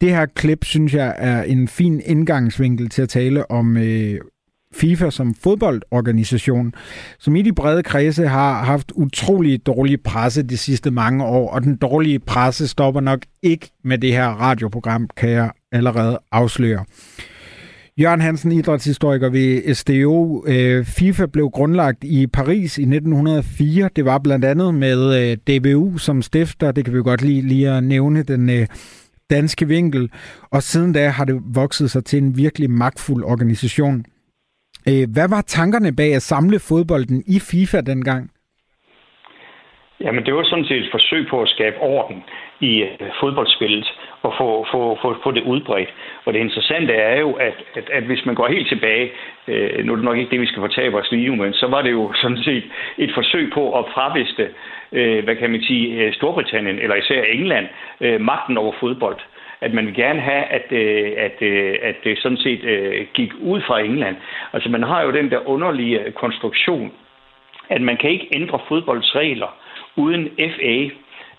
Det 0.00 0.10
her 0.10 0.26
klip, 0.26 0.64
synes 0.64 0.94
jeg, 0.94 1.14
er 1.18 1.42
en 1.42 1.68
fin 1.68 2.02
indgangsvinkel 2.06 2.88
til 2.88 3.02
at 3.02 3.08
tale 3.08 3.50
om 3.50 3.76
øh, 3.76 4.20
FIFA 4.74 5.10
som 5.10 5.34
fodboldorganisation, 5.34 6.74
som 7.18 7.36
i 7.36 7.42
de 7.42 7.52
brede 7.52 7.82
kredse 7.82 8.28
har 8.28 8.64
haft 8.64 8.92
utrolig 8.94 9.66
dårlig 9.66 10.00
presse 10.00 10.42
de 10.42 10.56
sidste 10.56 10.90
mange 10.90 11.24
år, 11.24 11.50
og 11.50 11.62
den 11.62 11.76
dårlige 11.76 12.18
presse 12.18 12.68
stopper 12.68 13.00
nok 13.00 13.20
ikke 13.42 13.70
med 13.84 13.98
det 13.98 14.12
her 14.12 14.26
radioprogram, 14.28 15.08
kan 15.16 15.30
jeg 15.30 15.50
allerede 15.72 16.18
afsløre. 16.32 16.84
Jørgen 18.00 18.20
Hansen, 18.20 18.52
idrætshistoriker 18.52 19.28
ved 19.28 19.74
SDO. 19.74 20.44
Øh, 20.46 20.84
FIFA 20.84 21.26
blev 21.26 21.50
grundlagt 21.50 22.04
i 22.04 22.26
Paris 22.26 22.78
i 22.78 22.82
1904. 22.82 23.90
Det 23.96 24.04
var 24.04 24.18
blandt 24.18 24.44
andet 24.44 24.74
med 24.74 25.30
øh, 25.30 25.36
DBU 25.36 25.98
som 25.98 26.22
stifter. 26.22 26.72
Det 26.72 26.84
kan 26.84 26.94
vi 26.94 26.98
godt 26.98 27.22
lige, 27.22 27.42
lige 27.42 27.70
at 27.70 27.84
nævne 27.84 28.22
den 28.22 28.50
øh, 28.50 28.66
danske 29.30 29.68
vinkel. 29.68 30.10
Og 30.50 30.62
siden 30.62 30.92
da 30.92 31.08
har 31.08 31.24
det 31.24 31.40
vokset 31.44 31.90
sig 31.90 32.04
til 32.04 32.22
en 32.22 32.36
virkelig 32.36 32.70
magtfuld 32.70 33.24
organisation. 33.24 34.04
Øh, 34.88 35.04
hvad 35.14 35.28
var 35.28 35.40
tankerne 35.40 35.96
bag 35.96 36.14
at 36.14 36.22
samle 36.22 36.58
fodbolden 36.58 37.22
i 37.26 37.38
FIFA 37.50 37.80
dengang? 37.80 38.30
Jamen, 40.00 40.26
det 40.26 40.34
var 40.34 40.44
sådan 40.44 40.64
set 40.64 40.76
et 40.84 40.90
forsøg 40.90 41.26
på 41.30 41.42
at 41.42 41.48
skabe 41.48 41.76
orden 41.80 42.24
i 42.60 42.82
øh, 42.82 43.10
fodboldspillet 43.20 43.92
og 44.22 44.34
få, 44.38 44.66
få, 44.72 44.98
få, 45.02 45.16
få 45.22 45.30
det 45.30 45.42
udbredt. 45.42 45.94
Og 46.24 46.32
det 46.32 46.40
interessante 46.40 46.92
er 46.92 47.20
jo, 47.20 47.32
at, 47.32 47.54
at, 47.74 47.90
at 47.90 48.02
hvis 48.02 48.26
man 48.26 48.34
går 48.34 48.48
helt 48.48 48.68
tilbage, 48.68 49.10
øh, 49.48 49.84
nu 49.84 49.92
er 49.92 49.96
det 49.96 50.04
nok 50.04 50.16
ikke 50.16 50.30
det, 50.30 50.40
vi 50.40 50.46
skal 50.46 50.60
fortabe 50.60 50.96
os 50.96 51.10
lige 51.10 51.36
men 51.36 51.52
så 51.52 51.66
var 51.66 51.82
det 51.82 51.90
jo 51.90 52.12
sådan 52.22 52.42
set 52.42 52.64
et 52.98 53.10
forsøg 53.14 53.50
på 53.54 53.78
at 53.78 53.84
fraviste, 53.94 54.48
øh, 54.92 55.24
hvad 55.24 55.36
kan 55.36 55.50
man 55.50 55.62
sige, 55.62 55.86
øh, 55.94 56.12
Storbritannien, 56.12 56.78
eller 56.78 56.96
især 56.96 57.22
England, 57.22 57.66
øh, 58.00 58.20
magten 58.20 58.58
over 58.58 58.72
fodbold 58.80 59.18
at 59.60 59.74
man 59.74 59.86
vil 59.86 59.94
gerne 59.94 60.20
have, 60.20 60.44
at, 60.44 60.72
øh, 60.72 61.12
at, 61.16 61.42
øh, 61.42 61.78
at 61.82 61.94
det 62.04 62.18
sådan 62.18 62.38
set 62.38 62.64
øh, 62.64 63.06
gik 63.14 63.32
ud 63.40 63.60
fra 63.60 63.80
England. 63.80 64.16
Altså 64.52 64.68
man 64.68 64.82
har 64.82 65.02
jo 65.02 65.10
den 65.10 65.30
der 65.30 65.48
underlige 65.48 66.12
konstruktion, 66.12 66.92
at 67.68 67.80
man 67.80 67.96
kan 67.96 68.10
ikke 68.10 68.28
ændre 68.32 68.58
fodboldsregler 68.68 69.56
uden 69.96 70.28
FA, 70.38 70.88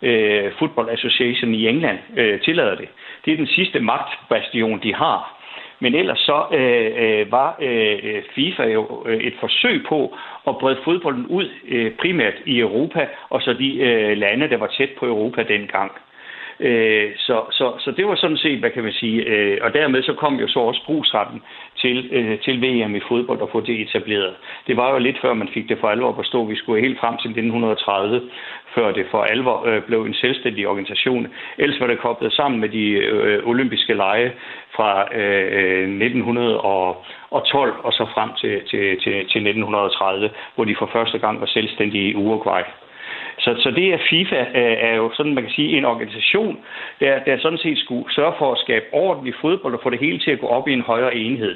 øh, 0.01 0.51
Football 0.59 0.89
Association 0.89 1.53
i 1.53 1.67
England, 1.67 1.99
øh, 2.17 2.41
tillader 2.41 2.76
det. 2.76 2.88
Det 3.26 3.34
er 3.34 3.38
den 3.38 3.47
sidste 3.47 3.80
magtbastion, 3.80 4.80
de 4.84 4.95
har. 4.95 5.36
Men 5.80 5.95
ellers 5.95 6.20
så 6.20 6.45
øh, 6.53 6.91
øh, 6.97 7.32
var 7.32 7.57
øh, 7.61 8.22
FIFA 8.36 8.63
jo 8.63 9.03
øh, 9.07 9.17
et 9.17 9.34
forsøg 9.39 9.86
på 9.89 10.17
at 10.47 10.57
brede 10.57 10.80
fodbolden 10.84 11.26
ud 11.26 11.49
øh, 11.67 11.91
primært 11.91 12.34
i 12.45 12.59
Europa, 12.59 13.07
og 13.30 13.41
så 13.41 13.53
de 13.53 13.78
øh, 13.78 14.17
lande, 14.17 14.49
der 14.49 14.57
var 14.57 14.67
tæt 14.67 14.89
på 14.99 15.05
Europa 15.05 15.43
dengang. 15.43 15.91
Øh, 16.60 17.12
så, 17.18 17.43
så, 17.51 17.74
så 17.80 17.91
det 17.91 18.07
var 18.07 18.16
sådan 18.16 18.38
set, 18.38 18.60
hvad 18.60 18.70
kan 18.70 18.84
man 18.84 18.93
sige, 18.93 19.24
øh, 19.24 19.57
og 19.62 19.74
dermed 19.74 20.03
så 20.03 20.14
kom 20.14 20.36
jo 20.36 20.47
så 20.47 20.60
også 20.60 20.82
brugsretten 20.86 21.41
til, 21.78 22.10
øh, 22.12 22.39
til 22.39 22.62
VM 22.62 22.95
i 22.95 22.99
fodbold 23.07 23.41
og 23.41 23.49
få 23.51 23.60
det 23.62 23.82
etableret. 23.82 24.36
Det 24.68 24.78
var 24.78 24.91
jo 24.91 24.97
lidt 24.97 25.22
før 25.22 25.34
man 25.34 25.49
fik 25.53 25.70
det 25.70 25.78
for 25.80 25.88
alvor 25.88 26.12
på 26.12 26.24
stå. 26.24 26.45
Vi 26.45 26.55
skulle 26.55 26.82
helt 26.82 26.99
frem 26.99 27.18
til 27.18 27.30
1930, 27.30 28.22
før 28.76 28.91
det 28.91 29.05
for 29.12 29.22
alvor 29.24 29.68
øh, 29.68 29.82
blev 29.82 30.05
en 30.05 30.14
selvstændig 30.14 30.68
organisation. 30.68 31.28
Ellers 31.57 31.80
var 31.80 31.88
det 31.88 31.99
koblet 31.99 32.34
sammen 32.34 32.60
med 32.60 32.70
de 32.70 32.86
øh, 32.89 33.47
olympiske 33.47 33.93
lege 33.93 34.32
fra 34.76 35.16
øh, 35.16 35.84
1912 35.84 37.74
og 37.84 37.93
så 37.93 38.05
frem 38.14 38.30
til, 38.41 38.62
til, 38.70 38.99
til, 39.03 39.14
til 39.14 39.41
1930, 39.49 40.30
hvor 40.55 40.66
de 40.66 40.76
for 40.80 40.89
første 40.93 41.20
gang 41.20 41.39
var 41.41 41.47
selvstændige 41.47 42.10
i 42.10 42.16
Uruguay. 42.16 42.64
Så, 43.39 43.55
så 43.63 43.72
det 43.72 43.93
er 43.93 43.97
FIFA 44.09 44.41
øh, 44.41 44.78
er 44.89 44.95
jo 44.95 45.11
sådan, 45.13 45.34
man 45.34 45.43
kan 45.43 45.53
sige, 45.53 45.78
en 45.78 45.86
organisation, 45.86 46.59
der, 46.99 47.20
der 47.20 47.38
sådan 47.38 47.57
set 47.57 47.78
skulle 47.78 48.13
sørge 48.13 48.34
for 48.38 48.51
at 48.51 48.59
skabe 48.59 48.86
orden 48.91 49.28
i 49.28 49.32
fodbold 49.41 49.74
og 49.74 49.80
få 49.84 49.89
det 49.89 49.99
hele 49.99 50.20
til 50.20 50.32
at 50.32 50.39
gå 50.39 50.47
op 50.47 50.67
i 50.67 50.74
en 50.74 50.82
højere 50.82 51.15
enhed. 51.15 51.55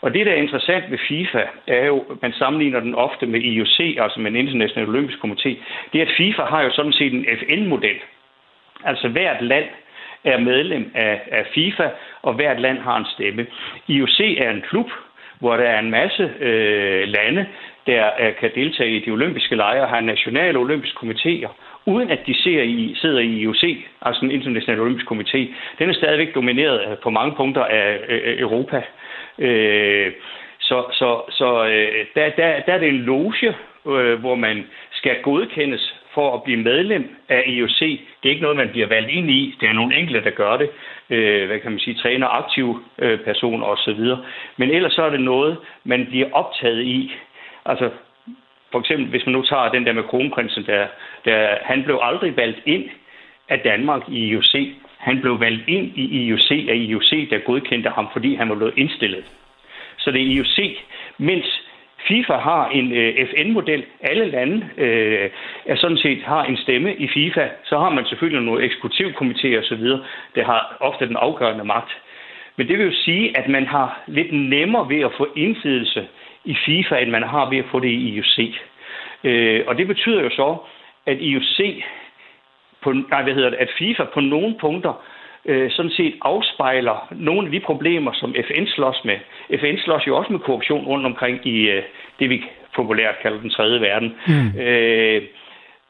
Og 0.00 0.14
det, 0.14 0.26
der 0.26 0.32
er 0.32 0.36
interessant 0.36 0.90
ved 0.90 0.98
FIFA, 1.08 1.42
er 1.66 1.86
jo, 1.86 2.04
man 2.22 2.32
sammenligner 2.32 2.80
den 2.80 2.94
ofte 2.94 3.26
med 3.26 3.40
IOC, 3.40 3.78
altså 4.00 4.20
med 4.20 4.30
en 4.30 4.36
international 4.36 4.88
olympisk 4.88 5.18
komité, 5.24 5.48
det 5.92 6.00
er, 6.00 6.06
at 6.06 6.14
FIFA 6.16 6.42
har 6.42 6.62
jo 6.62 6.70
sådan 6.70 6.92
set 6.92 7.12
en 7.12 7.26
FN-model. 7.38 7.96
Altså 8.84 9.08
hvert 9.08 9.42
land 9.42 9.64
er 10.24 10.38
medlem 10.38 10.90
af, 10.94 11.20
af 11.30 11.46
FIFA, 11.54 11.88
og 12.22 12.34
hvert 12.34 12.60
land 12.60 12.78
har 12.78 12.96
en 12.96 13.06
stemme. 13.14 13.46
IOC 13.88 14.20
er 14.20 14.50
en 14.50 14.64
klub, 14.68 14.90
hvor 15.40 15.56
der 15.56 15.64
er 15.64 15.78
en 15.78 15.90
masse 15.90 16.30
øh, 16.40 17.08
lande, 17.08 17.46
der 17.90 18.04
øh, 18.20 18.32
kan 18.40 18.50
deltage 18.54 18.96
i 18.96 19.04
de 19.04 19.10
olympiske 19.10 19.56
lejre 19.56 19.82
og 19.82 19.88
har 19.88 20.00
nationale 20.00 20.58
olympiske 20.58 20.98
komitéer, 21.02 21.50
uden 21.86 22.10
at 22.10 22.26
de 22.26 22.34
ser 22.42 22.62
i, 22.62 22.94
sidder 23.00 23.20
i 23.20 23.32
IOC, 23.42 23.64
altså 24.02 24.20
den 24.20 24.30
internationale 24.30 24.82
olympiske 24.82 25.14
komité. 25.14 25.40
Den 25.78 25.88
er 25.90 25.94
stadigvæk 25.94 26.34
domineret 26.34 26.90
øh, 26.90 26.96
på 27.02 27.10
mange 27.10 27.34
punkter 27.36 27.64
af 27.64 27.98
øh, 28.08 28.40
Europa. 28.40 28.82
Så 30.60 30.84
så, 30.92 31.22
så 31.30 31.48
der, 32.14 32.28
der, 32.28 32.60
der 32.66 32.72
er 32.72 32.78
det 32.78 32.88
en 32.88 33.02
loge, 33.10 33.54
hvor 34.22 34.34
man 34.34 34.66
skal 34.90 35.22
godkendes 35.22 35.94
for 36.18 36.34
at 36.34 36.42
blive 36.42 36.62
medlem 36.70 37.04
af 37.28 37.42
IOC. 37.46 37.80
Det 38.18 38.24
er 38.24 38.34
ikke 38.34 38.42
noget, 38.42 38.56
man 38.56 38.68
bliver 38.68 38.86
valgt 38.86 39.10
ind 39.10 39.30
i. 39.30 39.56
Det 39.60 39.68
er 39.68 39.72
nogle 39.72 39.96
enkelte, 39.96 40.24
der 40.24 40.30
gør 40.30 40.56
det. 40.56 40.68
Øh, 41.10 41.46
hvad 41.46 41.58
kan 41.58 41.70
man 41.70 41.80
sige? 41.80 41.94
Træner, 41.94 42.26
aktive 42.26 42.80
øh, 42.98 43.18
personer 43.20 43.66
osv. 43.66 44.00
Men 44.56 44.70
ellers 44.70 44.92
så 44.92 45.02
er 45.02 45.10
det 45.10 45.20
noget, 45.20 45.56
man 45.84 46.06
bliver 46.06 46.28
optaget 46.32 46.82
i. 46.82 47.12
Altså, 47.68 47.90
for 48.72 48.80
eksempel, 48.80 49.08
hvis 49.08 49.26
man 49.26 49.32
nu 49.32 49.42
tager 49.42 49.68
den 49.68 49.86
der 49.86 49.92
med 49.92 50.02
kronprinsen, 50.02 50.66
der, 50.66 50.86
der, 51.24 51.48
han 51.62 51.84
blev 51.84 51.98
aldrig 52.02 52.36
valgt 52.36 52.60
ind 52.66 52.84
af 53.48 53.60
Danmark 53.60 54.02
i 54.08 54.28
IOC. 54.28 54.54
Han 54.98 55.20
blev 55.20 55.40
valgt 55.40 55.68
ind 55.68 55.86
i 55.96 56.26
IOC 56.26 56.50
af 56.50 56.74
IOC, 56.74 57.30
der 57.30 57.38
godkendte 57.38 57.90
ham, 57.90 58.08
fordi 58.12 58.34
han 58.34 58.48
var 58.48 58.54
blevet 58.54 58.74
indstillet. 58.76 59.24
Så 59.98 60.10
det 60.10 60.20
er 60.20 60.26
IOC, 60.26 60.78
mens 61.18 61.62
FIFA 62.08 62.36
har 62.36 62.68
en 62.68 62.92
øh, 62.92 63.26
FN-model. 63.26 63.84
Alle 64.00 64.26
lande 64.30 64.68
øh, 64.76 65.30
er 65.66 65.76
sådan 65.76 65.96
set 65.96 66.22
har 66.22 66.44
en 66.44 66.56
stemme 66.56 66.94
i 66.96 67.08
FIFA. 67.08 67.48
Så 67.64 67.78
har 67.78 67.90
man 67.90 68.06
selvfølgelig 68.06 68.42
nogle 68.42 68.64
eksekutivkomiteer 68.64 69.60
osv., 69.60 69.84
der 70.34 70.44
har 70.44 70.76
ofte 70.80 71.08
den 71.08 71.16
afgørende 71.16 71.64
magt. 71.64 71.90
Men 72.56 72.68
det 72.68 72.78
vil 72.78 72.86
jo 72.86 72.92
sige, 72.92 73.38
at 73.38 73.48
man 73.48 73.66
har 73.66 74.00
lidt 74.06 74.32
nemmere 74.32 74.88
ved 74.88 75.00
at 75.00 75.12
få 75.16 75.28
indflydelse 75.36 76.08
i 76.44 76.56
FIFA, 76.66 76.96
end 76.98 77.10
man 77.10 77.22
har 77.22 77.50
ved 77.50 77.58
at 77.58 77.70
få 77.70 77.80
det 77.80 77.88
i 77.88 78.14
IOC. 78.14 78.54
Øh, 79.24 79.64
og 79.66 79.78
det 79.78 79.86
betyder 79.86 80.22
jo 80.22 80.30
så, 80.30 80.56
at 81.06 81.20
IOC, 81.20 81.82
på, 82.82 82.92
nej, 82.92 83.22
hvad 83.22 83.34
hedder 83.34 83.50
det, 83.50 83.56
at 83.56 83.70
FIFA 83.78 84.04
på 84.04 84.20
nogle 84.20 84.54
punkter 84.60 85.04
øh, 85.44 85.70
sådan 85.70 85.90
set 85.90 86.14
afspejler 86.22 87.08
nogle 87.10 87.46
af 87.46 87.52
de 87.52 87.60
problemer, 87.60 88.12
som 88.12 88.34
FN 88.46 88.66
slås 88.66 89.04
med. 89.04 89.18
FN 89.60 89.78
slås 89.78 90.06
jo 90.06 90.16
også 90.16 90.32
med 90.32 90.40
korruption 90.40 90.86
rundt 90.86 91.06
omkring 91.06 91.46
i 91.46 91.70
øh, 91.70 91.82
det, 92.18 92.30
vi 92.30 92.44
populært 92.76 93.14
kalder 93.22 93.40
den 93.40 93.50
tredje 93.50 93.80
verden. 93.80 94.14
Mm. 94.26 94.60
Øh, 94.60 95.22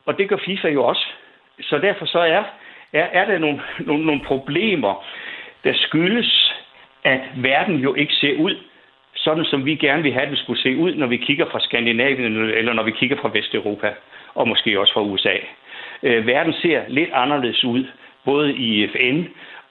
og 0.06 0.18
det 0.18 0.28
gør 0.28 0.36
FIFA 0.44 0.68
jo 0.68 0.84
også. 0.84 1.06
Så 1.60 1.78
derfor 1.78 2.06
så 2.06 2.18
er, 2.18 2.44
er, 2.92 3.06
er 3.12 3.24
der 3.24 3.38
nogle, 3.38 3.60
nogle, 3.80 4.06
nogle 4.06 4.20
problemer, 4.24 5.04
der 5.64 5.72
skyldes, 5.74 6.54
at 7.04 7.20
verden 7.36 7.76
jo 7.76 7.94
ikke 7.94 8.12
ser 8.12 8.36
ud, 8.36 8.56
sådan 9.24 9.44
som 9.44 9.64
vi 9.64 9.74
gerne 9.74 10.02
vil 10.02 10.12
have, 10.12 10.26
at 10.26 10.30
det 10.30 10.38
skulle 10.38 10.62
se 10.62 10.76
ud, 10.76 10.94
når 10.94 11.06
vi 11.06 11.16
kigger 11.16 11.46
fra 11.52 11.60
Skandinavien, 11.60 12.36
eller 12.60 12.72
når 12.72 12.82
vi 12.82 12.92
kigger 13.00 13.16
fra 13.20 13.30
Vesteuropa, 13.34 13.90
og 14.34 14.48
måske 14.48 14.80
også 14.80 14.92
fra 14.92 15.02
USA. 15.02 15.36
Øh, 16.02 16.26
verden 16.26 16.52
ser 16.52 16.80
lidt 16.88 17.10
anderledes 17.12 17.64
ud 17.64 17.84
både 18.24 18.54
i 18.54 18.88
FN 18.92 19.18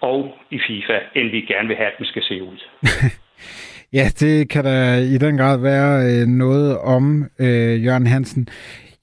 og 0.01 0.37
i 0.51 0.59
FIFA, 0.67 0.97
end 1.15 1.31
vi 1.31 1.41
gerne 1.41 1.67
vil 1.67 1.77
have, 1.77 1.87
at 1.87 1.97
den 1.97 2.05
skal 2.05 2.23
se 2.23 2.43
ud. 2.43 2.59
ja, 3.97 4.05
det 4.19 4.49
kan 4.49 4.63
der 4.63 4.97
i 5.15 5.17
den 5.17 5.37
grad 5.37 5.61
være 5.61 5.93
øh, 6.09 6.27
noget 6.27 6.77
om, 6.77 7.03
øh, 7.39 7.85
Jørgen 7.85 8.07
Hansen. 8.07 8.47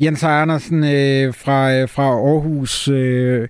Jens 0.01 0.24
Andersen 0.24 0.78
øh, 0.78 1.34
fra, 1.45 1.74
øh, 1.74 1.88
fra 1.88 2.03
Aarhus, 2.03 2.88
øh, 2.88 3.49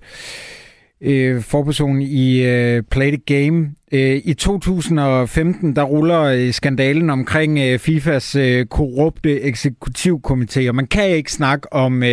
øh, 1.01 1.41
forperson 1.41 2.01
i 2.01 2.27
øh, 2.45 2.83
Play 2.91 3.09
the 3.11 3.23
Game. 3.35 3.75
Øh, 3.95 4.21
I 4.23 4.33
2015, 4.33 5.75
der 5.75 5.83
ruller 5.83 6.21
øh, 6.21 6.53
skandalen 6.53 7.09
omkring 7.09 7.59
øh, 7.59 7.79
FIFAs 7.79 8.37
korrupte 8.69 9.41
eksekutivkomité, 9.41 10.67
og 10.67 10.75
man 10.75 10.87
kan 10.87 11.09
ikke 11.09 11.31
snakke 11.31 11.73
om, 11.73 12.03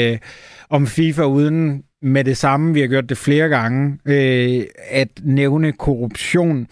om 0.71 0.87
FIFA 0.87 1.23
uden 1.23 1.83
med 2.03 2.25
det 2.25 2.37
samme, 2.37 2.75
vi 2.75 2.81
har 2.81 2.87
gjort 2.87 3.09
det 3.09 3.19
flere 3.19 3.49
gange, 3.49 3.99
øh, 4.07 4.65
at 4.91 5.09
nævne 5.23 5.73
korruption. 5.73 6.67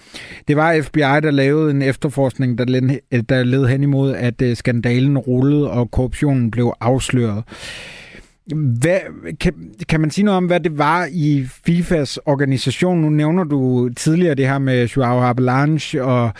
Det 0.49 0.57
var 0.57 0.81
FBI, 0.83 1.01
der 1.01 1.31
lavede 1.31 1.71
en 1.71 1.83
efterforskning, 1.83 2.59
der 2.59 2.65
led, 2.65 3.23
der 3.23 3.45
led 3.45 3.67
hen 3.67 3.83
imod, 3.83 4.15
at 4.15 4.43
øh, 4.43 4.57
skandalen 4.57 5.19
rullede, 5.19 5.71
og 5.71 5.91
korruptionen 5.91 6.51
blev 6.51 6.73
afsløret. 6.81 7.45
Hvad, 8.81 9.01
kan, 9.41 9.55
kan 9.89 10.01
man 10.01 10.11
sige 10.11 10.25
noget 10.25 10.37
om, 10.37 10.47
hvad 10.47 10.61
det 10.61 10.79
var 10.79 11.09
i 11.13 11.47
FIFAs 11.67 12.17
organisation? 12.17 13.01
Nu 13.01 13.11
nævner 13.11 13.45
du 13.45 13.91
tidligere 13.97 14.35
det 14.35 14.47
her 14.47 14.59
med 14.59 14.87
Joao 14.87 15.23
Avalanche, 15.23 16.05
og 16.05 16.33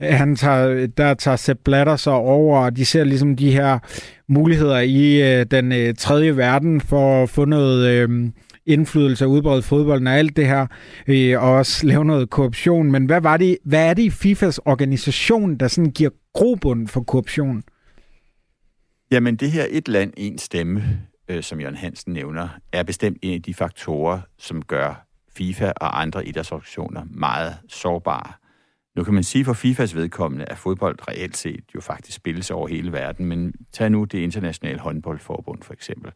han 0.00 0.36
tager, 0.36 0.86
der 0.86 1.14
tager 1.14 1.36
Sepp 1.36 1.60
Blatter 1.64 1.96
sig 1.96 2.12
over, 2.12 2.58
og 2.58 2.76
de 2.76 2.84
ser 2.84 3.04
ligesom 3.04 3.36
de 3.36 3.50
her 3.50 3.78
muligheder 4.28 4.80
i 4.80 5.38
øh, 5.40 5.46
den 5.50 5.72
øh, 5.72 5.94
tredje 5.94 6.36
verden 6.36 6.80
for 6.80 7.22
at 7.22 7.30
få 7.30 7.44
noget 7.44 7.88
øh, 7.88 8.30
indflydelse 8.66 9.24
og 9.24 9.30
udbrede 9.30 9.62
fodbolden 9.62 10.06
og 10.06 10.14
alt 10.14 10.36
det 10.36 10.46
her, 10.46 10.66
øh, 11.06 11.42
og 11.42 11.52
også 11.52 11.86
lave 11.86 12.04
noget 12.04 12.30
korruption. 12.30 12.92
Men 12.92 13.06
hvad, 13.06 13.20
var 13.20 13.36
det, 13.36 13.58
hvad 13.64 13.90
er 13.90 13.94
det 13.94 14.02
i 14.02 14.10
FIFAs 14.10 14.58
organisation, 14.58 15.56
der 15.56 15.68
sådan 15.68 15.90
giver 15.90 16.10
grobund 16.34 16.88
for 16.88 17.00
korruption? 17.00 17.62
Jamen 19.10 19.36
det 19.36 19.50
her 19.50 19.64
et 19.70 19.88
land, 19.88 20.12
en 20.16 20.38
stemme, 20.38 20.82
øh, 21.28 21.42
som 21.42 21.60
Jørgen 21.60 21.76
Hansen 21.76 22.12
nævner, 22.12 22.48
er 22.72 22.82
bestemt 22.82 23.18
en 23.22 23.34
af 23.34 23.42
de 23.42 23.54
faktorer, 23.54 24.20
som 24.38 24.64
gør 24.64 25.06
FIFA 25.36 25.72
og 25.76 26.00
andre 26.00 26.26
idrætsorganisationer 26.26 27.02
meget 27.10 27.56
sårbare. 27.68 28.32
Nu 28.96 29.04
kan 29.04 29.14
man 29.14 29.24
sige 29.24 29.44
for 29.44 29.52
FIFAs 29.52 29.94
vedkommende, 29.94 30.44
at 30.44 30.58
fodbold 30.58 31.08
reelt 31.08 31.36
set 31.36 31.64
jo 31.74 31.80
faktisk 31.80 32.16
spilles 32.16 32.50
over 32.50 32.68
hele 32.68 32.92
verden, 32.92 33.26
men 33.26 33.54
tag 33.72 33.90
nu 33.90 34.04
det 34.04 34.18
internationale 34.18 34.78
håndboldforbund 34.78 35.62
for 35.62 35.72
eksempel. 35.72 36.12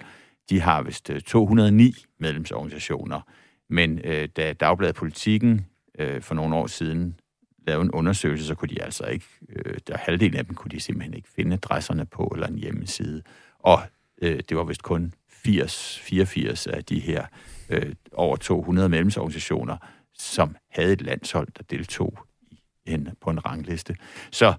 De 0.50 0.60
har 0.60 0.82
vist 0.82 1.10
øh, 1.10 1.20
209 1.20 1.94
medlemsorganisationer, 2.18 3.20
men 3.68 4.00
øh, 4.04 4.28
da 4.36 4.52
Dagbladet 4.52 4.96
Politikken 4.96 5.66
øh, 5.98 6.22
for 6.22 6.34
nogle 6.34 6.56
år 6.56 6.66
siden 6.66 7.20
lavede 7.66 7.84
en 7.84 7.90
undersøgelse, 7.90 8.46
så 8.46 8.54
kunne 8.54 8.68
de 8.68 8.82
altså 8.82 9.04
ikke, 9.04 9.26
øh, 9.48 9.74
der 9.86 9.96
halvdelen 9.96 10.36
af 10.36 10.46
dem 10.46 10.54
kunne 10.54 10.70
de 10.70 10.80
simpelthen 10.80 11.14
ikke 11.14 11.28
finde 11.36 11.54
adresserne 11.54 12.06
på 12.06 12.32
eller 12.34 12.46
en 12.46 12.58
hjemmeside. 12.58 13.22
Og 13.58 13.80
øh, 14.20 14.40
det 14.48 14.56
var 14.56 14.64
vist 14.64 14.82
kun 14.82 15.14
80, 15.30 15.98
84 15.98 16.66
af 16.66 16.84
de 16.84 17.00
her 17.00 17.24
øh, 17.70 17.94
over 18.12 18.36
200 18.36 18.88
medlemsorganisationer, 18.88 19.76
som 20.14 20.56
havde 20.70 20.92
et 20.92 21.02
landshold, 21.02 21.48
der 21.58 21.62
deltog 21.70 22.18
i 22.50 22.92
en, 22.92 23.08
på 23.20 23.30
en 23.30 23.46
rangliste. 23.46 23.96
Så 24.30 24.54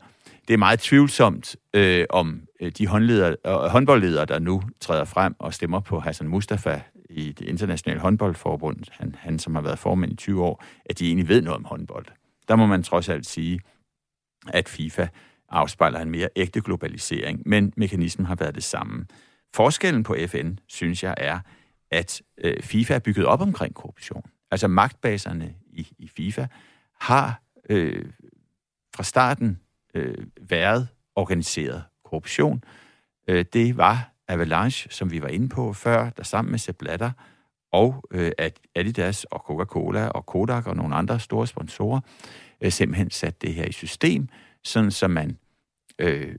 det 0.48 0.54
er 0.54 0.58
meget 0.58 0.80
tvivlsomt, 0.80 1.56
øh, 1.74 2.06
om 2.10 2.42
øh, 2.62 2.72
de 2.72 2.88
håndleder, 2.88 3.36
øh, 3.46 3.54
håndboldledere, 3.54 4.26
der 4.26 4.40
nu 4.40 4.62
træder 4.80 5.06
frem 5.06 5.36
og 5.40 5.54
stemmer 5.54 5.80
på 5.80 6.00
Hassan 6.00 6.28
Mustafa 6.28 6.82
i 7.10 7.32
det 7.32 7.48
internationale 7.48 8.02
håndboldforbund, 8.02 8.84
han, 8.92 9.16
han 9.20 9.40
som 9.40 9.56
har 9.56 9.62
været 9.62 9.80
formand 9.80 10.12
i 10.12 10.16
20 10.16 10.44
år, 10.44 10.64
at 10.86 11.00
de 11.00 11.08
egentlig 11.08 11.28
ved 11.28 11.42
noget 11.42 11.58
om 11.58 11.66
håndbold. 11.66 12.06
Der 12.48 12.56
må 12.56 12.66
man 12.66 12.84
trods 12.84 13.10
alt 13.10 13.26
sige, 13.26 13.60
at 14.48 14.70
FIFA 14.70 15.08
afspejler 15.50 16.00
en 16.00 16.10
mere 16.10 16.30
ægte 16.36 16.62
globalisering, 16.62 17.42
men 17.46 17.74
mekanismen 17.78 18.26
har 18.26 18.36
været 18.36 18.56
det 18.56 18.64
samme. 18.64 19.06
Forskellen 19.54 20.04
på 20.04 20.16
FN, 20.28 20.54
synes 20.68 21.04
jeg, 21.04 21.14
er, 21.18 21.40
at 21.92 22.22
øh, 22.38 22.64
FIFA 22.64 22.94
er 22.94 23.00
bygget 23.00 23.26
op 23.26 23.42
omkring 23.42 23.76
korruption. 23.76 24.24
Altså 24.52 24.68
magtbaserne 24.68 25.56
i, 25.68 25.88
i 25.98 26.08
FIFA 26.08 26.48
har 27.00 27.42
øh, 27.70 28.06
fra 28.96 29.04
starten 29.04 29.60
øh, 29.94 30.28
været 30.42 30.88
organiseret 31.16 31.84
korruption. 32.06 32.64
Øh, 33.28 33.46
det 33.54 33.78
var 33.78 34.14
Avalanche, 34.28 34.92
som 34.92 35.12
vi 35.12 35.22
var 35.22 35.28
inde 35.28 35.50
på 35.50 35.74
før, 35.74 36.10
der 36.10 36.24
sammen 36.24 36.52
med 36.52 36.60
Sepp 36.60 36.78
Blatter 36.78 37.12
og 37.72 38.04
øh, 38.12 38.32
at 38.38 38.60
Adidas 38.76 39.24
og 39.24 39.40
Coca-Cola 39.40 40.08
og 40.08 40.26
Kodak 40.26 40.68
og 40.68 40.76
nogle 40.76 40.96
andre 40.96 41.20
store 41.20 41.48
sponsorer 41.48 42.00
øh, 42.62 42.72
simpelthen 42.72 43.10
satte 43.10 43.48
det 43.48 43.54
her 43.54 43.66
i 43.66 43.72
system, 43.72 44.28
sådan 44.64 44.92
som 44.92 45.12
man, 45.12 45.38
øh, 46.00 46.36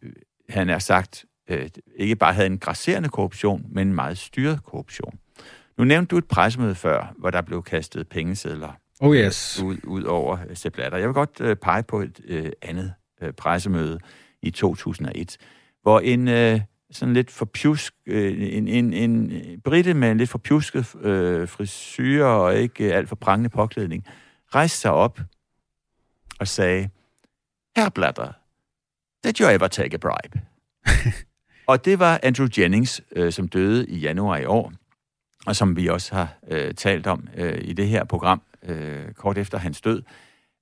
han 0.48 0.68
er 0.68 0.78
sagt, 0.78 1.24
øh, 1.48 1.68
ikke 1.96 2.16
bare 2.16 2.34
havde 2.34 2.46
en 2.46 2.58
grasserende 2.58 3.08
korruption, 3.08 3.66
men 3.70 3.88
en 3.88 3.94
meget 3.94 4.18
styret 4.18 4.64
korruption. 4.64 5.18
Nu 5.78 5.84
nævnte 5.84 6.10
du 6.10 6.18
et 6.18 6.28
pressemøde 6.28 6.74
før, 6.74 7.14
hvor 7.18 7.30
der 7.30 7.42
blev 7.42 7.62
kastet 7.62 8.08
pengesedler 8.08 8.72
oh 9.00 9.16
yes. 9.16 9.60
ud, 9.64 9.76
ud 9.84 10.02
over 10.02 10.38
Sepp 10.54 10.74
Blatter. 10.74 10.98
Jeg 10.98 11.08
vil 11.08 11.14
godt 11.14 11.40
øh, 11.40 11.56
pege 11.56 11.82
på 11.82 12.00
et 12.00 12.20
øh, 12.24 12.50
andet 12.62 12.94
øh, 13.22 13.32
pressemøde 13.32 13.98
i 14.42 14.50
2001, 14.50 15.36
hvor 15.82 16.00
en 16.00 16.28
øh, 16.28 16.60
sådan 16.90 17.14
lidt 17.14 17.30
forpjusk, 17.30 17.94
øh, 18.06 18.56
en, 18.56 18.68
en, 18.68 18.92
en 18.92 19.32
britte 19.60 19.94
med 19.94 20.10
en 20.10 20.18
lidt 20.18 20.30
forpjusket 20.30 20.94
øh, 21.00 21.48
frisyr 21.48 22.24
og 22.24 22.56
ikke 22.56 22.84
øh, 22.84 22.96
alt 22.96 23.08
for 23.08 23.16
prangende 23.16 23.50
påklædning, 23.50 24.06
rejste 24.54 24.78
sig 24.78 24.92
op 24.92 25.20
og 26.40 26.48
sagde, 26.48 26.88
Herr 27.76 27.88
Blatter, 27.88 28.32
did 29.24 29.40
you 29.40 29.48
ever 29.48 29.68
take 29.68 29.94
a 29.94 29.98
bribe? 29.98 30.40
og 31.66 31.84
det 31.84 31.98
var 31.98 32.20
Andrew 32.22 32.48
Jennings, 32.58 33.02
øh, 33.16 33.32
som 33.32 33.48
døde 33.48 33.86
i 33.86 33.98
januar 33.98 34.36
i 34.36 34.44
år, 34.44 34.72
og 35.46 35.56
som 35.56 35.76
vi 35.76 35.88
også 35.88 36.14
har 36.14 36.34
øh, 36.48 36.74
talt 36.74 37.06
om 37.06 37.28
øh, 37.36 37.58
i 37.62 37.72
det 37.72 37.88
her 37.88 38.04
program 38.04 38.42
øh, 38.62 39.12
kort 39.12 39.38
efter 39.38 39.58
hans 39.58 39.80
død. 39.80 40.02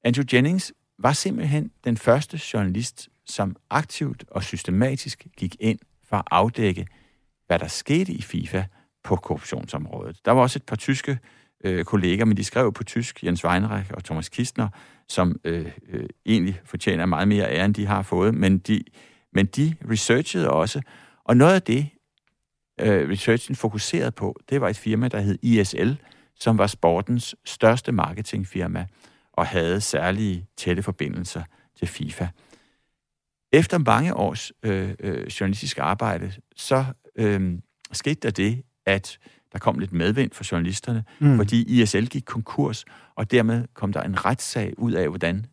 Andrew 0.04 0.24
Jennings 0.32 0.72
var 0.98 1.12
simpelthen 1.12 1.70
den 1.84 1.96
første 1.96 2.40
journalist, 2.54 3.08
som 3.26 3.56
aktivt 3.70 4.24
og 4.28 4.42
systematisk 4.42 5.26
gik 5.36 5.56
ind 5.60 5.78
for 6.08 6.16
at 6.16 6.24
afdække, 6.30 6.86
hvad 7.46 7.58
der 7.58 7.68
skete 7.68 8.12
i 8.12 8.22
FIFA 8.22 8.64
på 9.04 9.16
korruptionsområdet. 9.16 10.16
Der 10.24 10.32
var 10.32 10.42
også 10.42 10.58
et 10.58 10.62
par 10.62 10.76
tyske 10.76 11.18
øh, 11.64 11.84
kolleger, 11.84 12.24
men 12.24 12.36
de 12.36 12.44
skrev 12.44 12.72
på 12.72 12.84
tysk, 12.84 13.24
Jens 13.24 13.44
Weinreich 13.44 13.90
og 13.94 14.04
Thomas 14.04 14.28
Kistner, 14.28 14.68
som 15.08 15.40
øh, 15.44 15.66
øh, 15.88 16.08
egentlig 16.26 16.60
fortjener 16.64 17.06
meget 17.06 17.28
mere 17.28 17.52
ære, 17.52 17.64
end 17.64 17.74
de 17.74 17.86
har 17.86 18.02
fået, 18.02 18.34
men 18.34 18.58
de, 18.58 18.82
men 19.32 19.46
de 19.46 19.74
researchede 19.90 20.50
også, 20.50 20.80
og 21.24 21.36
noget 21.36 21.54
af 21.54 21.62
det, 21.62 21.88
øh, 22.80 23.10
researchen 23.10 23.56
fokuserede 23.56 24.10
på, 24.10 24.40
det 24.50 24.60
var 24.60 24.68
et 24.68 24.76
firma, 24.76 25.08
der 25.08 25.20
hed 25.20 25.38
ISL, 25.42 25.92
som 26.34 26.58
var 26.58 26.66
sportens 26.66 27.34
største 27.44 27.92
marketingfirma 27.92 28.86
og 29.32 29.46
havde 29.46 29.80
særlige 29.80 30.46
tætte 30.56 30.82
forbindelser 30.82 31.42
til 31.78 31.88
FIFA. 31.88 32.28
Efter 33.52 33.78
mange 33.78 34.14
års 34.14 34.52
øh, 34.62 34.94
øh, 35.00 35.26
journalistisk 35.26 35.78
arbejde, 35.78 36.32
så 36.56 36.84
øh, 37.16 37.58
skete 37.92 38.20
der 38.22 38.30
det, 38.30 38.62
at 38.86 39.18
der 39.52 39.58
kom 39.58 39.78
lidt 39.78 39.92
medvind 39.92 40.32
for 40.32 40.44
journalisterne, 40.52 41.04
mm. 41.18 41.36
fordi 41.36 41.82
ISL 41.82 42.06
gik 42.06 42.22
konkurs, 42.26 42.84
og 43.14 43.30
dermed 43.30 43.64
kom 43.74 43.92
der 43.92 44.02
en 44.02 44.24
retssag 44.24 44.78
ud 44.78 44.92
af, 44.92 45.08
hvordan 45.08 45.46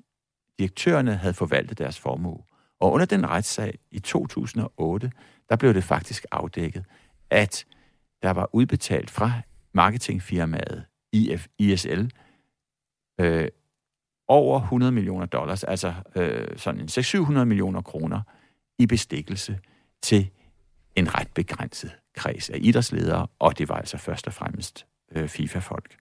direktørerne 0.59 1.15
havde 1.15 1.34
forvaltet 1.34 1.78
deres 1.78 1.99
formue. 1.99 2.43
Og 2.80 2.91
under 2.91 3.05
den 3.05 3.30
retssag 3.30 3.80
i 3.91 3.99
2008, 3.99 5.11
der 5.49 5.55
blev 5.55 5.73
det 5.73 5.84
faktisk 5.84 6.25
afdækket, 6.32 6.86
at 7.30 7.65
der 8.21 8.32
var 8.32 8.49
udbetalt 8.53 9.11
fra 9.11 9.32
marketingfirmaet 9.73 10.86
IF, 11.11 11.47
ISL 11.57 12.11
øh, 13.19 13.47
over 14.28 14.59
100 14.61 14.91
millioner 14.91 15.25
dollars, 15.25 15.63
altså 15.63 15.93
øh, 16.15 16.57
sådan 16.57 16.82
en 16.82 16.88
600-700 16.88 17.43
millioner 17.43 17.82
kroner 17.82 18.21
i 18.80 18.86
bestikkelse 18.86 19.59
til 20.01 20.30
en 20.95 21.15
ret 21.15 21.28
begrænset 21.36 21.91
kreds 22.15 22.49
af 22.49 22.57
idrætsledere, 22.61 23.28
og 23.39 23.57
det 23.57 23.69
var 23.69 23.75
altså 23.75 23.97
først 23.97 24.28
og 24.28 24.34
fremmest 24.34 24.86
øh, 25.11 25.28
FIFA-folk. 25.28 25.97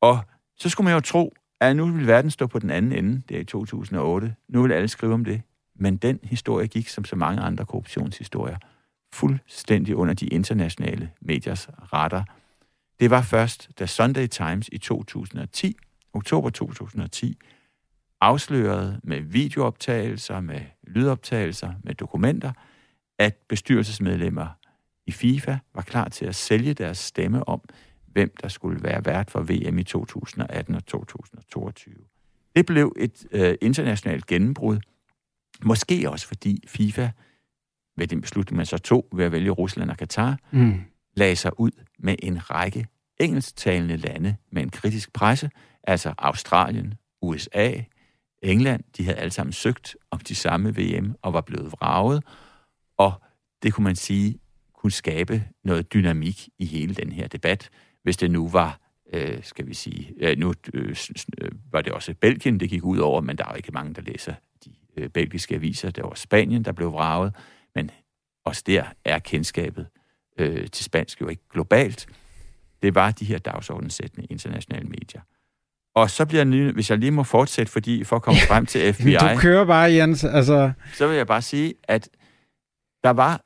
Og 0.00 0.18
så 0.56 0.68
skulle 0.68 0.84
man 0.84 0.94
jo 0.94 1.00
tro, 1.00 1.34
at 1.60 1.76
nu 1.76 1.86
vil 1.86 2.06
verden 2.06 2.30
stå 2.30 2.46
på 2.46 2.58
den 2.58 2.70
anden 2.70 2.92
ende, 2.92 3.22
det 3.28 3.36
er 3.36 3.40
i 3.40 3.44
2008. 3.44 4.34
Nu 4.48 4.62
vil 4.62 4.72
alle 4.72 4.88
skrive 4.88 5.14
om 5.14 5.24
det. 5.24 5.42
Men 5.78 5.96
den 5.96 6.20
historie 6.22 6.66
gik, 6.66 6.88
som 6.88 7.04
så 7.04 7.16
mange 7.16 7.42
andre 7.42 7.66
korruptionshistorier, 7.66 8.56
fuldstændig 9.12 9.96
under 9.96 10.14
de 10.14 10.26
internationale 10.26 11.10
mediers 11.20 11.68
radar. 11.92 12.36
Det 13.00 13.10
var 13.10 13.22
først, 13.22 13.70
da 13.78 13.86
Sunday 13.86 14.26
Times 14.26 14.68
i 14.72 14.78
2010, 14.78 15.76
oktober 16.12 16.50
2010, 16.50 17.38
afslørede 18.20 19.00
med 19.04 19.20
videooptagelser, 19.20 20.40
med 20.40 20.60
lydoptagelser, 20.82 21.72
med 21.84 21.94
dokumenter, 21.94 22.52
at 23.18 23.36
bestyrelsesmedlemmer 23.48 24.48
i 25.06 25.12
FIFA 25.12 25.58
var 25.74 25.82
klar 25.82 26.08
til 26.08 26.26
at 26.26 26.34
sælge 26.34 26.74
deres 26.74 26.98
stemme 26.98 27.48
om, 27.48 27.60
hvem 28.06 28.32
der 28.42 28.48
skulle 28.48 28.82
være 28.82 29.04
vært 29.04 29.30
for 29.30 29.40
VM 29.40 29.78
i 29.78 29.84
2018 29.84 30.74
og 30.74 30.86
2022. 30.86 31.94
Det 32.56 32.66
blev 32.66 32.96
et 32.96 33.26
øh, 33.32 33.54
internationalt 33.60 34.26
gennembrud, 34.26 34.78
måske 35.64 36.10
også 36.10 36.26
fordi 36.26 36.64
FIFA, 36.66 37.08
ved 37.96 38.06
den 38.06 38.20
beslutning, 38.20 38.56
man 38.56 38.66
så 38.66 38.78
tog 38.78 39.08
ved 39.12 39.24
at 39.24 39.32
vælge 39.32 39.50
Rusland 39.50 39.90
og 39.90 39.96
Katar, 39.96 40.38
mm. 40.50 40.80
lagde 41.14 41.36
sig 41.36 41.60
ud 41.60 41.70
med 41.98 42.16
en 42.18 42.50
række 42.50 42.86
engelsktalende 43.20 43.96
lande 43.96 44.36
med 44.52 44.62
en 44.62 44.70
kritisk 44.70 45.12
presse, 45.12 45.50
altså 45.82 46.14
Australien, 46.18 46.94
USA, 47.22 47.72
England, 48.42 48.84
de 48.96 49.04
havde 49.04 49.16
alle 49.16 49.30
sammen 49.30 49.52
søgt 49.52 49.96
om 50.10 50.18
de 50.18 50.34
samme 50.34 50.76
VM 50.76 51.14
og 51.22 51.32
var 51.32 51.40
blevet 51.40 51.72
vraget, 51.72 52.24
og 52.96 53.12
det 53.62 53.74
kunne 53.74 53.84
man 53.84 53.96
sige 53.96 54.38
kunne 54.74 54.92
skabe 54.92 55.44
noget 55.64 55.92
dynamik 55.92 56.48
i 56.58 56.66
hele 56.66 56.94
den 56.94 57.12
her 57.12 57.28
debat, 57.28 57.70
hvis 58.02 58.16
det 58.16 58.30
nu 58.30 58.48
var, 58.48 58.80
øh, 59.12 59.44
skal 59.44 59.66
vi 59.66 59.74
sige, 59.74 60.14
øh, 60.20 60.38
nu 60.38 60.54
øh, 60.74 60.96
var 61.72 61.80
det 61.80 61.92
også 61.92 62.14
Belgien, 62.14 62.60
det 62.60 62.70
gik 62.70 62.84
ud 62.84 62.98
over, 62.98 63.20
men 63.20 63.38
der 63.38 63.44
er 63.44 63.50
jo 63.50 63.56
ikke 63.56 63.72
mange, 63.72 63.94
der 63.94 64.02
læser 64.02 64.34
de 64.64 64.70
øh, 64.98 65.08
belgiske 65.08 65.54
aviser. 65.54 65.90
Der 65.90 66.02
var 66.02 66.14
Spanien, 66.14 66.62
der 66.62 66.72
blev 66.72 66.92
vraget, 66.92 67.34
men 67.74 67.90
også 68.44 68.62
der 68.66 68.84
er 69.04 69.18
kendskabet 69.18 69.86
øh, 70.38 70.66
til 70.70 70.84
spansk 70.84 71.20
jo 71.20 71.28
ikke 71.28 71.42
globalt. 71.52 72.06
Det 72.82 72.94
var 72.94 73.10
de 73.10 73.24
her 73.24 73.38
dagsordenssættende 73.38 74.26
internationale 74.30 74.88
medier. 74.88 75.20
Og 75.94 76.10
så 76.10 76.26
bliver 76.26 76.44
jeg, 76.44 76.72
hvis 76.72 76.90
jeg 76.90 76.98
lige 76.98 77.10
må 77.10 77.22
fortsætte, 77.22 77.72
fordi 77.72 78.04
for 78.04 78.16
at 78.16 78.22
komme 78.22 78.40
frem 78.48 78.66
til 78.66 78.80
FBI... 78.94 79.12
du 79.12 79.28
kører 79.38 79.64
bare, 79.64 79.92
Jens. 79.92 80.24
Altså... 80.24 80.72
Så 80.94 81.06
vil 81.06 81.16
jeg 81.16 81.26
bare 81.26 81.42
sige, 81.42 81.74
at 81.82 82.08
der 83.04 83.10
var, 83.10 83.44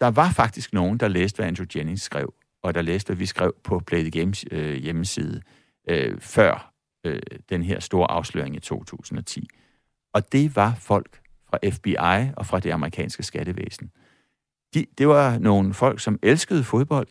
der 0.00 0.08
var 0.08 0.30
faktisk 0.30 0.72
nogen, 0.72 0.98
der 0.98 1.08
læste, 1.08 1.36
hvad 1.36 1.46
Andrew 1.46 1.66
Jennings 1.76 2.02
skrev, 2.02 2.34
og 2.62 2.74
der 2.74 2.82
læste, 2.82 3.06
hvad 3.06 3.16
vi 3.16 3.26
skrev 3.26 3.54
på 3.64 3.78
Play 3.86 4.00
the 4.00 4.10
Games 4.10 4.44
øh, 4.50 4.74
hjemmeside, 4.74 5.40
øh, 5.88 6.20
før 6.20 6.72
øh, 7.04 7.20
den 7.50 7.62
her 7.62 7.80
store 7.80 8.10
afsløring 8.10 8.56
i 8.56 8.60
2010. 8.60 9.48
Og 10.12 10.32
det 10.32 10.56
var 10.56 10.74
folk 10.74 11.20
fra 11.50 11.58
FBI 11.70 12.32
og 12.36 12.46
fra 12.46 12.60
det 12.60 12.70
amerikanske 12.70 13.22
skattevæsen. 13.22 13.90
De, 14.74 14.86
det 14.98 15.08
var 15.08 15.38
nogle 15.38 15.74
folk, 15.74 16.00
som 16.00 16.18
elskede 16.22 16.64
fodbold, 16.64 17.08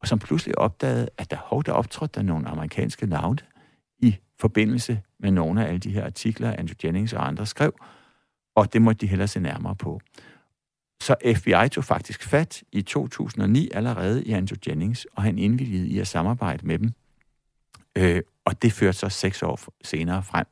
og 0.00 0.08
som 0.08 0.18
pludselig 0.18 0.58
opdagede, 0.58 1.08
at 1.18 1.30
der, 1.30 1.36
hov, 1.36 1.64
der 1.64 1.72
optrådte 1.72 2.20
der 2.20 2.22
nogle 2.22 2.48
amerikanske 2.48 3.06
navne 3.06 3.38
i 3.98 4.16
forbindelse 4.40 5.02
med 5.18 5.30
nogle 5.30 5.64
af 5.64 5.68
alle 5.68 5.78
de 5.78 5.90
her 5.90 6.04
artikler, 6.04 6.52
Andrew 6.52 6.74
Jennings 6.84 7.12
og 7.12 7.26
andre 7.26 7.46
skrev, 7.46 7.74
og 8.54 8.72
det 8.72 8.82
måtte 8.82 9.00
de 9.00 9.06
hellere 9.06 9.28
se 9.28 9.40
nærmere 9.40 9.76
på. 9.76 10.00
Så 11.00 11.16
FBI 11.36 11.68
tog 11.68 11.84
faktisk 11.84 12.22
fat 12.22 12.62
i 12.72 12.82
2009 12.82 13.70
allerede 13.74 14.24
i 14.24 14.32
Andrew 14.32 14.56
Jennings, 14.68 15.06
og 15.12 15.22
han 15.22 15.38
indvilligede 15.38 15.88
i 15.88 15.98
at 15.98 16.06
samarbejde 16.06 16.66
med 16.66 16.78
dem. 16.78 16.92
Øh, 17.96 18.22
og 18.44 18.62
det 18.62 18.72
førte 18.72 18.98
så 18.98 19.08
seks 19.08 19.42
år 19.42 19.60
senere 19.82 20.22
frem 20.22 20.46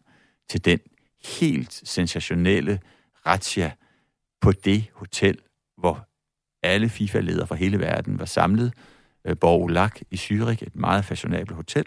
til 0.48 0.64
den 0.64 0.78
helt 1.26 1.82
sensationelle 1.84 2.80
razzia 3.26 3.72
på 4.40 4.52
det 4.52 4.84
hotel, 4.94 5.38
hvor 5.78 6.08
alle 6.62 6.88
FIFA-ledere 6.88 7.46
fra 7.46 7.54
hele 7.54 7.78
verden 7.78 8.18
var 8.18 8.24
samlet. 8.24 8.74
Øh, 9.24 9.36
Borg 9.40 9.68
Lac 9.68 10.00
i 10.10 10.16
Zürich, 10.16 10.66
et 10.66 10.76
meget 10.76 11.04
fashionabelt 11.04 11.56
hotel. 11.56 11.84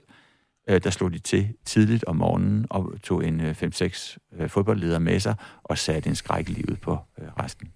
Øh, 0.70 0.84
der 0.84 0.90
slog 0.90 1.14
de 1.14 1.20
til 1.20 1.54
tidligt 1.66 2.04
om 2.04 2.16
morgenen 2.16 2.66
og 2.70 3.02
tog 3.04 3.26
en 3.26 3.42
øh, 3.42 3.56
5-6 3.64 4.48
fodboldledere 4.48 5.00
med 5.00 5.20
sig 5.20 5.36
og 5.64 5.78
satte 5.78 6.10
en 6.10 6.16
skræk 6.16 6.50
i 6.50 6.54
livet 6.54 6.82
på 6.82 6.98
resten. 7.18 7.72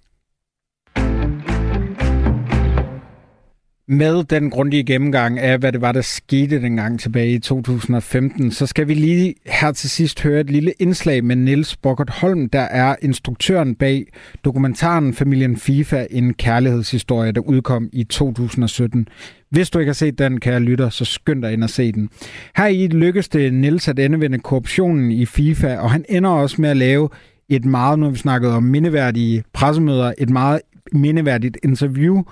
Med 3.92 4.24
den 4.24 4.50
grundige 4.50 4.84
gennemgang 4.84 5.40
af, 5.40 5.60
hvad 5.60 5.72
det 5.72 5.82
var, 5.82 5.92
der 5.92 6.02
skete 6.02 6.62
dengang 6.62 7.00
tilbage 7.00 7.34
i 7.34 7.40
2015, 7.40 8.52
så 8.52 8.66
skal 8.66 8.88
vi 8.88 8.94
lige 8.94 9.36
her 9.46 9.72
til 9.72 9.90
sidst 9.90 10.22
høre 10.22 10.40
et 10.40 10.50
lille 10.50 10.74
indslag 10.80 11.24
med 11.24 11.36
Niels 11.36 11.78
Bokkert 11.78 12.10
Holm, 12.10 12.50
der 12.50 12.60
er 12.60 12.96
instruktøren 13.02 13.76
bag 13.76 14.06
dokumentaren 14.44 15.14
Familien 15.14 15.58
FIFA, 15.58 16.06
en 16.12 16.34
kærlighedshistorie, 16.34 17.32
der 17.32 17.42
udkom 17.42 17.90
i 17.94 18.04
2017. 18.04 19.08
Hvis 19.50 19.70
du 19.70 19.80
ikke 19.80 19.90
har 19.90 19.94
set 19.94 20.20
den, 20.20 20.40
kære 20.40 20.60
lytter, 20.60 20.90
så 20.90 21.06
skynd 21.06 21.42
dig 21.42 21.54
ind 21.54 21.64
og 21.64 21.70
se 21.70 21.92
den. 21.92 22.10
Her 22.58 22.66
i 22.66 22.88
lykkes 22.88 23.30
det 23.30 23.54
Niels 23.54 23.88
at 23.88 24.00
endevende 24.00 24.40
korruptionen 24.40 25.12
i 25.12 25.26
FIFA, 25.26 25.78
og 25.78 25.92
han 25.92 26.06
ender 26.10 26.30
også 26.30 26.62
med 26.62 26.70
at 26.70 26.78
lave 26.78 27.10
et 27.50 27.66
meget, 27.66 28.00
nu 28.00 28.06
har 28.06 28.12
vi 28.12 28.18
snakket 28.18 28.52
om 28.52 28.64
mindeværdige 28.64 29.44
pressemøder, 29.54 30.14
et 30.18 30.30
meget 30.30 30.62
mindeværdigt 30.92 31.58
interview, 31.64 32.24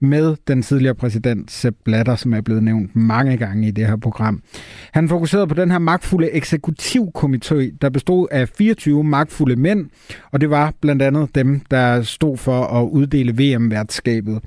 med 0.00 0.36
den 0.48 0.62
tidligere 0.62 0.94
præsident 0.94 1.50
Sepp 1.50 1.76
Blatter, 1.84 2.16
som 2.16 2.34
er 2.34 2.40
blevet 2.40 2.62
nævnt 2.62 2.96
mange 2.96 3.36
gange 3.36 3.68
i 3.68 3.70
det 3.70 3.86
her 3.86 3.96
program. 3.96 4.42
Han 4.92 5.08
fokuserede 5.08 5.46
på 5.46 5.54
den 5.54 5.70
her 5.70 5.78
magtfulde 5.78 6.30
eksekutivkomité, 6.30 7.76
der 7.82 7.90
bestod 7.92 8.28
af 8.30 8.48
24 8.48 9.04
magtfulde 9.04 9.56
mænd, 9.56 9.90
og 10.32 10.40
det 10.40 10.50
var 10.50 10.72
blandt 10.80 11.02
andet 11.02 11.34
dem, 11.34 11.60
der 11.70 12.02
stod 12.02 12.36
for 12.36 12.62
at 12.62 12.88
uddele 12.88 13.32
VM-værtskabet. 13.32 14.40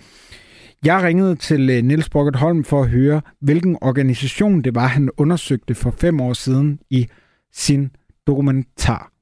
Jeg 0.85 1.03
ringede 1.03 1.35
til 1.35 1.69
øh, 1.69 1.83
Niels 1.83 2.09
Brockert 2.09 2.35
Holm 2.35 2.63
for 2.63 2.83
at 2.83 2.89
høre, 2.89 3.21
hvilken 3.41 3.77
organisation 3.81 4.61
det 4.61 4.75
var, 4.75 4.87
han 4.87 5.09
undersøgte 5.17 5.75
for 5.75 5.91
fem 6.01 6.21
år 6.21 6.33
siden 6.33 6.79
i 6.89 7.07
sin 7.53 7.91
dokumentar. 8.27 9.16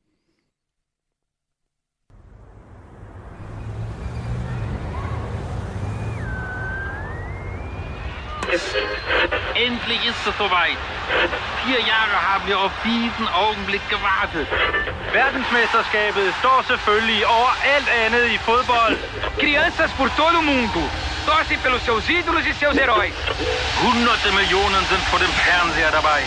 Endlich 9.68 10.02
ist 10.12 10.28
es 10.30 10.36
soweit. 10.38 10.80
Vier 11.64 11.82
Jahre 11.94 12.18
haben 12.30 12.46
wir 12.48 12.60
auf 12.60 12.72
diesen 12.84 13.28
Augenblick 13.44 13.86
gewartet. 13.90 14.48
Verdensmesterskabet 15.18 16.28
står 16.42 16.60
selvfølgelig 16.72 17.22
over 17.38 17.54
alt 17.74 17.90
andet 18.04 18.26
i 18.36 18.38
fodbold. 18.48 18.98
Crianças 19.44 19.92
por 20.00 20.10
todo 20.22 20.40
mundo. 20.52 20.82
Torcem 21.28 21.60
pelos 21.66 21.82
seus 21.90 22.06
ídolos 22.18 22.46
e 22.52 22.54
seus 22.62 22.76
heróis. 22.84 23.16
Hunderte 23.84 24.30
Millionen 24.40 24.84
sind 24.92 25.04
vor 25.12 25.20
dem 25.26 25.34
Fernseher 25.46 25.92
dabei. 26.00 26.22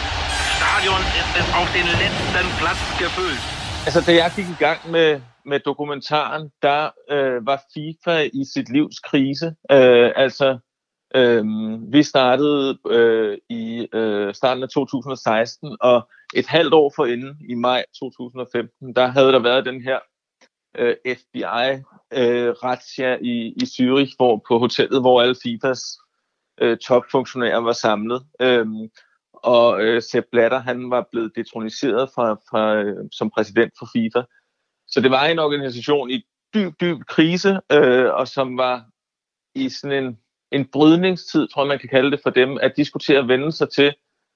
Stadion 0.56 1.00
ist 1.20 1.32
es 1.40 1.48
auf 1.58 1.68
den 1.78 1.86
letzten 2.02 2.46
Platz 2.60 2.80
gefüllt. 3.02 3.44
Altså, 3.86 4.00
da 4.06 4.12
jeg 4.12 4.30
gik 4.36 4.48
i 4.48 4.58
gang 4.58 4.80
med, 4.90 5.20
med 5.44 5.60
dokumentaren, 5.60 6.42
der 6.62 6.82
øh, 7.14 7.46
var 7.46 7.58
FIFA 7.74 8.16
i 8.40 8.42
sit 8.54 8.68
livs 8.76 8.98
krise. 9.08 9.46
Øh, 9.70 10.10
altså, 10.16 10.58
Øhm, 11.14 11.92
vi 11.92 12.02
startede 12.02 12.78
øh, 12.90 13.38
i 13.48 13.88
øh, 13.92 14.34
starten 14.34 14.62
af 14.62 14.68
2016, 14.68 15.76
og 15.80 16.08
et 16.34 16.46
halvt 16.46 16.74
år 16.74 16.92
forinden, 16.96 17.36
i 17.48 17.54
maj 17.54 17.84
2015, 18.00 18.94
der 18.94 19.06
havde 19.06 19.32
der 19.32 19.38
været 19.38 19.66
den 19.66 19.82
her 19.82 19.98
øh, 20.78 20.96
FBI-razzia 21.06 23.12
øh, 23.12 23.22
i, 23.22 23.46
i 23.46 23.64
Zürich, 23.64 24.14
hvor 24.16 24.42
på 24.48 24.58
hotellet, 24.58 25.00
hvor 25.00 25.22
alle 25.22 25.36
FIFAs 25.42 25.98
øh, 26.60 26.78
topfunktionærer 26.78 27.58
var 27.58 27.72
samlet. 27.72 28.22
Øhm, 28.40 28.88
og 29.32 29.82
øh, 29.82 30.02
Sepp 30.02 30.26
Blatter, 30.32 30.58
han 30.58 30.90
var 30.90 31.08
blevet 31.12 31.32
detroniseret 31.36 32.10
fra, 32.14 32.34
fra, 32.34 32.74
øh, 32.74 32.96
som 33.12 33.30
præsident 33.30 33.72
for 33.78 33.88
FIFA. 33.92 34.22
Så 34.88 35.00
det 35.00 35.10
var 35.10 35.24
en 35.24 35.38
organisation 35.38 36.10
i 36.10 36.22
dyb, 36.54 36.72
dyb 36.80 36.98
krise, 37.08 37.60
øh, 37.72 38.14
og 38.14 38.28
som 38.28 38.58
var 38.58 38.84
i 39.54 39.68
sådan 39.68 40.04
en 40.04 40.18
en 40.52 40.66
brydningstid, 40.72 41.48
tror 41.48 41.62
jeg, 41.62 41.68
man 41.68 41.78
kan 41.78 41.88
kalde 41.88 42.10
det 42.10 42.20
for 42.22 42.30
dem, 42.30 42.58
at 42.62 42.72
de 42.76 42.84
skulle 42.84 43.04
til 43.04 43.12
at 43.12 43.28
vende 43.28 43.52
sig 43.52 43.70
til, 43.70 43.94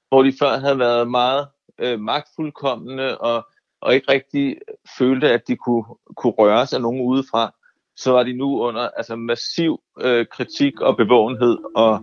hvor 0.08 0.22
de 0.22 0.32
før 0.40 0.58
havde 0.58 0.78
været 0.78 1.10
meget 1.10 1.46
øh, 1.78 2.00
magtfuldkommende 2.00 3.18
og, 3.18 3.46
og 3.82 3.94
ikke 3.94 4.12
rigtig 4.12 4.56
følte, 4.98 5.30
at 5.30 5.48
de 5.48 5.56
kunne, 5.56 5.84
kunne 6.16 6.32
røres 6.32 6.72
af 6.72 6.80
nogen 6.80 7.00
udefra, 7.00 7.54
så 7.96 8.12
var 8.12 8.22
de 8.22 8.32
nu 8.32 8.60
under 8.60 8.88
altså, 8.96 9.16
massiv 9.16 9.80
øh, 10.00 10.26
kritik 10.26 10.80
og 10.80 10.96
bevågenhed 10.96 11.58
og, 11.74 12.00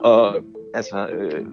og 0.00 0.36
altså, 0.74 1.06
øh, 1.06 1.46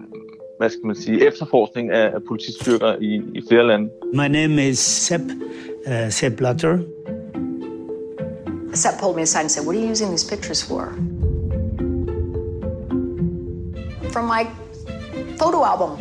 hvad 0.60 0.70
skal 0.70 0.86
man 0.86 0.96
sige, 0.96 1.28
efterforskning 1.28 1.92
af, 1.92 2.06
af 2.16 2.24
politistyrker 2.28 2.96
i, 3.02 3.22
i 3.36 3.42
flere 3.50 3.68
lande. 3.68 3.89
My 4.14 4.28
name 4.28 4.70
is 4.70 4.80
Sepp, 4.80 5.24
uh, 5.88 6.10
Sepp 6.10 6.38
Blatter. 6.38 6.78
Sepp 8.74 9.00
pulled 9.02 9.16
me 9.16 9.22
aside 9.22 9.42
and 9.42 9.50
said, 9.52 9.68
what 9.68 9.76
are 9.76 9.82
you 9.82 9.92
using 9.92 10.10
these 10.10 10.36
pictures 10.36 10.64
for? 10.68 11.21
From 14.14 14.26
my 14.26 14.43
photo 15.39 15.64
album. 15.72 15.91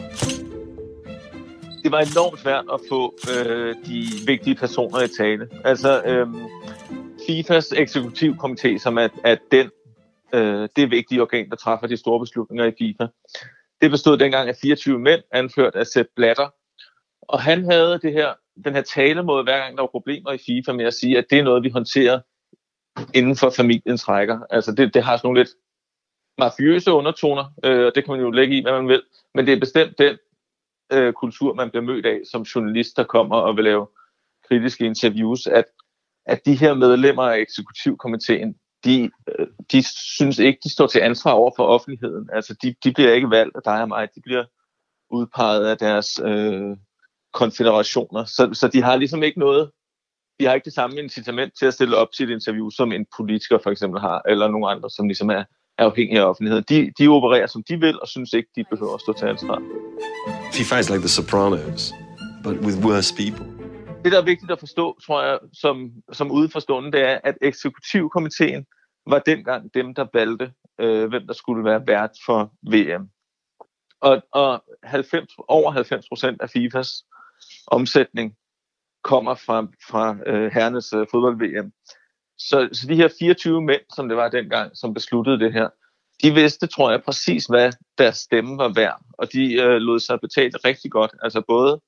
Det 1.83 1.93
var 1.93 2.01
enormt 2.01 2.41
svært 2.41 2.65
at 2.73 2.81
få 2.89 3.15
øh, 3.31 3.77
de 3.87 4.03
vigtige 4.27 4.55
personer 4.55 5.01
i 5.01 5.09
tale. 5.09 5.49
Altså, 5.65 6.03
øh, 6.03 6.27
FIFAs 7.27 7.67
eksekutivkomité, 7.67 8.79
som 8.79 8.99
er, 8.99 9.09
er 9.25 9.37
den, 9.53 9.71
øh, 10.35 10.69
det 10.77 10.91
vigtige 10.91 11.23
organ, 11.23 11.51
der 11.51 11.57
træffer 11.57 11.87
de 11.87 11.97
store 11.97 12.21
beslutninger 12.21 12.65
i 12.65 12.73
FIFA, 12.79 13.07
det 13.81 13.91
bestod 13.91 14.19
dengang 14.19 14.49
af 14.49 14.57
24 14.63 14.99
mænd, 14.99 15.23
anført 15.33 15.75
af 15.75 15.87
Sepp 15.87 16.09
Blatter. 16.17 16.49
Og 17.23 17.43
han 17.43 17.71
havde 17.71 17.99
det 18.03 18.13
her, 18.13 18.29
den 18.65 18.75
her 18.75 18.83
talemåde, 18.83 19.43
hver 19.43 19.59
gang 19.59 19.77
der 19.77 19.83
var 19.83 19.89
problemer 19.91 20.33
i 20.33 20.39
FIFA, 20.47 20.73
med 20.73 20.85
at 20.85 20.95
sige, 20.95 21.19
at 21.19 21.25
det 21.31 21.39
er 21.39 21.43
noget, 21.43 21.65
vi 21.65 21.71
håndterer 21.71 22.21
inden 23.15 23.37
for 23.37 23.51
familiens 23.51 24.09
rækker. 24.09 24.39
Altså 24.51 24.73
det, 24.73 24.95
det 24.95 25.03
har 25.03 25.17
sådan 25.17 25.27
nogle 25.27 25.41
lidt 25.41 25.51
mafiøse 26.45 26.93
undertoner, 26.93 27.45
øh, 27.65 27.87
og 27.87 27.93
det 27.95 28.05
kan 28.05 28.13
man 28.13 28.21
jo 28.21 28.31
lægge 28.31 28.59
i, 28.59 28.63
hvad 28.63 28.73
man 28.73 28.89
vil, 28.89 29.03
men 29.35 29.47
det 29.47 29.53
er 29.55 29.61
bestemt 29.61 29.99
den 29.99 30.19
øh, 30.93 31.13
kultur, 31.13 31.55
man 31.55 31.71
bliver 31.71 31.85
mødt 31.85 32.07
af 32.07 32.21
som 32.31 32.43
journalist, 32.43 32.97
der 32.97 33.05
kommer 33.05 33.37
og 33.37 33.57
vil 33.57 33.65
lave 33.65 33.87
kritiske 34.49 34.85
interviews, 34.85 35.47
at, 35.47 35.65
at 36.27 36.41
de 36.47 36.55
her 36.55 36.75
medlemmer 36.75 37.23
af 37.23 37.39
eksekutivkomiteen, 37.39 38.55
de, 38.85 39.11
øh, 39.29 39.47
de 39.73 39.83
synes 40.17 40.39
ikke, 40.39 40.59
de 40.65 40.73
står 40.73 40.87
til 40.87 41.01
ansvar 41.01 41.33
over 41.33 41.53
for 41.57 41.67
offentligheden. 41.67 42.29
Altså, 42.33 42.55
de, 42.63 42.75
de 42.85 42.93
bliver 42.93 43.13
ikke 43.13 43.31
valgt 43.31 43.57
af 43.57 43.63
dig 43.65 43.83
og 43.83 43.89
mig, 43.89 44.09
de 44.15 44.21
bliver 44.21 44.45
udpeget 45.11 45.67
af 45.67 45.79
deres 45.79 46.21
øh, 46.25 46.77
konfederationer. 47.33 48.25
Så, 48.25 48.51
så 48.53 48.69
de 48.69 48.83
har 48.83 48.97
ligesom 48.97 49.23
ikke 49.23 49.39
noget, 49.39 49.71
de 50.41 50.45
har 50.47 50.55
ikke 50.55 50.65
det 50.65 50.73
samme 50.73 50.97
incitament 50.97 51.53
til 51.59 51.67
at 51.67 51.75
stille 51.75 51.97
op 51.97 52.13
til 52.13 52.31
et 52.31 52.35
interview, 52.35 52.71
som 52.71 52.93
en 52.93 53.07
politiker 53.17 53.59
for 53.63 53.71
eksempel 53.71 54.01
har, 54.01 54.23
eller 54.29 54.49
nogen 54.49 54.77
andre, 54.77 54.91
som 54.91 55.07
ligesom 55.07 55.31
er 55.31 55.45
er 55.81 55.85
afhængige 55.85 56.21
af 56.21 56.25
offentligheden. 56.25 56.65
De, 56.69 56.93
de 56.99 57.09
opererer, 57.09 57.47
som 57.47 57.63
de 57.69 57.81
vil, 57.81 58.01
og 58.01 58.09
synes 58.09 58.33
ikke, 58.33 58.49
de 58.57 58.65
behøver 58.71 58.95
at 58.95 59.01
stå 59.01 59.13
til 59.13 59.27
ansvar. 59.27 59.63
FIFA 60.53 60.79
is 60.79 60.91
like 60.91 61.01
the 61.01 61.09
Sopranos, 61.09 61.93
but 62.45 62.57
with 62.67 62.79
worse 62.87 63.15
people. 63.15 63.47
Det, 64.05 64.13
der 64.13 64.21
er 64.21 64.25
vigtigt 64.25 64.51
at 64.51 64.59
forstå, 64.59 64.99
tror 65.07 65.23
jeg, 65.23 65.39
som, 65.53 65.91
som 66.13 66.31
udeforstående, 66.31 66.93
det 66.93 67.01
er, 67.01 67.19
at 67.25 67.35
eksekutivkomiteen 67.43 68.67
var 69.07 69.19
dengang 69.19 69.75
dem, 69.75 69.95
der 69.95 70.07
valgte, 70.15 70.53
øh, 70.81 71.09
hvem 71.09 71.27
der 71.27 71.35
skulle 71.35 71.65
være 71.65 71.87
vært 71.87 72.11
for 72.27 72.53
VM. 72.63 73.09
Og, 74.01 74.23
og 74.33 74.65
90, 74.83 75.33
over 75.49 75.71
90 75.71 76.09
procent 76.09 76.43
af 76.43 76.51
FIFAs 76.51 77.05
omsætning 77.67 78.35
kommer 79.05 79.35
fra, 79.35 79.67
fra 79.91 80.17
øh, 80.27 80.53
herrenes 80.53 80.93
øh, 80.93 81.07
fodbold-VM. 81.11 81.73
Så, 82.49 82.69
så 82.73 82.87
de 82.89 82.97
her 82.97 83.09
24 83.19 83.63
mænd, 83.63 83.81
som 83.95 84.09
det 84.09 84.17
var 84.17 84.29
dengang, 84.29 84.77
som 84.77 84.95
besluttede 84.95 85.39
det 85.39 85.53
her, 85.53 85.69
de 86.23 86.35
vidste, 86.35 86.67
tror 86.67 86.91
jeg, 86.91 87.03
præcis, 87.03 87.47
hvad 87.47 87.73
deres 87.99 88.17
stemme 88.17 88.59
var 88.59 88.73
værd. 88.75 89.01
Og 89.19 89.33
de 89.33 89.55
øh, 89.55 89.77
lod 89.77 90.01
sig 90.01 90.21
betale 90.21 90.53
rigtig 90.65 90.91
godt. 90.91 91.13
Altså 91.23 91.43
både 91.49 91.81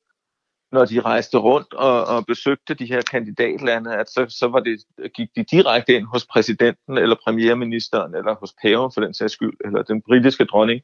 når 0.72 0.84
de 0.84 1.00
rejste 1.00 1.38
rundt 1.38 1.74
og, 1.74 2.04
og 2.04 2.26
besøgte 2.26 2.74
de 2.74 2.86
her 2.86 3.02
kandidatlande, 3.10 3.94
at 3.94 4.10
så, 4.10 4.26
så 4.28 4.48
var 4.48 4.60
det, 4.60 4.80
gik 5.14 5.28
de 5.36 5.44
direkte 5.44 5.94
ind 5.94 6.06
hos 6.06 6.26
præsidenten 6.26 6.98
eller 6.98 7.16
premierministeren, 7.24 8.14
eller 8.14 8.34
hos 8.34 8.54
paven 8.62 8.90
for 8.94 9.00
den 9.00 9.14
sags 9.14 9.32
skyld, 9.32 9.56
eller 9.64 9.82
den 9.82 10.02
britiske 10.02 10.44
dronning. 10.44 10.80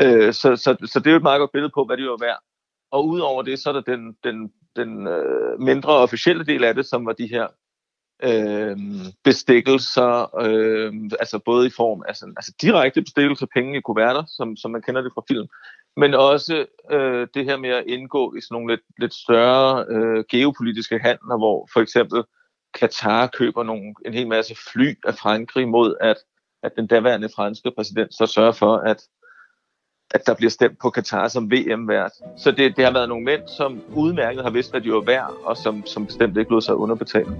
Øh, 0.00 0.32
så, 0.32 0.56
så, 0.56 0.76
så 0.84 0.98
det 0.98 1.06
er 1.06 1.10
jo 1.10 1.16
et 1.16 1.22
meget 1.22 1.38
godt 1.38 1.52
billede 1.52 1.72
på, 1.74 1.84
hvad 1.84 1.96
det 1.96 2.06
var 2.06 2.24
værd. 2.26 2.40
Og 2.90 3.08
udover 3.08 3.42
det, 3.42 3.58
så 3.58 3.68
er 3.68 3.72
der 3.72 3.80
den, 3.80 4.16
den, 4.24 4.52
den 4.76 5.06
øh, 5.06 5.60
mindre 5.60 5.92
officielle 5.92 6.44
del 6.44 6.64
af 6.64 6.74
det, 6.74 6.86
som 6.86 7.06
var 7.06 7.12
de 7.12 7.26
her 7.26 7.46
øh, 8.22 8.76
bestikkelser, 9.24 10.36
øh, 10.40 10.92
altså 11.20 11.38
både 11.44 11.66
i 11.66 11.70
form 11.76 12.02
af 12.08 12.16
sådan, 12.16 12.34
altså 12.36 12.52
direkte 12.62 13.02
bestikkelser, 13.02 13.46
penge 13.54 13.78
i 13.78 13.80
kuverter, 13.80 14.24
som, 14.36 14.56
som 14.56 14.70
man 14.70 14.82
kender 14.82 15.02
det 15.02 15.12
fra 15.14 15.22
film, 15.28 15.48
men 15.96 16.14
også 16.14 16.66
øh, 16.90 17.28
det 17.34 17.44
her 17.44 17.56
med 17.56 17.70
at 17.70 17.84
indgå 17.86 18.34
i 18.34 18.40
sådan 18.40 18.54
nogle 18.54 18.72
lidt, 18.72 18.80
lidt 18.98 19.14
større 19.14 19.84
øh, 19.88 20.24
geopolitiske 20.30 20.98
handler, 20.98 21.38
hvor 21.38 21.68
for 21.72 21.80
eksempel 21.80 22.22
Katar 22.74 23.26
køber 23.26 23.62
nogle, 23.62 23.94
en 24.06 24.14
hel 24.14 24.28
masse 24.28 24.54
fly 24.72 24.94
af 25.06 25.14
Frankrig 25.14 25.68
mod, 25.68 25.96
at, 26.00 26.16
at 26.62 26.72
den 26.76 26.86
daværende 26.86 27.28
franske 27.36 27.70
præsident 27.76 28.14
så 28.14 28.26
sørger 28.26 28.52
for, 28.52 28.76
at 28.76 29.02
at 30.14 30.26
der 30.26 30.34
bliver 30.34 30.50
stemt 30.50 30.78
på 30.82 30.90
Katar 30.90 31.28
som 31.28 31.50
VM-vært. 31.50 32.12
Så 32.36 32.50
det, 32.50 32.76
det 32.76 32.84
har 32.84 32.92
været 32.92 33.08
nogle 33.08 33.24
mænd, 33.24 33.42
som 33.58 33.80
udmærket 33.94 34.42
har 34.42 34.50
vidst, 34.50 34.70
hvad 34.70 34.80
de 34.80 34.92
var 34.92 35.00
værd, 35.00 35.30
og 35.44 35.56
som, 35.56 35.86
som 35.86 36.06
bestemt 36.06 36.36
ikke 36.36 36.50
lod 36.50 36.60
sig 36.60 36.74
underbetale. 36.74 37.36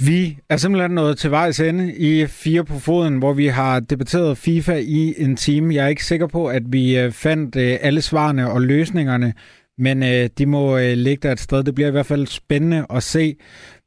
Vi 0.00 0.38
er 0.48 0.56
simpelthen 0.56 0.90
nået 0.90 1.18
til 1.18 1.30
vejs 1.30 1.60
ende 1.60 1.94
i 1.94 2.26
Fire 2.26 2.64
på 2.64 2.78
Foden, 2.78 3.18
hvor 3.18 3.32
vi 3.32 3.46
har 3.46 3.80
debatteret 3.80 4.38
FIFA 4.38 4.74
i 4.74 5.14
en 5.22 5.36
time. 5.36 5.74
Jeg 5.74 5.84
er 5.84 5.88
ikke 5.88 6.04
sikker 6.04 6.26
på, 6.26 6.46
at 6.46 6.62
vi 6.66 6.98
øh, 6.98 7.12
fandt 7.12 7.56
øh, 7.56 7.78
alle 7.80 8.02
svarene 8.02 8.50
og 8.50 8.62
løsningerne, 8.62 9.34
men 9.78 10.02
øh, 10.02 10.28
de 10.38 10.46
må 10.46 10.78
øh, 10.78 10.92
ligge 10.92 11.28
der 11.28 11.32
et 11.32 11.40
sted. 11.40 11.64
Det 11.64 11.74
bliver 11.74 11.88
i 11.88 11.90
hvert 11.90 12.06
fald 12.06 12.26
spændende 12.26 12.86
at 12.90 13.02
se, 13.02 13.36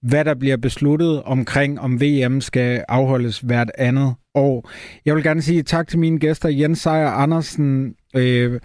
hvad 0.01 0.25
der 0.25 0.33
bliver 0.33 0.57
besluttet 0.57 1.23
omkring, 1.23 1.79
om 1.79 2.01
VM 2.01 2.41
skal 2.41 2.85
afholdes 2.87 3.39
hvert 3.39 3.71
andet 3.77 4.13
år. 4.35 4.69
Jeg 5.05 5.15
vil 5.15 5.23
gerne 5.23 5.41
sige 5.41 5.63
tak 5.63 5.87
til 5.87 5.99
mine 5.99 6.19
gæster, 6.19 6.49
Jens 6.49 6.79
Sejer 6.79 7.09
Andersen, 7.09 7.95
øh, 8.15 8.59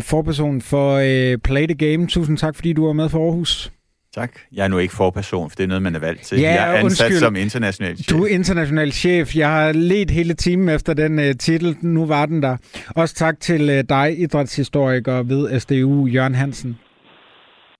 forperson 0.00 0.60
for 0.60 0.94
øh, 0.94 1.38
Play 1.38 1.66
the 1.66 1.90
Game. 1.90 2.06
Tusind 2.06 2.38
tak, 2.38 2.54
fordi 2.56 2.72
du 2.72 2.86
var 2.86 2.92
med 2.92 3.08
for 3.08 3.24
Aarhus. 3.24 3.72
Tak. 4.16 4.32
Jeg 4.52 4.64
er 4.64 4.68
nu 4.68 4.78
ikke 4.78 4.94
forperson, 4.94 5.50
for 5.50 5.56
det 5.56 5.64
er 5.64 5.68
noget, 5.68 5.82
man 5.82 5.94
er 5.94 5.98
valgt 5.98 6.22
til. 6.22 6.40
Ja, 6.40 6.50
jeg 6.50 6.72
er 6.72 6.78
ansat 6.78 6.84
undskyld. 6.84 7.18
som 7.18 7.36
international 7.36 7.96
chef. 7.96 8.06
Du 8.06 8.24
er 8.24 8.28
international 8.28 8.92
chef. 8.92 9.36
Jeg 9.36 9.50
har 9.50 9.72
let 9.72 10.10
hele 10.10 10.34
timen 10.34 10.68
efter 10.68 10.94
den 10.94 11.18
uh, 11.18 11.24
titel. 11.38 11.76
Nu 11.82 12.06
var 12.06 12.26
den 12.26 12.42
der. 12.42 12.56
Også 12.96 13.14
tak 13.14 13.40
til 13.40 13.62
uh, 13.70 13.84
dig, 13.88 14.18
idrætshistoriker 14.18 15.22
ved 15.22 15.60
SDU, 15.60 16.06
Jørgen 16.06 16.34
Hansen. 16.34 16.78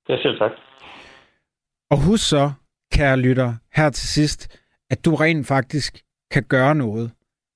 Ja, 0.09 0.16
selv 0.22 0.39
tak. 0.39 0.51
Og 1.91 1.99
husk 2.05 2.28
så, 2.28 2.51
kære 2.93 3.16
lytter, 3.16 3.55
her 3.74 3.91
til 3.91 4.09
sidst, 4.09 4.59
at 4.91 5.05
du 5.05 5.14
rent 5.14 5.47
faktisk 5.47 6.03
kan 6.30 6.43
gøre 6.43 6.74
noget 6.74 7.11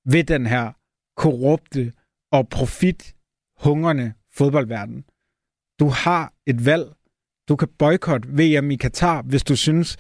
ved 0.07 0.25
den 0.25 0.47
her 0.47 0.73
korrupte 1.17 1.93
og 2.33 2.49
profithungrende 2.49 4.13
fodboldverden. 4.39 5.05
Du 5.81 5.89
har 5.89 6.33
et 6.47 6.67
valg. 6.67 6.85
Du 7.51 7.57
kan 7.57 7.69
boykotte 7.79 8.29
VM 8.29 8.71
i 8.71 8.77
Katar, 8.77 9.23
hvis 9.23 9.43
du 9.43 9.57
synes, 9.57 9.97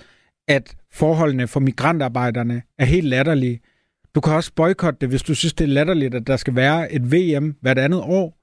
at 0.48 0.76
forholdene 0.92 1.48
for 1.48 1.61
migrantarbejderne 1.61 2.62
er 2.78 2.84
helt 2.84 3.07
latterlige. 3.07 3.61
Du 4.14 4.20
kan 4.20 4.32
også 4.32 4.53
boykotte 4.57 4.98
det, 5.01 5.09
hvis 5.09 5.22
du 5.22 5.34
synes, 5.34 5.55
det 5.55 5.64
er 5.64 5.68
latterligt, 5.68 6.14
at 6.14 6.26
der 6.26 6.36
skal 6.36 6.55
være 6.55 6.92
et 6.92 7.12
VM 7.12 7.57
hvert 7.61 7.78
andet 7.78 8.01
år. 8.01 8.38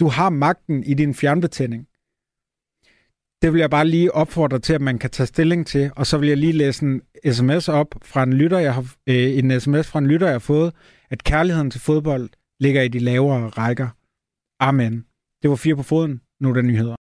Du 0.00 0.08
har 0.08 0.30
magten 0.30 0.84
i 0.84 0.94
din 0.94 1.14
fjernbetjening. 1.14 1.86
Det 3.42 3.52
vil 3.52 3.60
jeg 3.60 3.70
bare 3.70 3.88
lige 3.88 4.14
opfordre 4.14 4.58
til, 4.58 4.72
at 4.72 4.80
man 4.80 4.98
kan 4.98 5.10
tage 5.10 5.26
stilling 5.26 5.66
til. 5.66 5.90
Og 5.96 6.06
så 6.06 6.18
vil 6.18 6.28
jeg 6.28 6.38
lige 6.38 6.52
læse 6.52 6.84
en 6.84 7.02
sms 7.32 7.68
op 7.68 7.94
fra 8.02 8.22
en 8.22 8.32
lytter, 8.32 8.58
jeg 8.58 8.74
har, 8.74 8.94
øh, 9.06 9.38
en 9.38 9.60
sms 9.60 9.88
fra 9.88 9.98
en 9.98 10.06
lytter, 10.06 10.26
jeg 10.26 10.34
har 10.34 10.38
fået, 10.38 10.74
at 11.10 11.24
kærligheden 11.24 11.70
til 11.70 11.80
fodbold 11.80 12.30
ligger 12.60 12.82
i 12.82 12.88
de 12.88 12.98
lavere 12.98 13.48
rækker. 13.48 13.88
Amen. 14.60 15.06
Det 15.42 15.50
var 15.50 15.56
fire 15.56 15.76
på 15.76 15.82
foden. 15.82 16.20
Nu 16.40 16.48
er 16.48 16.54
der 16.54 16.62
nyheder. 16.62 16.96